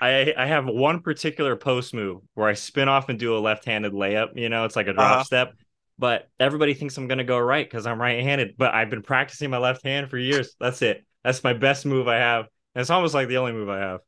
I 0.00 0.32
I 0.36 0.46
have 0.46 0.66
one 0.66 1.00
particular 1.00 1.56
post 1.56 1.94
move 1.94 2.22
where 2.34 2.48
I 2.48 2.54
spin 2.54 2.88
off 2.88 3.08
and 3.08 3.18
do 3.18 3.36
a 3.36 3.40
left-handed 3.40 3.92
layup. 3.92 4.36
You 4.36 4.48
know, 4.48 4.64
it's 4.64 4.76
like 4.76 4.86
a 4.86 4.92
drop 4.92 5.12
uh-huh. 5.12 5.24
step. 5.24 5.54
But 5.98 6.28
everybody 6.40 6.74
thinks 6.74 6.96
I'm 6.96 7.06
gonna 7.06 7.24
go 7.24 7.38
right 7.38 7.68
because 7.68 7.86
I'm 7.86 8.00
right-handed. 8.00 8.56
But 8.56 8.74
I've 8.74 8.90
been 8.90 9.02
practicing 9.02 9.50
my 9.50 9.58
left 9.58 9.84
hand 9.84 10.10
for 10.10 10.18
years. 10.18 10.54
That's 10.60 10.82
it. 10.82 11.04
That's 11.24 11.44
my 11.44 11.52
best 11.52 11.86
move 11.86 12.08
I 12.08 12.16
have. 12.16 12.46
And 12.74 12.80
it's 12.80 12.90
almost 12.90 13.14
like 13.14 13.28
the 13.28 13.36
only 13.36 13.52
move 13.52 13.68
I 13.68 13.78
have. 13.78 14.00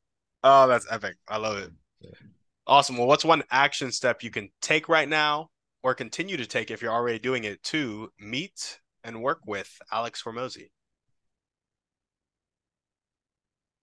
Oh, 0.43 0.67
that's 0.67 0.87
epic. 0.91 1.17
I 1.29 1.39
love 1.39 1.59
it. 1.59 1.71
Yeah. 2.01 2.11
Awesome. 2.67 2.97
Well, 2.97 3.07
what's 3.07 3.25
one 3.25 3.45
action 3.51 3.93
step 3.93 4.23
you 4.23 4.31
can 4.31 4.51
take 4.61 4.89
right 4.89 5.09
now 5.09 5.51
or 5.83 5.95
continue 5.95 6.37
to 6.37 6.47
take 6.47 6.71
if 6.71 6.83
you're 6.83 6.93
already 6.93 7.19
doing 7.19 7.45
it 7.45 7.63
to 7.65 8.11
meet 8.19 8.81
and 9.05 9.23
work 9.23 9.41
with 9.47 9.71
Alex 9.93 10.23
Hormozi? 10.23 10.71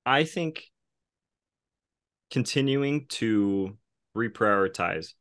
I 0.06 0.26
think 0.26 0.66
continuing 2.30 3.06
to 3.08 3.78
reprioritize 4.18 5.14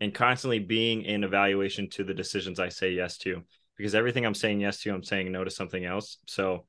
and 0.00 0.12
constantly 0.12 0.58
being 0.58 1.02
in 1.02 1.22
evaluation 1.22 1.88
to 1.90 2.04
the 2.04 2.14
decisions 2.14 2.58
I 2.58 2.68
say 2.68 2.92
yes 2.92 3.16
to 3.18 3.42
because 3.76 3.94
everything 3.94 4.26
I'm 4.26 4.34
saying 4.34 4.60
yes 4.60 4.80
to, 4.80 4.92
I'm 4.92 5.04
saying 5.04 5.30
no 5.30 5.44
to 5.44 5.50
something 5.50 5.84
else. 5.84 6.18
So 6.26 6.66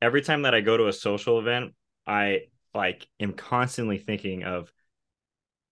every 0.00 0.22
time 0.22 0.42
that 0.42 0.54
I 0.54 0.60
go 0.60 0.76
to 0.76 0.88
a 0.88 0.92
social 0.92 1.38
event, 1.38 1.72
I 2.10 2.40
like 2.74 3.06
am 3.20 3.32
constantly 3.32 3.98
thinking 3.98 4.42
of 4.42 4.72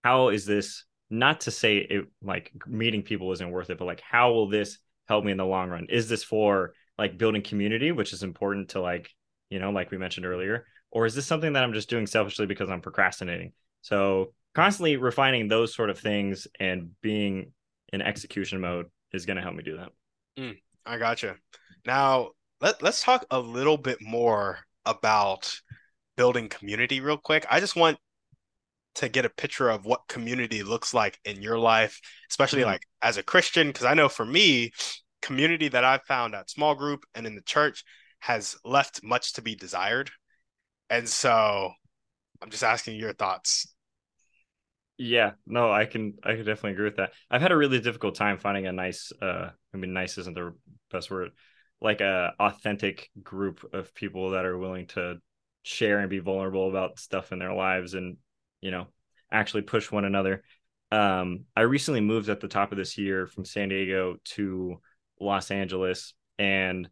how 0.05 0.29
is 0.29 0.47
this 0.47 0.85
not 1.11 1.41
to 1.43 1.51
say 1.51 1.79
it 1.79 2.05
like 2.23 2.53
meeting 2.67 3.03
people 3.03 3.33
isn't 3.33 3.51
worth 3.51 3.71
it, 3.71 3.79
but 3.79 3.87
like 3.87 4.01
how 4.01 4.33
will 4.33 4.49
this 4.49 4.79
help 5.09 5.25
me 5.25 5.33
in 5.33 5.39
the 5.39 5.45
long 5.45 5.69
run? 5.69 5.87
Is 5.91 6.09
this 6.09 6.23
for 6.23 6.75
like 6.97 7.19
building 7.19 7.43
community, 7.43 7.91
which 7.91 8.13
is 8.13 8.23
important 8.23 8.71
to 8.71 8.81
like, 8.81 9.11
you 9.51 9.59
know, 9.59 9.71
like 9.71 9.91
we 9.91 9.99
mentioned 9.99 10.27
earlier, 10.27 10.67
or 10.93 11.07
is 11.07 11.15
this 11.15 11.27
something 11.27 11.53
that 11.55 11.65
I'm 11.65 11.73
just 11.73 11.91
doing 11.91 12.07
selfishly 12.07 12.47
because 12.47 12.71
I'm 12.71 12.83
procrastinating? 12.83 13.53
So 13.83 14.33
constantly 14.55 14.97
refining 14.97 15.49
those 15.49 15.75
sort 15.75 15.91
of 15.91 15.99
things 15.99 16.47
and 16.61 16.91
being 17.03 17.53
in 17.93 18.01
execution 18.01 18.61
mode 18.61 18.87
is 19.13 19.27
going 19.27 19.37
to 19.37 19.43
help 19.43 19.57
me 19.57 19.65
do 19.65 19.77
that. 19.79 19.91
Mm, 20.39 20.59
I 20.87 20.99
gotcha. 20.99 21.35
Now 21.85 22.31
let 22.61 22.81
let's 22.81 23.03
talk 23.03 23.27
a 23.31 23.41
little 23.41 23.77
bit 23.77 23.99
more 24.01 24.59
about 24.87 25.61
building 26.19 26.49
community 26.49 27.01
real 27.01 27.17
quick. 27.17 27.47
I 27.49 27.61
just 27.61 27.77
want 27.77 27.97
to 28.97 29.09
get 29.09 29.25
a 29.25 29.31
picture 29.31 29.71
of 29.71 29.87
what 29.87 30.09
community 30.09 30.65
looks 30.65 30.93
like 30.93 31.19
in 31.25 31.41
your 31.41 31.59
life, 31.59 32.01
especially 32.29 32.63
mm-hmm. 32.63 32.73
like 32.73 32.83
as 33.01 33.17
a 33.17 33.23
Christian. 33.23 33.69
Because 33.69 33.87
I 33.87 33.95
know 33.95 34.09
for 34.09 34.27
me, 34.27 34.73
community 35.23 35.69
that 35.69 35.85
I've 35.85 36.03
found 36.03 36.35
at 36.35 36.51
small 36.51 36.75
group 36.75 37.05
and 37.15 37.27
in 37.27 37.37
the 37.37 37.43
church 37.43 37.85
has 38.19 38.57
left 38.65 39.01
much 39.05 39.35
to 39.35 39.43
be 39.43 39.55
desired. 39.55 40.11
And 40.91 41.09
so 41.09 41.71
I'm 42.43 42.51
just 42.51 42.65
asking 42.65 42.97
your 42.97 43.13
thoughts. 43.13 43.73
Yeah, 44.97 45.33
no, 45.47 45.71
I 45.71 45.85
can 45.85 46.15
I 46.25 46.35
can 46.35 46.45
definitely 46.45 46.73
agree 46.73 46.87
with 46.87 46.97
that. 46.97 47.13
I've 47.31 47.43
had 47.43 47.53
a 47.53 47.57
really 47.57 47.81
difficult 47.81 48.17
time 48.17 48.39
finding 48.39 48.67
a 48.67 48.73
nice 48.73 49.13
uh 49.23 49.51
I 49.73 49.77
mean 49.77 49.93
nice 49.93 50.19
isn't 50.19 50.35
the 50.35 50.55
best 50.91 51.13
word, 51.13 51.31
like 51.81 52.01
a 52.01 52.33
authentic 52.41 53.09
group 53.23 53.65
of 53.73 53.95
people 53.95 54.31
that 54.31 54.45
are 54.45 54.59
willing 54.59 54.89
to 54.89 55.21
share 55.63 55.99
and 55.99 56.11
be 56.11 56.19
vulnerable 56.19 56.69
about 56.69 56.99
stuff 56.99 57.33
in 57.33 57.39
their 57.39 57.53
lives 57.53 57.95
and 57.95 58.17
you 58.61 58.71
know 58.71 58.87
actually 59.31 59.63
push 59.63 59.91
one 59.91 60.05
another. 60.05 60.43
Um 60.91 61.45
I 61.57 61.63
recently 61.63 62.01
moved 62.01 62.29
at 62.29 62.41
the 62.41 62.49
top 62.49 62.73
of 62.73 62.79
this 62.79 62.99
year 62.99 63.27
from 63.27 63.45
San 63.45 63.69
Diego 63.69 64.17
to 64.37 64.81
Los 65.21 65.51
Angeles, 65.51 66.15
and 66.39 66.89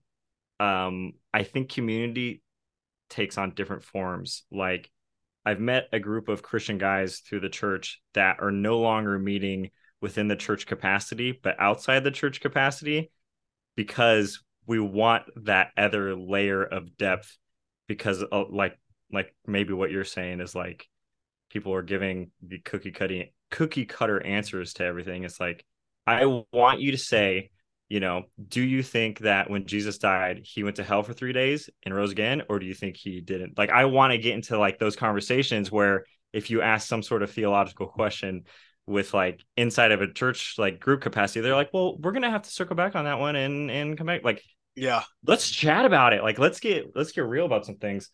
um, 0.58 1.12
I 1.32 1.42
think 1.42 1.70
community 1.70 2.42
takes 3.08 3.38
on 3.38 3.54
different 3.54 3.84
forms. 3.84 4.44
Like 4.50 4.90
I've 5.44 5.60
met 5.60 5.88
a 5.92 6.00
group 6.00 6.28
of 6.28 6.42
Christian 6.42 6.78
guys 6.78 7.18
through 7.20 7.40
the 7.40 7.48
church 7.48 8.00
that 8.14 8.38
are 8.40 8.50
no 8.50 8.78
longer 8.80 9.18
meeting 9.18 9.70
within 10.00 10.28
the 10.28 10.36
church 10.36 10.66
capacity, 10.66 11.38
but 11.40 11.56
outside 11.58 12.04
the 12.04 12.10
church 12.10 12.40
capacity 12.40 13.10
because 13.76 14.42
we 14.66 14.80
want 14.80 15.24
that 15.44 15.70
other 15.76 16.16
layer 16.16 16.62
of 16.62 16.96
depth 16.96 17.38
because 17.86 18.24
uh, 18.30 18.44
like 18.50 18.78
like 19.12 19.34
maybe 19.46 19.72
what 19.72 19.90
you're 19.90 20.04
saying 20.04 20.40
is 20.40 20.54
like 20.54 20.86
people 21.50 21.72
are 21.74 21.82
giving 21.82 22.30
the 22.42 22.58
cookie 22.58 22.90
cutting 22.90 23.28
cookie 23.50 23.86
cutter 23.86 24.24
answers 24.24 24.74
to 24.74 24.84
everything. 24.84 25.24
It's 25.24 25.40
like 25.40 25.64
i 26.06 26.24
want 26.52 26.80
you 26.80 26.92
to 26.92 26.98
say 26.98 27.50
you 27.88 28.00
know 28.00 28.24
do 28.48 28.62
you 28.62 28.82
think 28.82 29.20
that 29.20 29.50
when 29.50 29.66
jesus 29.66 29.98
died 29.98 30.40
he 30.42 30.62
went 30.62 30.76
to 30.76 30.84
hell 30.84 31.02
for 31.02 31.12
three 31.12 31.32
days 31.32 31.68
and 31.84 31.94
rose 31.94 32.12
again 32.12 32.42
or 32.48 32.58
do 32.58 32.66
you 32.66 32.74
think 32.74 32.96
he 32.96 33.20
didn't? 33.20 33.56
Like 33.58 33.70
i 33.70 33.84
want 33.84 34.12
to 34.12 34.18
get 34.18 34.34
into 34.34 34.58
like 34.58 34.78
those 34.78 34.96
conversations 34.96 35.70
where 35.70 36.04
if 36.32 36.50
you 36.50 36.62
ask 36.62 36.86
some 36.86 37.02
sort 37.02 37.22
of 37.22 37.30
theological 37.30 37.86
question 37.86 38.44
with 38.86 39.14
like 39.14 39.42
inside 39.56 39.92
of 39.92 40.00
a 40.00 40.12
church 40.12 40.54
like 40.58 40.78
group 40.78 41.00
capacity 41.00 41.40
they're 41.40 41.54
like 41.54 41.72
well 41.72 41.96
we're 41.98 42.12
gonna 42.12 42.30
have 42.30 42.42
to 42.42 42.50
circle 42.50 42.76
back 42.76 42.94
on 42.94 43.04
that 43.04 43.18
one 43.18 43.36
and 43.36 43.70
and 43.70 43.98
come 43.98 44.06
back 44.06 44.22
like 44.24 44.42
yeah. 44.76 45.02
Let's 45.26 45.50
chat 45.50 45.84
about 45.84 46.12
it. 46.12 46.22
Like 46.22 46.38
let's 46.38 46.60
get 46.60 46.94
let's 46.94 47.12
get 47.12 47.22
real 47.22 47.46
about 47.46 47.66
some 47.66 47.76
things. 47.76 48.10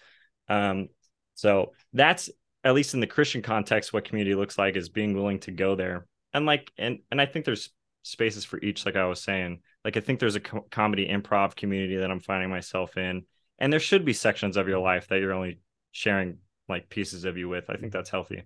Um 0.48 0.88
so 1.34 1.72
that's 1.92 2.30
at 2.64 2.74
least 2.74 2.94
in 2.94 3.00
the 3.00 3.06
christian 3.06 3.42
context 3.42 3.92
what 3.92 4.04
community 4.04 4.34
looks 4.36 4.56
like 4.56 4.76
is 4.76 4.88
being 4.88 5.14
willing 5.14 5.40
to 5.40 5.50
go 5.50 5.74
there. 5.74 6.06
And 6.32 6.46
like 6.46 6.70
and 6.78 7.00
and 7.10 7.20
i 7.20 7.26
think 7.26 7.44
there's 7.44 7.70
spaces 8.04 8.44
for 8.44 8.60
each 8.60 8.86
like 8.86 8.96
i 8.96 9.04
was 9.04 9.20
saying. 9.20 9.60
Like 9.84 9.96
i 9.96 10.00
think 10.00 10.20
there's 10.20 10.36
a 10.36 10.40
co- 10.40 10.66
comedy 10.70 11.08
improv 11.08 11.56
community 11.56 11.96
that 11.96 12.10
i'm 12.10 12.20
finding 12.20 12.48
myself 12.48 12.96
in. 12.96 13.24
And 13.58 13.72
there 13.72 13.80
should 13.80 14.04
be 14.04 14.12
sections 14.12 14.56
of 14.56 14.68
your 14.68 14.78
life 14.78 15.08
that 15.08 15.20
you're 15.20 15.32
only 15.32 15.60
sharing 15.90 16.38
like 16.68 16.88
pieces 16.88 17.24
of 17.24 17.36
you 17.36 17.48
with. 17.48 17.68
I 17.68 17.76
think 17.76 17.92
that's 17.92 18.10
healthy. 18.10 18.44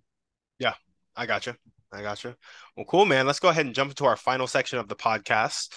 Yeah. 0.58 0.74
I 1.14 1.26
gotcha. 1.26 1.56
I 1.92 2.02
gotcha. 2.02 2.36
Well, 2.76 2.86
cool, 2.86 3.06
man. 3.06 3.26
Let's 3.26 3.40
go 3.40 3.48
ahead 3.48 3.64
and 3.64 3.74
jump 3.74 3.90
into 3.90 4.04
our 4.04 4.16
final 4.16 4.46
section 4.46 4.78
of 4.78 4.88
the 4.88 4.96
podcast. 4.96 5.72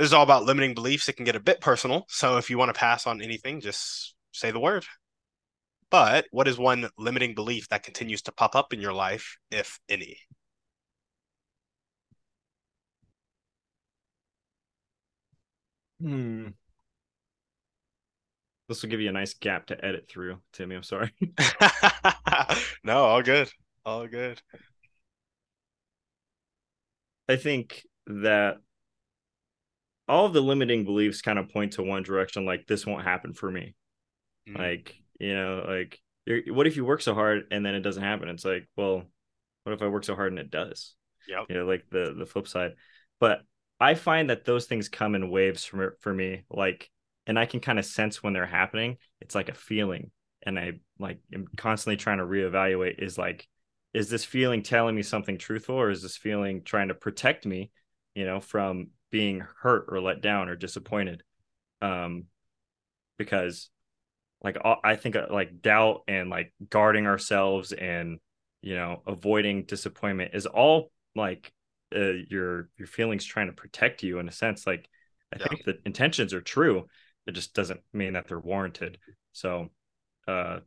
This 0.00 0.06
is 0.06 0.12
all 0.14 0.22
about 0.22 0.44
limiting 0.44 0.72
beliefs. 0.72 1.10
It 1.10 1.16
can 1.16 1.26
get 1.26 1.36
a 1.36 1.40
bit 1.40 1.60
personal. 1.60 2.06
So 2.08 2.38
if 2.38 2.48
you 2.48 2.56
want 2.56 2.70
to 2.70 2.80
pass 2.80 3.06
on 3.06 3.20
anything, 3.20 3.60
just 3.60 4.14
say 4.32 4.50
the 4.50 4.58
word. 4.58 4.86
But 5.90 6.24
what 6.30 6.48
is 6.48 6.56
one 6.56 6.88
limiting 6.96 7.34
belief 7.34 7.68
that 7.68 7.82
continues 7.82 8.22
to 8.22 8.32
pop 8.32 8.54
up 8.54 8.72
in 8.72 8.80
your 8.80 8.94
life, 8.94 9.36
if 9.50 9.78
any? 9.90 10.16
Hmm. 16.00 16.46
This 18.68 18.80
will 18.80 18.88
give 18.88 19.02
you 19.02 19.10
a 19.10 19.12
nice 19.12 19.34
gap 19.34 19.66
to 19.66 19.84
edit 19.84 20.08
through, 20.08 20.38
Timmy. 20.54 20.76
I'm 20.76 20.82
sorry. 20.82 21.12
no, 22.84 23.04
all 23.04 23.20
good. 23.20 23.50
All 23.84 24.06
good. 24.06 24.40
I 27.28 27.36
think 27.36 27.82
that 28.06 28.60
all 30.10 30.26
of 30.26 30.32
the 30.32 30.40
limiting 30.40 30.84
beliefs 30.84 31.22
kind 31.22 31.38
of 31.38 31.48
point 31.48 31.74
to 31.74 31.84
one 31.84 32.02
direction 32.02 32.44
like 32.44 32.66
this 32.66 32.84
won't 32.84 33.04
happen 33.04 33.32
for 33.32 33.48
me. 33.48 33.76
Mm-hmm. 34.48 34.60
Like, 34.60 34.96
you 35.20 35.34
know, 35.34 35.64
like 35.66 36.00
what 36.48 36.66
if 36.66 36.76
you 36.76 36.84
work 36.84 37.00
so 37.00 37.14
hard 37.14 37.44
and 37.52 37.64
then 37.64 37.76
it 37.76 37.80
doesn't 37.80 38.02
happen? 38.02 38.28
It's 38.28 38.44
like, 38.44 38.68
well, 38.76 39.04
what 39.62 39.72
if 39.72 39.82
I 39.82 39.86
work 39.86 40.04
so 40.04 40.16
hard 40.16 40.32
and 40.32 40.40
it 40.40 40.50
does? 40.50 40.94
Yeah. 41.28 41.44
You 41.48 41.54
know, 41.54 41.64
like 41.64 41.84
the 41.90 42.12
the 42.18 42.26
flip 42.26 42.48
side. 42.48 42.72
But 43.20 43.42
I 43.78 43.94
find 43.94 44.30
that 44.30 44.44
those 44.44 44.66
things 44.66 44.88
come 44.88 45.14
in 45.14 45.30
waves 45.30 45.64
for 45.64 45.96
for 46.00 46.12
me, 46.12 46.42
like, 46.50 46.90
and 47.26 47.38
I 47.38 47.46
can 47.46 47.60
kind 47.60 47.78
of 47.78 47.86
sense 47.86 48.20
when 48.20 48.32
they're 48.32 48.46
happening. 48.46 48.96
It's 49.20 49.36
like 49.36 49.48
a 49.48 49.54
feeling, 49.54 50.10
and 50.42 50.58
I 50.58 50.80
like 50.98 51.20
am 51.32 51.46
constantly 51.56 51.96
trying 51.96 52.18
to 52.18 52.24
reevaluate. 52.24 53.00
Is 53.00 53.16
like, 53.16 53.46
is 53.94 54.10
this 54.10 54.24
feeling 54.24 54.64
telling 54.64 54.96
me 54.96 55.02
something 55.02 55.38
truthful 55.38 55.76
or 55.76 55.90
is 55.90 56.02
this 56.02 56.16
feeling 56.16 56.62
trying 56.64 56.88
to 56.88 56.94
protect 56.94 57.46
me 57.46 57.70
you 58.14 58.24
know 58.24 58.40
from 58.40 58.88
being 59.10 59.44
hurt 59.62 59.86
or 59.88 60.00
let 60.00 60.20
down 60.20 60.48
or 60.48 60.56
disappointed 60.56 61.22
um 61.82 62.24
because 63.18 63.70
like 64.42 64.56
i 64.84 64.96
think 64.96 65.16
uh, 65.16 65.26
like 65.30 65.60
doubt 65.60 66.02
and 66.08 66.30
like 66.30 66.52
guarding 66.68 67.06
ourselves 67.06 67.72
and 67.72 68.18
you 68.62 68.74
know 68.74 69.02
avoiding 69.06 69.64
disappointment 69.64 70.32
is 70.34 70.46
all 70.46 70.90
like 71.14 71.52
uh, 71.94 72.12
your 72.28 72.68
your 72.78 72.86
feelings 72.86 73.24
trying 73.24 73.48
to 73.48 73.52
protect 73.52 74.02
you 74.02 74.18
in 74.18 74.28
a 74.28 74.32
sense 74.32 74.66
like 74.66 74.88
i 75.32 75.36
yeah. 75.38 75.46
think 75.48 75.64
the 75.64 75.78
intentions 75.84 76.32
are 76.32 76.40
true 76.40 76.86
it 77.26 77.32
just 77.32 77.54
doesn't 77.54 77.80
mean 77.92 78.14
that 78.14 78.28
they're 78.28 78.38
warranted 78.38 78.98
so 79.32 79.68
uh 80.28 80.58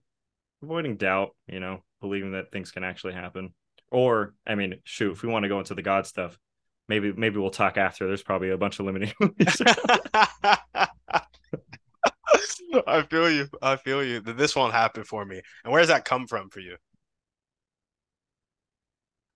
avoiding 0.62 0.98
doubt 0.98 1.36
you 1.48 1.60
know 1.60 1.82
believing 2.04 2.34
that 2.34 2.52
things 2.52 2.70
can 2.72 2.84
actually 2.84 3.14
happen. 3.14 3.54
Or, 3.89 4.36
I 4.46 4.54
mean, 4.54 4.76
shoot, 4.84 5.14
if 5.14 5.24
we 5.24 5.30
want 5.30 5.44
to 5.44 5.50
go 5.50 5.58
into 5.58 5.74
the 5.74 5.82
God 5.82 6.06
stuff, 6.06 6.38
maybe 6.88 7.12
maybe 7.14 7.38
we'll 7.38 7.50
talk 7.50 7.78
after. 7.78 8.08
There's 8.08 8.24
probably 8.24 8.52
a 8.52 8.58
bunch 8.58 8.80
of 8.80 8.86
limiting. 8.86 9.14
I 12.88 13.04
feel 13.04 13.30
you. 13.30 13.48
I 13.62 13.76
feel 13.76 14.04
you. 14.04 14.20
That 14.22 14.38
this 14.38 14.56
won't 14.56 14.74
happen 14.74 15.04
for 15.04 15.26
me. 15.26 15.42
And 15.64 15.72
where 15.72 15.82
does 15.82 15.90
that 15.90 16.06
come 16.06 16.28
from 16.28 16.50
for 16.50 16.60
you? 16.60 16.78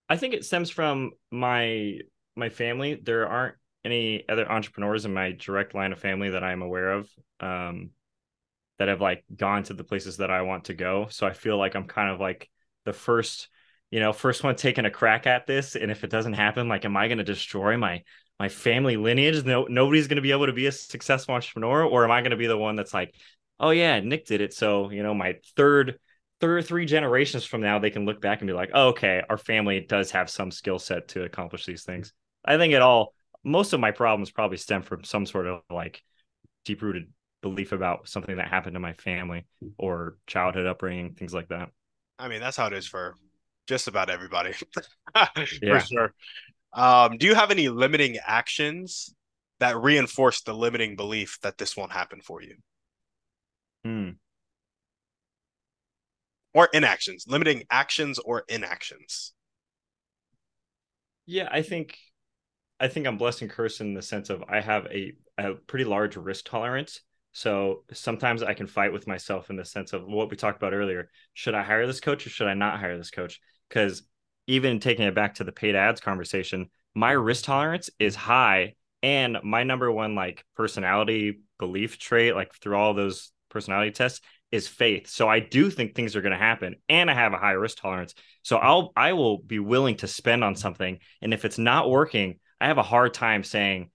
I 0.10 0.18
think 0.18 0.34
it 0.34 0.46
stems 0.46 0.70
from 0.70 1.12
my 1.32 2.00
my 2.36 2.50
family. 2.50 2.96
There 2.96 3.28
aren't 3.28 3.56
any 3.86 4.28
other 4.28 4.50
entrepreneurs 4.52 5.06
in 5.06 5.14
my 5.14 5.32
direct 5.32 5.76
line 5.76 5.92
of 5.92 6.00
family 6.00 6.30
that 6.30 6.44
I'm 6.44 6.62
aware 6.62 6.92
of. 6.92 7.10
Um, 7.40 7.92
that 8.80 8.88
have 8.88 9.02
like 9.02 9.24
gone 9.36 9.64
to 9.64 9.74
the 9.74 9.84
places 9.84 10.18
that 10.18 10.32
I 10.32 10.44
want 10.44 10.66
to 10.66 10.74
go. 10.74 11.08
So 11.10 11.26
I 11.26 11.34
feel 11.34 11.58
like 11.58 11.76
I'm 11.76 11.88
kind 11.88 12.12
of 12.12 12.20
like 12.20 12.50
the 12.86 12.94
first 12.94 13.50
you 13.92 14.00
know 14.00 14.14
first 14.14 14.44
one 14.44 14.56
taking 14.56 14.86
a 14.86 14.92
crack 14.92 15.28
at 15.28 15.48
this 15.48 15.76
and 15.76 15.92
if 15.92 16.04
it 16.04 16.10
doesn't 16.10 16.34
happen 16.34 16.68
like 16.68 16.86
am 16.86 16.98
i 16.98 17.08
going 17.08 17.18
to 17.18 17.24
destroy 17.24 17.78
my 17.78 18.02
my 18.40 18.50
family 18.50 18.98
lineage? 18.98 19.44
No 19.44 19.66
nobody's 19.70 20.08
going 20.08 20.18
to 20.18 20.22
be 20.22 20.32
able 20.32 20.46
to 20.46 20.54
be 20.54 20.68
a 20.68 20.72
successful 20.72 21.36
entrepreneur 21.36 21.84
or 21.84 22.04
am 22.04 22.12
i 22.12 22.22
going 22.22 22.32
to 22.32 22.38
be 22.38 22.48
the 22.48 22.58
one 22.58 22.76
that's 22.76 22.94
like 22.94 23.16
oh 23.60 23.72
yeah 23.72 24.00
nick 24.00 24.26
did 24.26 24.42
it. 24.42 24.54
So 24.54 24.90
you 24.92 25.04
know 25.04 25.14
my 25.14 25.36
third 25.56 26.00
third 26.40 26.66
three 26.66 26.86
generations 26.86 27.46
from 27.46 27.62
now 27.62 27.80
they 27.80 27.90
can 27.90 28.06
look 28.06 28.22
back 28.22 28.42
and 28.42 28.48
be 28.48 28.54
like 28.54 28.70
oh, 28.74 28.90
okay 28.90 29.24
our 29.30 29.38
family 29.38 29.80
does 29.80 30.12
have 30.12 30.30
some 30.30 30.52
skill 30.52 30.80
set 30.80 31.10
to 31.10 31.24
accomplish 31.24 31.66
these 31.66 31.84
things. 31.84 32.14
I 32.46 32.58
think 32.58 32.74
it 32.74 32.82
all 32.82 33.14
most 33.44 33.74
of 33.74 33.80
my 33.80 33.92
problems 33.92 34.32
probably 34.32 34.58
stem 34.58 34.82
from 34.82 35.04
some 35.04 35.26
sort 35.26 35.48
of 35.48 35.62
like 35.70 36.04
deep 36.66 36.82
rooted 36.82 37.12
belief 37.42 37.72
about 37.72 38.10
something 38.10 38.38
that 38.38 38.50
happened 38.50 38.74
to 38.74 38.80
my 38.80 38.94
family 38.94 39.46
or 39.78 40.18
childhood 40.28 40.66
upbringing 40.66 41.14
things 41.14 41.34
like 41.34 41.48
that. 41.50 41.70
I 42.20 42.28
mean, 42.28 42.42
that's 42.42 42.58
how 42.58 42.66
it 42.66 42.74
is 42.74 42.88
for 42.88 43.16
just 43.68 43.88
about 43.88 44.10
everybody. 44.10 44.54
for 45.14 45.80
sure. 45.80 46.14
Um, 46.74 47.18
do 47.18 47.28
you 47.28 47.36
have 47.36 47.52
any 47.52 47.70
limiting 47.70 48.18
actions 48.26 49.14
that 49.60 49.78
reinforce 49.78 50.42
the 50.42 50.54
limiting 50.54 50.96
belief 50.96 51.38
that 51.42 51.58
this 51.58 51.76
won't 51.76 51.92
happen 51.92 52.22
for 52.22 52.42
you? 52.42 52.56
Hmm. 53.84 54.10
Or 56.54 56.70
inactions, 56.74 57.26
limiting 57.28 57.64
actions 57.70 58.20
or 58.20 58.44
inactions. 58.48 59.34
Yeah, 61.26 61.50
I 61.52 61.62
think 61.62 61.98
I 62.80 62.88
think 62.88 63.06
I'm 63.06 63.18
blessed 63.18 63.42
and 63.42 63.52
cursed 63.52 63.82
in 63.82 63.94
the 63.94 64.02
sense 64.02 64.30
of 64.30 64.44
I 64.48 64.62
have 64.62 64.86
a, 64.88 65.14
a 65.38 65.54
pretty 65.56 65.86
large 65.86 66.16
risk 66.16 66.46
tolerance. 66.46 67.02
So 67.32 67.84
sometimes 67.92 68.42
I 68.42 68.54
can 68.54 68.68
fight 68.68 68.94
with 68.94 69.08
myself 69.08 69.50
in 69.50 69.56
the 69.56 69.66
sense 69.66 69.94
of 69.94 70.06
what 70.06 70.30
we 70.30 70.38
talked 70.38 70.58
about 70.58 70.74
earlier. 70.74 71.10
Should 71.34 71.54
I 71.54 71.64
hire 71.64 71.86
this 71.86 72.00
coach 72.00 72.26
or 72.26 72.30
should 72.30 72.48
I 72.48 72.54
not 72.54 72.80
hire 72.80 72.98
this 72.98 73.12
coach? 73.12 73.40
Because 73.68 74.04
even 74.48 74.80
taking 74.80 75.06
it 75.06 75.16
back 75.16 75.36
to 75.36 75.44
the 75.44 75.52
paid 75.52 75.76
ads 75.76 76.02
conversation, 76.02 76.70
my 76.96 77.12
risk 77.12 77.46
tolerance 77.46 77.90
is 78.00 78.16
high. 78.16 78.76
And 79.04 79.38
my 79.44 79.64
number 79.64 79.92
one 79.92 80.16
like 80.16 80.44
personality 80.56 81.42
belief 81.60 82.00
trait, 82.00 82.36
like 82.36 82.54
through 82.56 82.78
all 82.78 82.94
those 82.94 83.32
personality 83.50 83.92
tests, 83.92 84.22
is 84.52 84.68
faith. 84.68 85.08
So 85.08 85.28
I 85.28 85.40
do 85.40 85.70
think 85.70 85.94
things 85.94 86.16
are 86.16 86.22
going 86.22 86.32
to 86.32 86.38
happen 86.38 86.76
and 86.88 87.12
I 87.12 87.14
have 87.14 87.34
a 87.34 87.38
high 87.38 87.52
risk 87.52 87.78
tolerance. 87.78 88.16
So 88.44 88.58
I'll 88.58 88.92
I 88.96 89.14
will 89.14 89.40
be 89.40 89.60
willing 89.60 89.98
to 89.98 90.08
spend 90.08 90.44
on 90.44 90.56
something 90.56 91.00
and 91.22 91.34
if 91.34 91.46
it's 91.46 91.58
not 91.58 91.90
working, 91.90 92.40
I 92.60 92.68
have 92.68 92.78
a 92.78 92.84
hard 92.84 93.14
time 93.14 93.44
saying 93.44 93.92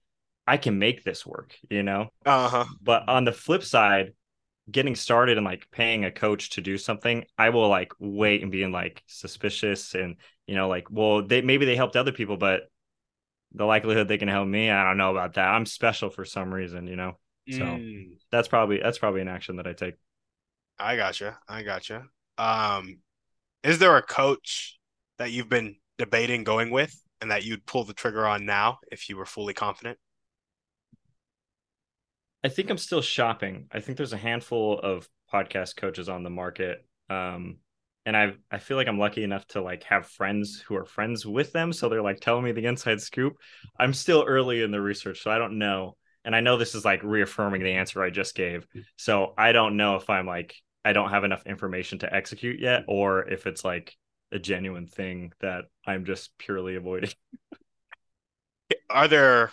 I 0.47 0.57
can 0.57 0.77
make 0.77 1.03
this 1.03 1.25
work, 1.25 1.55
you 1.69 1.83
know? 1.83 2.09
Uh-huh. 2.25 2.65
But 2.81 3.07
on 3.07 3.25
the 3.25 3.31
flip 3.31 3.63
side, 3.63 4.13
getting 4.69 4.95
started 4.95 5.37
and 5.37 5.45
like 5.45 5.67
paying 5.71 6.05
a 6.05 6.11
coach 6.11 6.51
to 6.51 6.61
do 6.61 6.77
something, 6.77 7.25
I 7.37 7.49
will 7.49 7.67
like 7.67 7.91
wait 7.99 8.41
and 8.41 8.51
being 8.51 8.71
like 8.71 9.03
suspicious 9.07 9.95
and 9.95 10.15
you 10.47 10.55
know, 10.55 10.67
like, 10.67 10.87
well, 10.89 11.25
they 11.25 11.41
maybe 11.41 11.65
they 11.65 11.75
helped 11.75 11.95
other 11.95 12.11
people, 12.11 12.37
but 12.37 12.63
the 13.53 13.65
likelihood 13.65 14.07
they 14.07 14.17
can 14.17 14.27
help 14.27 14.47
me, 14.47 14.69
I 14.69 14.83
don't 14.83 14.97
know 14.97 15.11
about 15.11 15.35
that. 15.35 15.47
I'm 15.47 15.65
special 15.65 16.09
for 16.09 16.25
some 16.25 16.53
reason, 16.53 16.87
you 16.87 16.95
know. 16.95 17.17
So 17.49 17.59
mm. 17.59 18.17
that's 18.31 18.47
probably 18.47 18.79
that's 18.79 18.97
probably 18.97 19.21
an 19.21 19.27
action 19.27 19.57
that 19.57 19.67
I 19.67 19.73
take. 19.73 19.95
I 20.79 20.95
gotcha. 20.95 21.37
I 21.47 21.63
gotcha. 21.63 22.05
Um, 22.37 22.99
is 23.63 23.79
there 23.79 23.97
a 23.97 24.01
coach 24.01 24.79
that 25.17 25.31
you've 25.31 25.49
been 25.49 25.75
debating 25.97 26.43
going 26.43 26.71
with 26.71 26.95
and 27.21 27.31
that 27.31 27.45
you'd 27.45 27.65
pull 27.65 27.83
the 27.83 27.93
trigger 27.93 28.25
on 28.25 28.45
now 28.45 28.79
if 28.91 29.09
you 29.09 29.17
were 29.17 29.25
fully 29.25 29.53
confident? 29.53 29.97
I 32.43 32.49
think 32.49 32.69
I'm 32.69 32.77
still 32.77 33.01
shopping. 33.01 33.67
I 33.71 33.79
think 33.79 33.97
there's 33.97 34.13
a 34.13 34.17
handful 34.17 34.79
of 34.79 35.07
podcast 35.31 35.77
coaches 35.77 36.09
on 36.09 36.23
the 36.23 36.29
market. 36.29 36.85
Um, 37.09 37.57
and 38.05 38.17
I 38.17 38.33
I 38.51 38.57
feel 38.57 38.75
like 38.75 38.87
I'm 38.87 38.99
lucky 38.99 39.23
enough 39.23 39.47
to 39.49 39.61
like 39.61 39.83
have 39.83 40.07
friends 40.07 40.59
who 40.59 40.75
are 40.75 40.85
friends 40.85 41.25
with 41.25 41.53
them, 41.53 41.71
so 41.71 41.87
they're 41.87 42.01
like 42.01 42.19
telling 42.19 42.43
me 42.43 42.51
the 42.51 42.65
inside 42.65 42.99
scoop. 43.01 43.37
I'm 43.79 43.93
still 43.93 44.25
early 44.27 44.61
in 44.61 44.71
the 44.71 44.81
research, 44.81 45.21
so 45.21 45.31
I 45.31 45.37
don't 45.37 45.57
know. 45.57 45.95
And 46.25 46.35
I 46.35 46.41
know 46.41 46.57
this 46.57 46.75
is 46.75 46.85
like 46.85 47.03
reaffirming 47.03 47.63
the 47.63 47.73
answer 47.73 48.03
I 48.03 48.09
just 48.09 48.35
gave. 48.35 48.67
So 48.97 49.33
I 49.37 49.51
don't 49.53 49.77
know 49.77 49.95
if 49.95 50.09
I'm 50.09 50.25
like 50.25 50.55
I 50.83 50.91
don't 50.91 51.11
have 51.11 51.23
enough 51.23 51.45
information 51.45 51.99
to 51.99 52.13
execute 52.13 52.59
yet, 52.59 52.83
or 52.87 53.29
if 53.29 53.47
it's 53.47 53.63
like 53.63 53.95
a 54.33 54.39
genuine 54.39 54.87
thing 54.87 55.31
that 55.39 55.65
I'm 55.85 56.03
just 56.03 56.37
purely 56.37 56.75
avoiding. 56.75 57.11
Are 58.89 59.07
there 59.07 59.51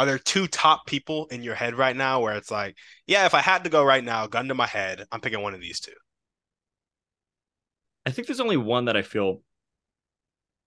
are 0.00 0.06
there 0.06 0.18
two 0.18 0.46
top 0.46 0.86
people 0.86 1.26
in 1.26 1.42
your 1.42 1.54
head 1.54 1.74
right 1.74 1.94
now 1.94 2.22
where 2.22 2.34
it's 2.34 2.50
like, 2.50 2.74
yeah, 3.06 3.26
if 3.26 3.34
I 3.34 3.42
had 3.42 3.64
to 3.64 3.70
go 3.70 3.84
right 3.84 4.02
now, 4.02 4.26
gun 4.26 4.48
to 4.48 4.54
my 4.54 4.66
head, 4.66 5.04
I'm 5.12 5.20
picking 5.20 5.42
one 5.42 5.52
of 5.52 5.60
these 5.60 5.78
two? 5.78 5.92
I 8.06 8.10
think 8.10 8.26
there's 8.26 8.40
only 8.40 8.56
one 8.56 8.86
that 8.86 8.96
I 8.96 9.02
feel 9.02 9.42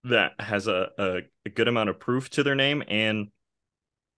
that 0.04 0.34
has 0.38 0.68
a, 0.68 0.90
a, 1.00 1.18
a 1.48 1.50
good 1.50 1.68
amount 1.68 1.90
of 1.90 2.00
proof 2.00 2.30
to 2.30 2.44
their 2.44 2.54
name 2.54 2.84
and 2.88 3.30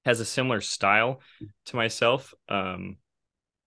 has 0.03 0.19
a 0.19 0.25
similar 0.25 0.59
style 0.59 1.21
to 1.67 1.77
myself. 1.77 2.33
Um, 2.49 2.97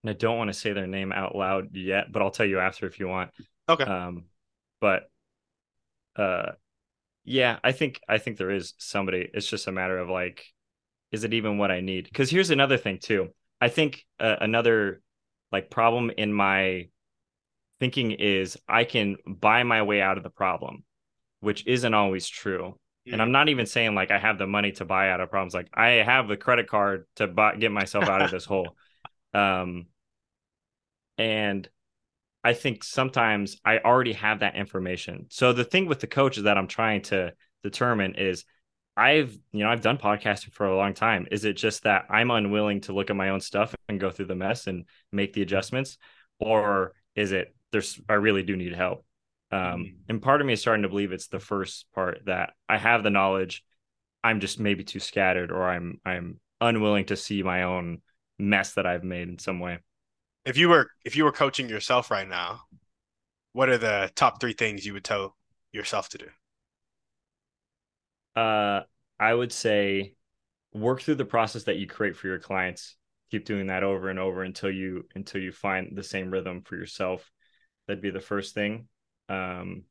and 0.03 0.11
I 0.11 0.12
don't 0.12 0.36
want 0.36 0.49
to 0.49 0.59
say 0.59 0.74
their 0.74 0.86
name 0.86 1.12
out 1.12 1.34
loud 1.34 1.74
yet, 1.74 2.12
but 2.12 2.20
I'll 2.20 2.30
tell 2.30 2.44
you 2.44 2.59
after 2.59 2.86
if 2.86 3.01
you 3.01 3.09
want. 3.09 3.30
Okay. 3.70 3.84
Um, 3.84 4.24
but 4.82 5.11
uh, 6.14 6.53
yeah, 7.24 7.59
I 7.64 7.72
think 7.72 8.03
I 8.07 8.18
think 8.18 8.36
there 8.36 8.51
is 8.51 8.74
somebody. 8.76 9.30
It's 9.32 9.49
just 9.49 9.66
a 9.66 9.72
matter 9.72 9.96
of 9.96 10.11
like, 10.11 10.44
is 11.12 11.24
it 11.24 11.34
even 11.34 11.59
what 11.59 11.70
I 11.70 11.80
need? 11.80 12.04
Because 12.04 12.30
here's 12.30 12.50
another 12.50 12.76
thing 12.76 12.98
too. 12.98 13.28
I 13.61 13.68
think 13.68 14.04
uh, 14.20 14.36
another 14.40 15.02
like 15.50 15.70
problem 15.70 16.11
in 16.16 16.32
my 16.32 16.88
thinking 17.80 18.12
is 18.12 18.56
I 18.68 18.84
can 18.84 19.16
buy 19.26 19.62
my 19.62 19.82
way 19.82 20.00
out 20.00 20.16
of 20.16 20.22
the 20.22 20.30
problem, 20.30 20.84
which 21.40 21.66
isn't 21.66 21.94
always 21.94 22.28
true. 22.28 22.78
Mm. 23.09 23.14
And 23.14 23.22
I'm 23.22 23.32
not 23.32 23.48
even 23.48 23.66
saying 23.66 23.94
like 23.94 24.11
I 24.11 24.18
have 24.18 24.38
the 24.38 24.46
money 24.46 24.72
to 24.72 24.84
buy 24.84 25.11
out 25.11 25.20
of 25.20 25.30
problems. 25.30 25.54
Like 25.54 25.68
I 25.74 25.88
have 25.88 26.28
the 26.28 26.36
credit 26.36 26.68
card 26.68 27.06
to 27.16 27.26
buy, 27.26 27.56
get 27.56 27.72
myself 27.72 28.04
out 28.04 28.22
of 28.22 28.30
this 28.30 28.44
hole. 28.46 28.76
Um, 29.34 29.86
and 31.16 31.68
I 32.44 32.52
think 32.52 32.84
sometimes 32.84 33.59
I 33.64 33.78
already 33.78 34.12
have 34.14 34.40
that 34.40 34.56
information. 34.56 35.26
So 35.30 35.52
the 35.52 35.64
thing 35.64 35.86
with 35.86 36.00
the 36.00 36.06
coach 36.06 36.38
is 36.38 36.44
that 36.44 36.56
I'm 36.56 36.68
trying 36.68 37.02
to 37.02 37.32
determine 37.62 38.14
is 38.14 38.44
I've, 38.99 39.38
you 39.53 39.62
know, 39.64 39.70
I've 39.70 39.80
done 39.80 39.99
podcasting 39.99 40.53
for 40.53 40.66
a 40.66 40.76
long 40.76 40.92
time. 40.92 41.28
Is 41.30 41.44
it 41.44 41.55
just 41.55 41.84
that 41.84 42.07
I'm 42.11 42.30
unwilling 42.30 42.80
to 42.82 42.92
look 42.92 43.11
at 43.11 43.16
my 43.16 43.28
own 43.30 43.40
stuff 43.40 43.74
and 43.88 44.01
go 44.01 44.11
through 44.11 44.26
the 44.26 44.34
mess 44.34 44.66
and 44.66 44.86
make 45.12 45.32
the 45.32 45.42
adjustments? 45.42 45.99
Or 46.40 46.92
is 47.14 47.32
it 47.32 47.55
there's 47.72 48.01
I 48.09 48.14
really 48.14 48.42
do 48.42 48.57
need 48.57 48.74
help. 48.74 49.05
Um, 49.51 49.61
mm-hmm. 49.61 49.84
and 50.09 50.22
part 50.22 50.40
of 50.40 50.46
me 50.46 50.53
is 50.53 50.61
starting 50.61 50.82
to 50.82 50.88
believe 50.88 51.12
it's 51.12 51.28
the 51.28 51.38
first 51.38 51.86
part 51.94 52.20
that 52.26 52.53
I 52.68 52.76
have 52.76 53.03
the 53.03 53.11
knowledge, 53.11 53.64
I'm 54.22 54.40
just 54.40 54.61
maybe 54.61 54.84
too 54.84 55.01
scattered, 55.01 55.53
or 55.53 55.68
I'm 55.68 56.01
I'm 56.05 56.40
unwilling 56.61 57.07
to 57.07 57.16
see 57.16 57.42
my 57.42 57.62
own 57.62 58.03
mess 58.38 58.74
that 58.74 58.86
I've 58.86 59.05
made 59.05 59.28
in 59.28 59.38
some 59.38 59.61
way. 59.61 59.78
If 60.44 60.57
you 60.57 60.68
were 60.68 60.90
if 61.05 61.16
you 61.16 61.24
were 61.24 61.32
coaching 61.32 61.68
yourself 61.68 62.11
right 62.11 62.28
now, 62.28 62.62
what 63.53 63.68
are 63.68 63.78
the 63.78 64.11
top 64.14 64.40
three 64.40 64.53
things 64.55 64.84
you 64.84 64.92
would 64.92 65.05
tell 65.05 65.36
yourself 65.72 66.09
to 66.11 66.18
do? 66.18 66.26
Uh, 68.39 68.84
I 69.18 69.34
would 69.34 69.51
say 69.51 70.14
work 70.72 71.03
through 71.03 71.16
the 71.16 71.24
process 71.24 71.64
that 71.64 71.78
you 71.78 71.89
create 71.89 72.16
for 72.16 72.28
your 72.28 72.39
clients. 72.39 72.95
Keep 73.32 73.47
doing 73.47 73.66
that 73.66 73.82
over 73.82 74.11
and 74.11 74.18
over 74.18 74.45
until 74.45 74.70
you 74.70 75.07
until 75.16 75.41
you 75.41 75.51
find 75.51 75.97
the 75.97 76.05
same 76.05 76.30
rhythm 76.30 76.62
for 76.62 76.76
yourself. 76.76 77.28
That'd 77.86 78.01
be 78.01 78.11
the 78.11 78.20
first 78.20 78.55
thing. 78.55 78.86
Um, 79.28 79.82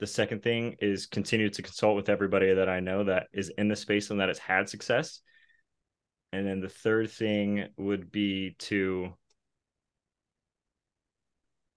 the 0.00 0.06
second 0.06 0.42
thing 0.42 0.76
is 0.80 1.06
continue 1.06 1.48
to 1.48 1.62
consult 1.62 1.96
with 1.96 2.10
everybody 2.10 2.52
that 2.52 2.68
I 2.68 2.80
know 2.80 3.04
that 3.04 3.28
is 3.32 3.48
in 3.56 3.68
the 3.68 3.76
space 3.76 4.10
and 4.10 4.20
that 4.20 4.28
has 4.28 4.38
had 4.38 4.68
success. 4.68 5.20
And 6.30 6.46
then 6.46 6.60
the 6.60 6.68
third 6.68 7.10
thing 7.10 7.68
would 7.78 8.12
be 8.12 8.54
to 8.58 9.14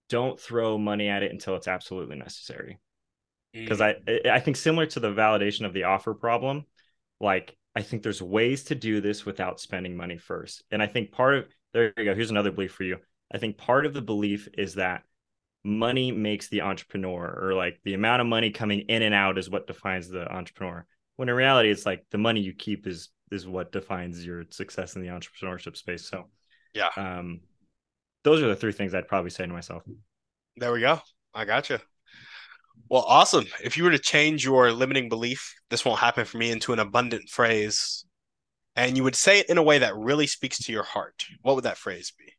don't 0.09 0.37
throw 0.37 0.77
money 0.77 1.07
at 1.07 1.23
it 1.23 1.31
until 1.31 1.55
it's 1.55 1.69
absolutely 1.69 2.17
necessary. 2.17 2.79
Because 3.63 3.79
mm. 3.79 4.23
I 4.27 4.35
I 4.35 4.39
think 4.39 4.57
similar 4.57 4.85
to 4.87 4.99
the 4.99 5.11
validation 5.11 5.65
of 5.65 5.73
the 5.73 5.85
offer 5.85 6.13
problem, 6.13 6.65
like 7.19 7.55
I 7.75 7.81
think 7.81 8.03
there's 8.03 8.21
ways 8.21 8.65
to 8.65 8.75
do 8.75 9.01
this 9.01 9.25
without 9.25 9.59
spending 9.59 9.95
money 9.97 10.17
first. 10.17 10.63
And 10.71 10.81
I 10.81 10.87
think 10.87 11.11
part 11.11 11.35
of 11.35 11.45
there 11.73 11.93
you 11.97 12.05
go. 12.05 12.15
Here's 12.15 12.31
another 12.31 12.51
belief 12.51 12.73
for 12.73 12.83
you. 12.83 12.97
I 13.33 13.37
think 13.37 13.57
part 13.57 13.85
of 13.85 13.93
the 13.93 14.01
belief 14.01 14.47
is 14.57 14.75
that 14.75 15.03
money 15.65 16.11
makes 16.11 16.47
the 16.47 16.61
entrepreneur 16.61 17.39
or 17.41 17.55
like 17.55 17.79
the 17.83 17.95
amount 17.95 18.21
of 18.21 18.27
money 18.27 18.51
coming 18.51 18.81
in 18.81 19.01
and 19.01 19.15
out 19.15 19.37
is 19.37 19.49
what 19.49 19.65
defines 19.65 20.07
the 20.07 20.31
entrepreneur 20.31 20.85
when 21.15 21.27
in 21.27 21.33
reality 21.33 21.71
it's 21.71 21.87
like 21.87 22.05
the 22.11 22.19
money 22.19 22.39
you 22.39 22.53
keep 22.53 22.85
is 22.85 23.09
is 23.31 23.47
what 23.47 23.71
defines 23.71 24.23
your 24.23 24.43
success 24.51 24.95
in 24.95 25.01
the 25.01 25.07
entrepreneurship 25.07 25.75
space 25.75 26.07
so 26.07 26.25
yeah 26.75 26.89
um 26.97 27.39
those 28.23 28.43
are 28.43 28.47
the 28.47 28.55
three 28.55 28.71
things 28.71 28.93
i'd 28.93 29.07
probably 29.07 29.31
say 29.31 29.43
to 29.43 29.51
myself 29.51 29.81
there 30.55 30.71
we 30.71 30.81
go 30.81 31.01
i 31.33 31.45
got 31.45 31.67
you 31.67 31.79
well 32.89 33.05
awesome 33.07 33.45
if 33.63 33.77
you 33.77 33.83
were 33.83 33.91
to 33.91 33.99
change 33.99 34.43
your 34.43 34.71
limiting 34.71 35.09
belief 35.09 35.55
this 35.69 35.83
won't 35.83 35.99
happen 35.99 36.25
for 36.25 36.37
me 36.37 36.51
into 36.51 36.73
an 36.73 36.79
abundant 36.79 37.29
phrase 37.29 38.05
and 38.75 38.97
you 38.97 39.03
would 39.03 39.15
say 39.15 39.39
it 39.39 39.49
in 39.49 39.57
a 39.57 39.63
way 39.63 39.79
that 39.79 39.95
really 39.95 40.27
speaks 40.27 40.57
to 40.57 40.71
your 40.71 40.83
heart 40.83 41.25
what 41.41 41.55
would 41.55 41.63
that 41.63 41.77
phrase 41.77 42.11
be 42.17 42.33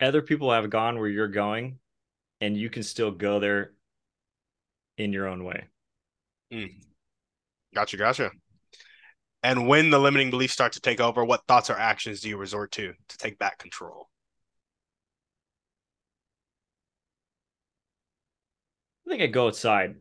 other 0.00 0.22
people 0.22 0.52
have 0.52 0.70
gone 0.70 0.98
where 0.98 1.08
you're 1.08 1.28
going 1.28 1.78
and 2.40 2.56
you 2.56 2.68
can 2.68 2.82
still 2.82 3.10
go 3.10 3.38
there 3.40 3.72
in 4.98 5.12
your 5.12 5.26
own 5.26 5.44
way. 5.44 5.64
Mm. 6.52 6.74
Gotcha, 7.74 7.96
gotcha. 7.96 8.30
And 9.42 9.66
when 9.66 9.90
the 9.90 9.98
limiting 9.98 10.30
beliefs 10.30 10.52
start 10.52 10.72
to 10.72 10.80
take 10.80 11.00
over, 11.00 11.24
what 11.24 11.46
thoughts 11.46 11.68
or 11.70 11.78
actions 11.78 12.20
do 12.20 12.28
you 12.28 12.36
resort 12.36 12.72
to 12.72 12.94
to 13.08 13.18
take 13.18 13.38
back 13.38 13.58
control? 13.58 14.08
I 19.06 19.10
think 19.10 19.22
I 19.22 19.26
go 19.26 19.48
outside. 19.48 19.96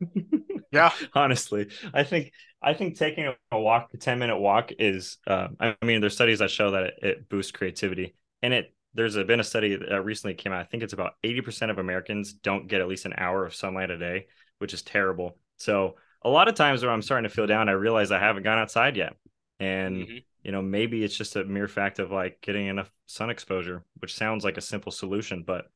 yeah, 0.72 0.92
honestly, 1.14 1.68
I 1.92 2.04
think 2.04 2.32
I 2.62 2.74
think 2.74 2.98
taking 2.98 3.32
a 3.50 3.58
walk, 3.58 3.90
a 3.94 3.96
ten 3.96 4.18
minute 4.18 4.38
walk, 4.38 4.70
is. 4.78 5.18
Uh, 5.26 5.48
I 5.60 5.76
mean, 5.84 6.00
there's 6.00 6.14
studies 6.14 6.40
that 6.40 6.50
show 6.50 6.72
that 6.72 6.84
it, 6.84 6.94
it 7.02 7.28
boosts 7.28 7.52
creativity, 7.52 8.14
and 8.42 8.54
it 8.54 8.74
there's 8.94 9.16
a, 9.16 9.24
been 9.24 9.40
a 9.40 9.44
study 9.44 9.76
that 9.76 10.04
recently 10.04 10.34
came 10.34 10.52
out. 10.52 10.60
I 10.60 10.64
think 10.64 10.82
it's 10.82 10.92
about 10.92 11.14
80% 11.24 11.70
of 11.70 11.78
Americans 11.78 12.32
don't 12.32 12.68
get 12.68 12.80
at 12.80 12.88
least 12.88 13.06
an 13.06 13.14
hour 13.16 13.44
of 13.44 13.54
sunlight 13.54 13.90
a 13.90 13.98
day, 13.98 14.26
which 14.58 14.74
is 14.74 14.82
terrible. 14.82 15.38
So 15.56 15.96
a 16.22 16.28
lot 16.28 16.48
of 16.48 16.54
times 16.54 16.82
when 16.82 16.92
I'm 16.92 17.02
starting 17.02 17.28
to 17.28 17.34
feel 17.34 17.46
down, 17.46 17.68
I 17.68 17.72
realize 17.72 18.10
I 18.10 18.18
haven't 18.18 18.42
gone 18.42 18.58
outside 18.58 18.96
yet. 18.96 19.14
And, 19.58 19.96
mm-hmm. 19.96 20.16
you 20.42 20.52
know, 20.52 20.60
maybe 20.60 21.04
it's 21.04 21.16
just 21.16 21.36
a 21.36 21.44
mere 21.44 21.68
fact 21.68 21.98
of 22.00 22.10
like 22.10 22.40
getting 22.42 22.66
enough 22.66 22.90
sun 23.06 23.30
exposure, 23.30 23.84
which 24.00 24.14
sounds 24.14 24.44
like 24.44 24.58
a 24.58 24.62
simple 24.62 24.92
solution, 24.92 25.42
but 25.46 25.66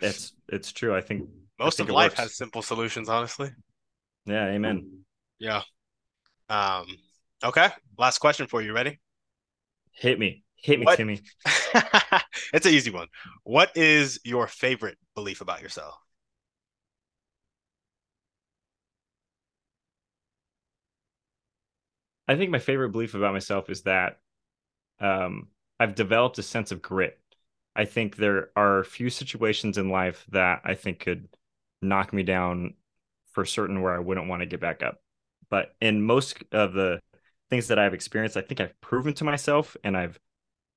it's, 0.00 0.32
it's 0.48 0.72
true. 0.72 0.94
I 0.94 1.00
think 1.00 1.28
most 1.64 1.80
of 1.80 1.88
life 1.88 2.12
works. 2.12 2.20
has 2.20 2.36
simple 2.36 2.62
solutions, 2.62 3.08
honestly. 3.08 3.50
Yeah. 4.26 4.46
Amen. 4.46 5.04
Yeah. 5.38 5.62
Um, 6.48 6.86
okay. 7.44 7.68
Last 7.98 8.18
question 8.18 8.46
for 8.46 8.62
you. 8.62 8.72
Ready? 8.72 9.00
Hit 9.92 10.18
me. 10.18 10.44
Hit 10.56 10.78
me, 10.78 10.86
what... 10.86 10.96
Timmy. 10.96 11.20
it's 12.54 12.66
an 12.66 12.72
easy 12.72 12.90
one. 12.90 13.08
What 13.42 13.76
is 13.76 14.20
your 14.24 14.46
favorite 14.46 14.96
belief 15.14 15.40
about 15.40 15.60
yourself? 15.60 15.94
I 22.28 22.36
think 22.36 22.50
my 22.50 22.60
favorite 22.60 22.90
belief 22.90 23.14
about 23.14 23.32
myself 23.32 23.68
is 23.68 23.82
that 23.82 24.20
um, 25.00 25.48
I've 25.80 25.96
developed 25.96 26.38
a 26.38 26.42
sense 26.42 26.70
of 26.70 26.80
grit. 26.80 27.18
I 27.74 27.84
think 27.84 28.16
there 28.16 28.50
are 28.54 28.78
a 28.78 28.84
few 28.84 29.10
situations 29.10 29.78
in 29.78 29.90
life 29.90 30.24
that 30.30 30.60
I 30.64 30.74
think 30.74 31.00
could 31.00 31.28
knock 31.82 32.12
me 32.12 32.22
down 32.22 32.74
for 33.32 33.44
certain 33.44 33.82
where 33.82 33.94
I 33.94 33.98
wouldn't 33.98 34.28
want 34.28 34.40
to 34.40 34.46
get 34.46 34.60
back 34.60 34.82
up. 34.82 34.98
But 35.50 35.74
in 35.80 36.02
most 36.02 36.42
of 36.52 36.72
the 36.72 37.00
things 37.50 37.68
that 37.68 37.78
I've 37.78 37.94
experienced, 37.94 38.36
I 38.36 38.42
think 38.42 38.60
I've 38.60 38.80
proven 38.80 39.14
to 39.14 39.24
myself 39.24 39.76
and 39.84 39.96
I've 39.96 40.18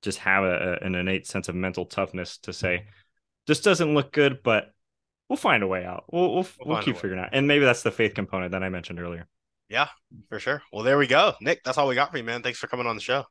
just 0.02 0.18
have 0.18 0.44
a, 0.44 0.78
an 0.82 0.94
innate 0.94 1.26
sense 1.26 1.48
of 1.48 1.54
mental 1.54 1.86
toughness 1.86 2.38
to 2.38 2.52
say 2.52 2.78
mm-hmm. 2.78 2.88
this 3.46 3.60
doesn't 3.60 3.94
look 3.94 4.12
good, 4.12 4.42
but 4.42 4.72
we'll 5.28 5.36
find 5.36 5.62
a 5.62 5.66
way 5.66 5.84
out. 5.84 6.04
We'll 6.10 6.34
we'll, 6.34 6.46
we'll, 6.60 6.74
we'll 6.74 6.82
keep 6.82 6.96
figuring 6.96 7.20
out. 7.20 7.30
And 7.32 7.46
maybe 7.46 7.64
that's 7.64 7.82
the 7.82 7.90
faith 7.90 8.14
component 8.14 8.52
that 8.52 8.62
I 8.62 8.68
mentioned 8.68 9.00
earlier. 9.00 9.26
Yeah, 9.68 9.88
for 10.28 10.38
sure. 10.38 10.62
Well, 10.72 10.84
there 10.84 10.98
we 10.98 11.06
go. 11.06 11.34
Nick, 11.40 11.64
that's 11.64 11.78
all 11.78 11.88
we 11.88 11.94
got 11.94 12.12
for 12.12 12.18
you, 12.18 12.24
man. 12.24 12.42
Thanks 12.42 12.58
for 12.58 12.68
coming 12.68 12.86
on 12.86 12.94
the 12.94 13.02
show. 13.02 13.24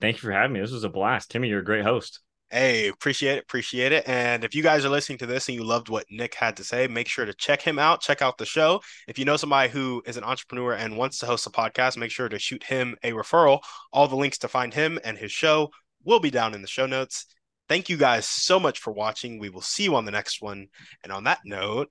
Thank 0.00 0.16
you 0.16 0.20
for 0.20 0.32
having 0.32 0.52
me. 0.52 0.60
This 0.60 0.72
was 0.72 0.84
a 0.84 0.88
blast. 0.88 1.30
Timmy, 1.30 1.48
you're 1.48 1.60
a 1.60 1.64
great 1.64 1.84
host. 1.84 2.20
Hey, 2.54 2.88
appreciate 2.88 3.38
it. 3.38 3.44
Appreciate 3.44 3.92
it. 3.92 4.06
And 4.06 4.44
if 4.44 4.54
you 4.54 4.62
guys 4.62 4.84
are 4.84 4.90
listening 4.90 5.16
to 5.18 5.26
this 5.26 5.48
and 5.48 5.56
you 5.56 5.64
loved 5.64 5.88
what 5.88 6.04
Nick 6.10 6.34
had 6.34 6.54
to 6.58 6.64
say, 6.64 6.86
make 6.86 7.08
sure 7.08 7.24
to 7.24 7.32
check 7.32 7.62
him 7.62 7.78
out. 7.78 8.02
Check 8.02 8.20
out 8.20 8.36
the 8.36 8.44
show. 8.44 8.82
If 9.08 9.18
you 9.18 9.24
know 9.24 9.38
somebody 9.38 9.70
who 9.70 10.02
is 10.04 10.18
an 10.18 10.24
entrepreneur 10.24 10.74
and 10.74 10.98
wants 10.98 11.18
to 11.20 11.26
host 11.26 11.46
a 11.46 11.50
podcast, 11.50 11.96
make 11.96 12.10
sure 12.10 12.28
to 12.28 12.38
shoot 12.38 12.62
him 12.62 12.94
a 13.02 13.12
referral. 13.12 13.60
All 13.90 14.06
the 14.06 14.16
links 14.16 14.36
to 14.38 14.48
find 14.48 14.74
him 14.74 14.98
and 15.02 15.16
his 15.16 15.32
show 15.32 15.70
will 16.04 16.20
be 16.20 16.30
down 16.30 16.52
in 16.52 16.60
the 16.60 16.68
show 16.68 16.84
notes. 16.84 17.24
Thank 17.70 17.88
you 17.88 17.96
guys 17.96 18.28
so 18.28 18.60
much 18.60 18.80
for 18.80 18.92
watching. 18.92 19.38
We 19.38 19.48
will 19.48 19.62
see 19.62 19.84
you 19.84 19.96
on 19.96 20.04
the 20.04 20.10
next 20.10 20.42
one. 20.42 20.66
And 21.02 21.10
on 21.10 21.24
that 21.24 21.40
note, 21.46 21.88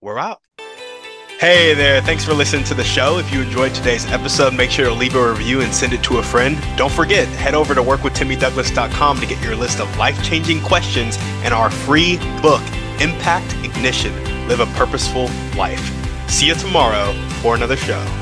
we're 0.00 0.18
out. 0.18 0.40
Hey 1.42 1.74
there, 1.74 2.00
thanks 2.00 2.24
for 2.24 2.34
listening 2.34 2.62
to 2.66 2.74
the 2.74 2.84
show. 2.84 3.18
If 3.18 3.32
you 3.34 3.42
enjoyed 3.42 3.74
today's 3.74 4.06
episode, 4.06 4.54
make 4.54 4.70
sure 4.70 4.84
to 4.84 4.94
leave 4.94 5.16
a 5.16 5.30
review 5.32 5.60
and 5.60 5.74
send 5.74 5.92
it 5.92 6.00
to 6.04 6.18
a 6.18 6.22
friend. 6.22 6.56
Don't 6.76 6.92
forget, 6.92 7.26
head 7.30 7.56
over 7.56 7.74
to 7.74 7.80
workwithtimmydouglas.com 7.80 9.18
to 9.18 9.26
get 9.26 9.42
your 9.42 9.56
list 9.56 9.80
of 9.80 9.96
life 9.96 10.22
changing 10.22 10.60
questions 10.62 11.16
and 11.42 11.52
our 11.52 11.68
free 11.68 12.18
book, 12.40 12.62
Impact 13.00 13.54
Ignition 13.64 14.14
Live 14.46 14.60
a 14.60 14.66
Purposeful 14.66 15.28
Life. 15.56 15.84
See 16.30 16.46
you 16.46 16.54
tomorrow 16.54 17.12
for 17.42 17.56
another 17.56 17.76
show. 17.76 18.21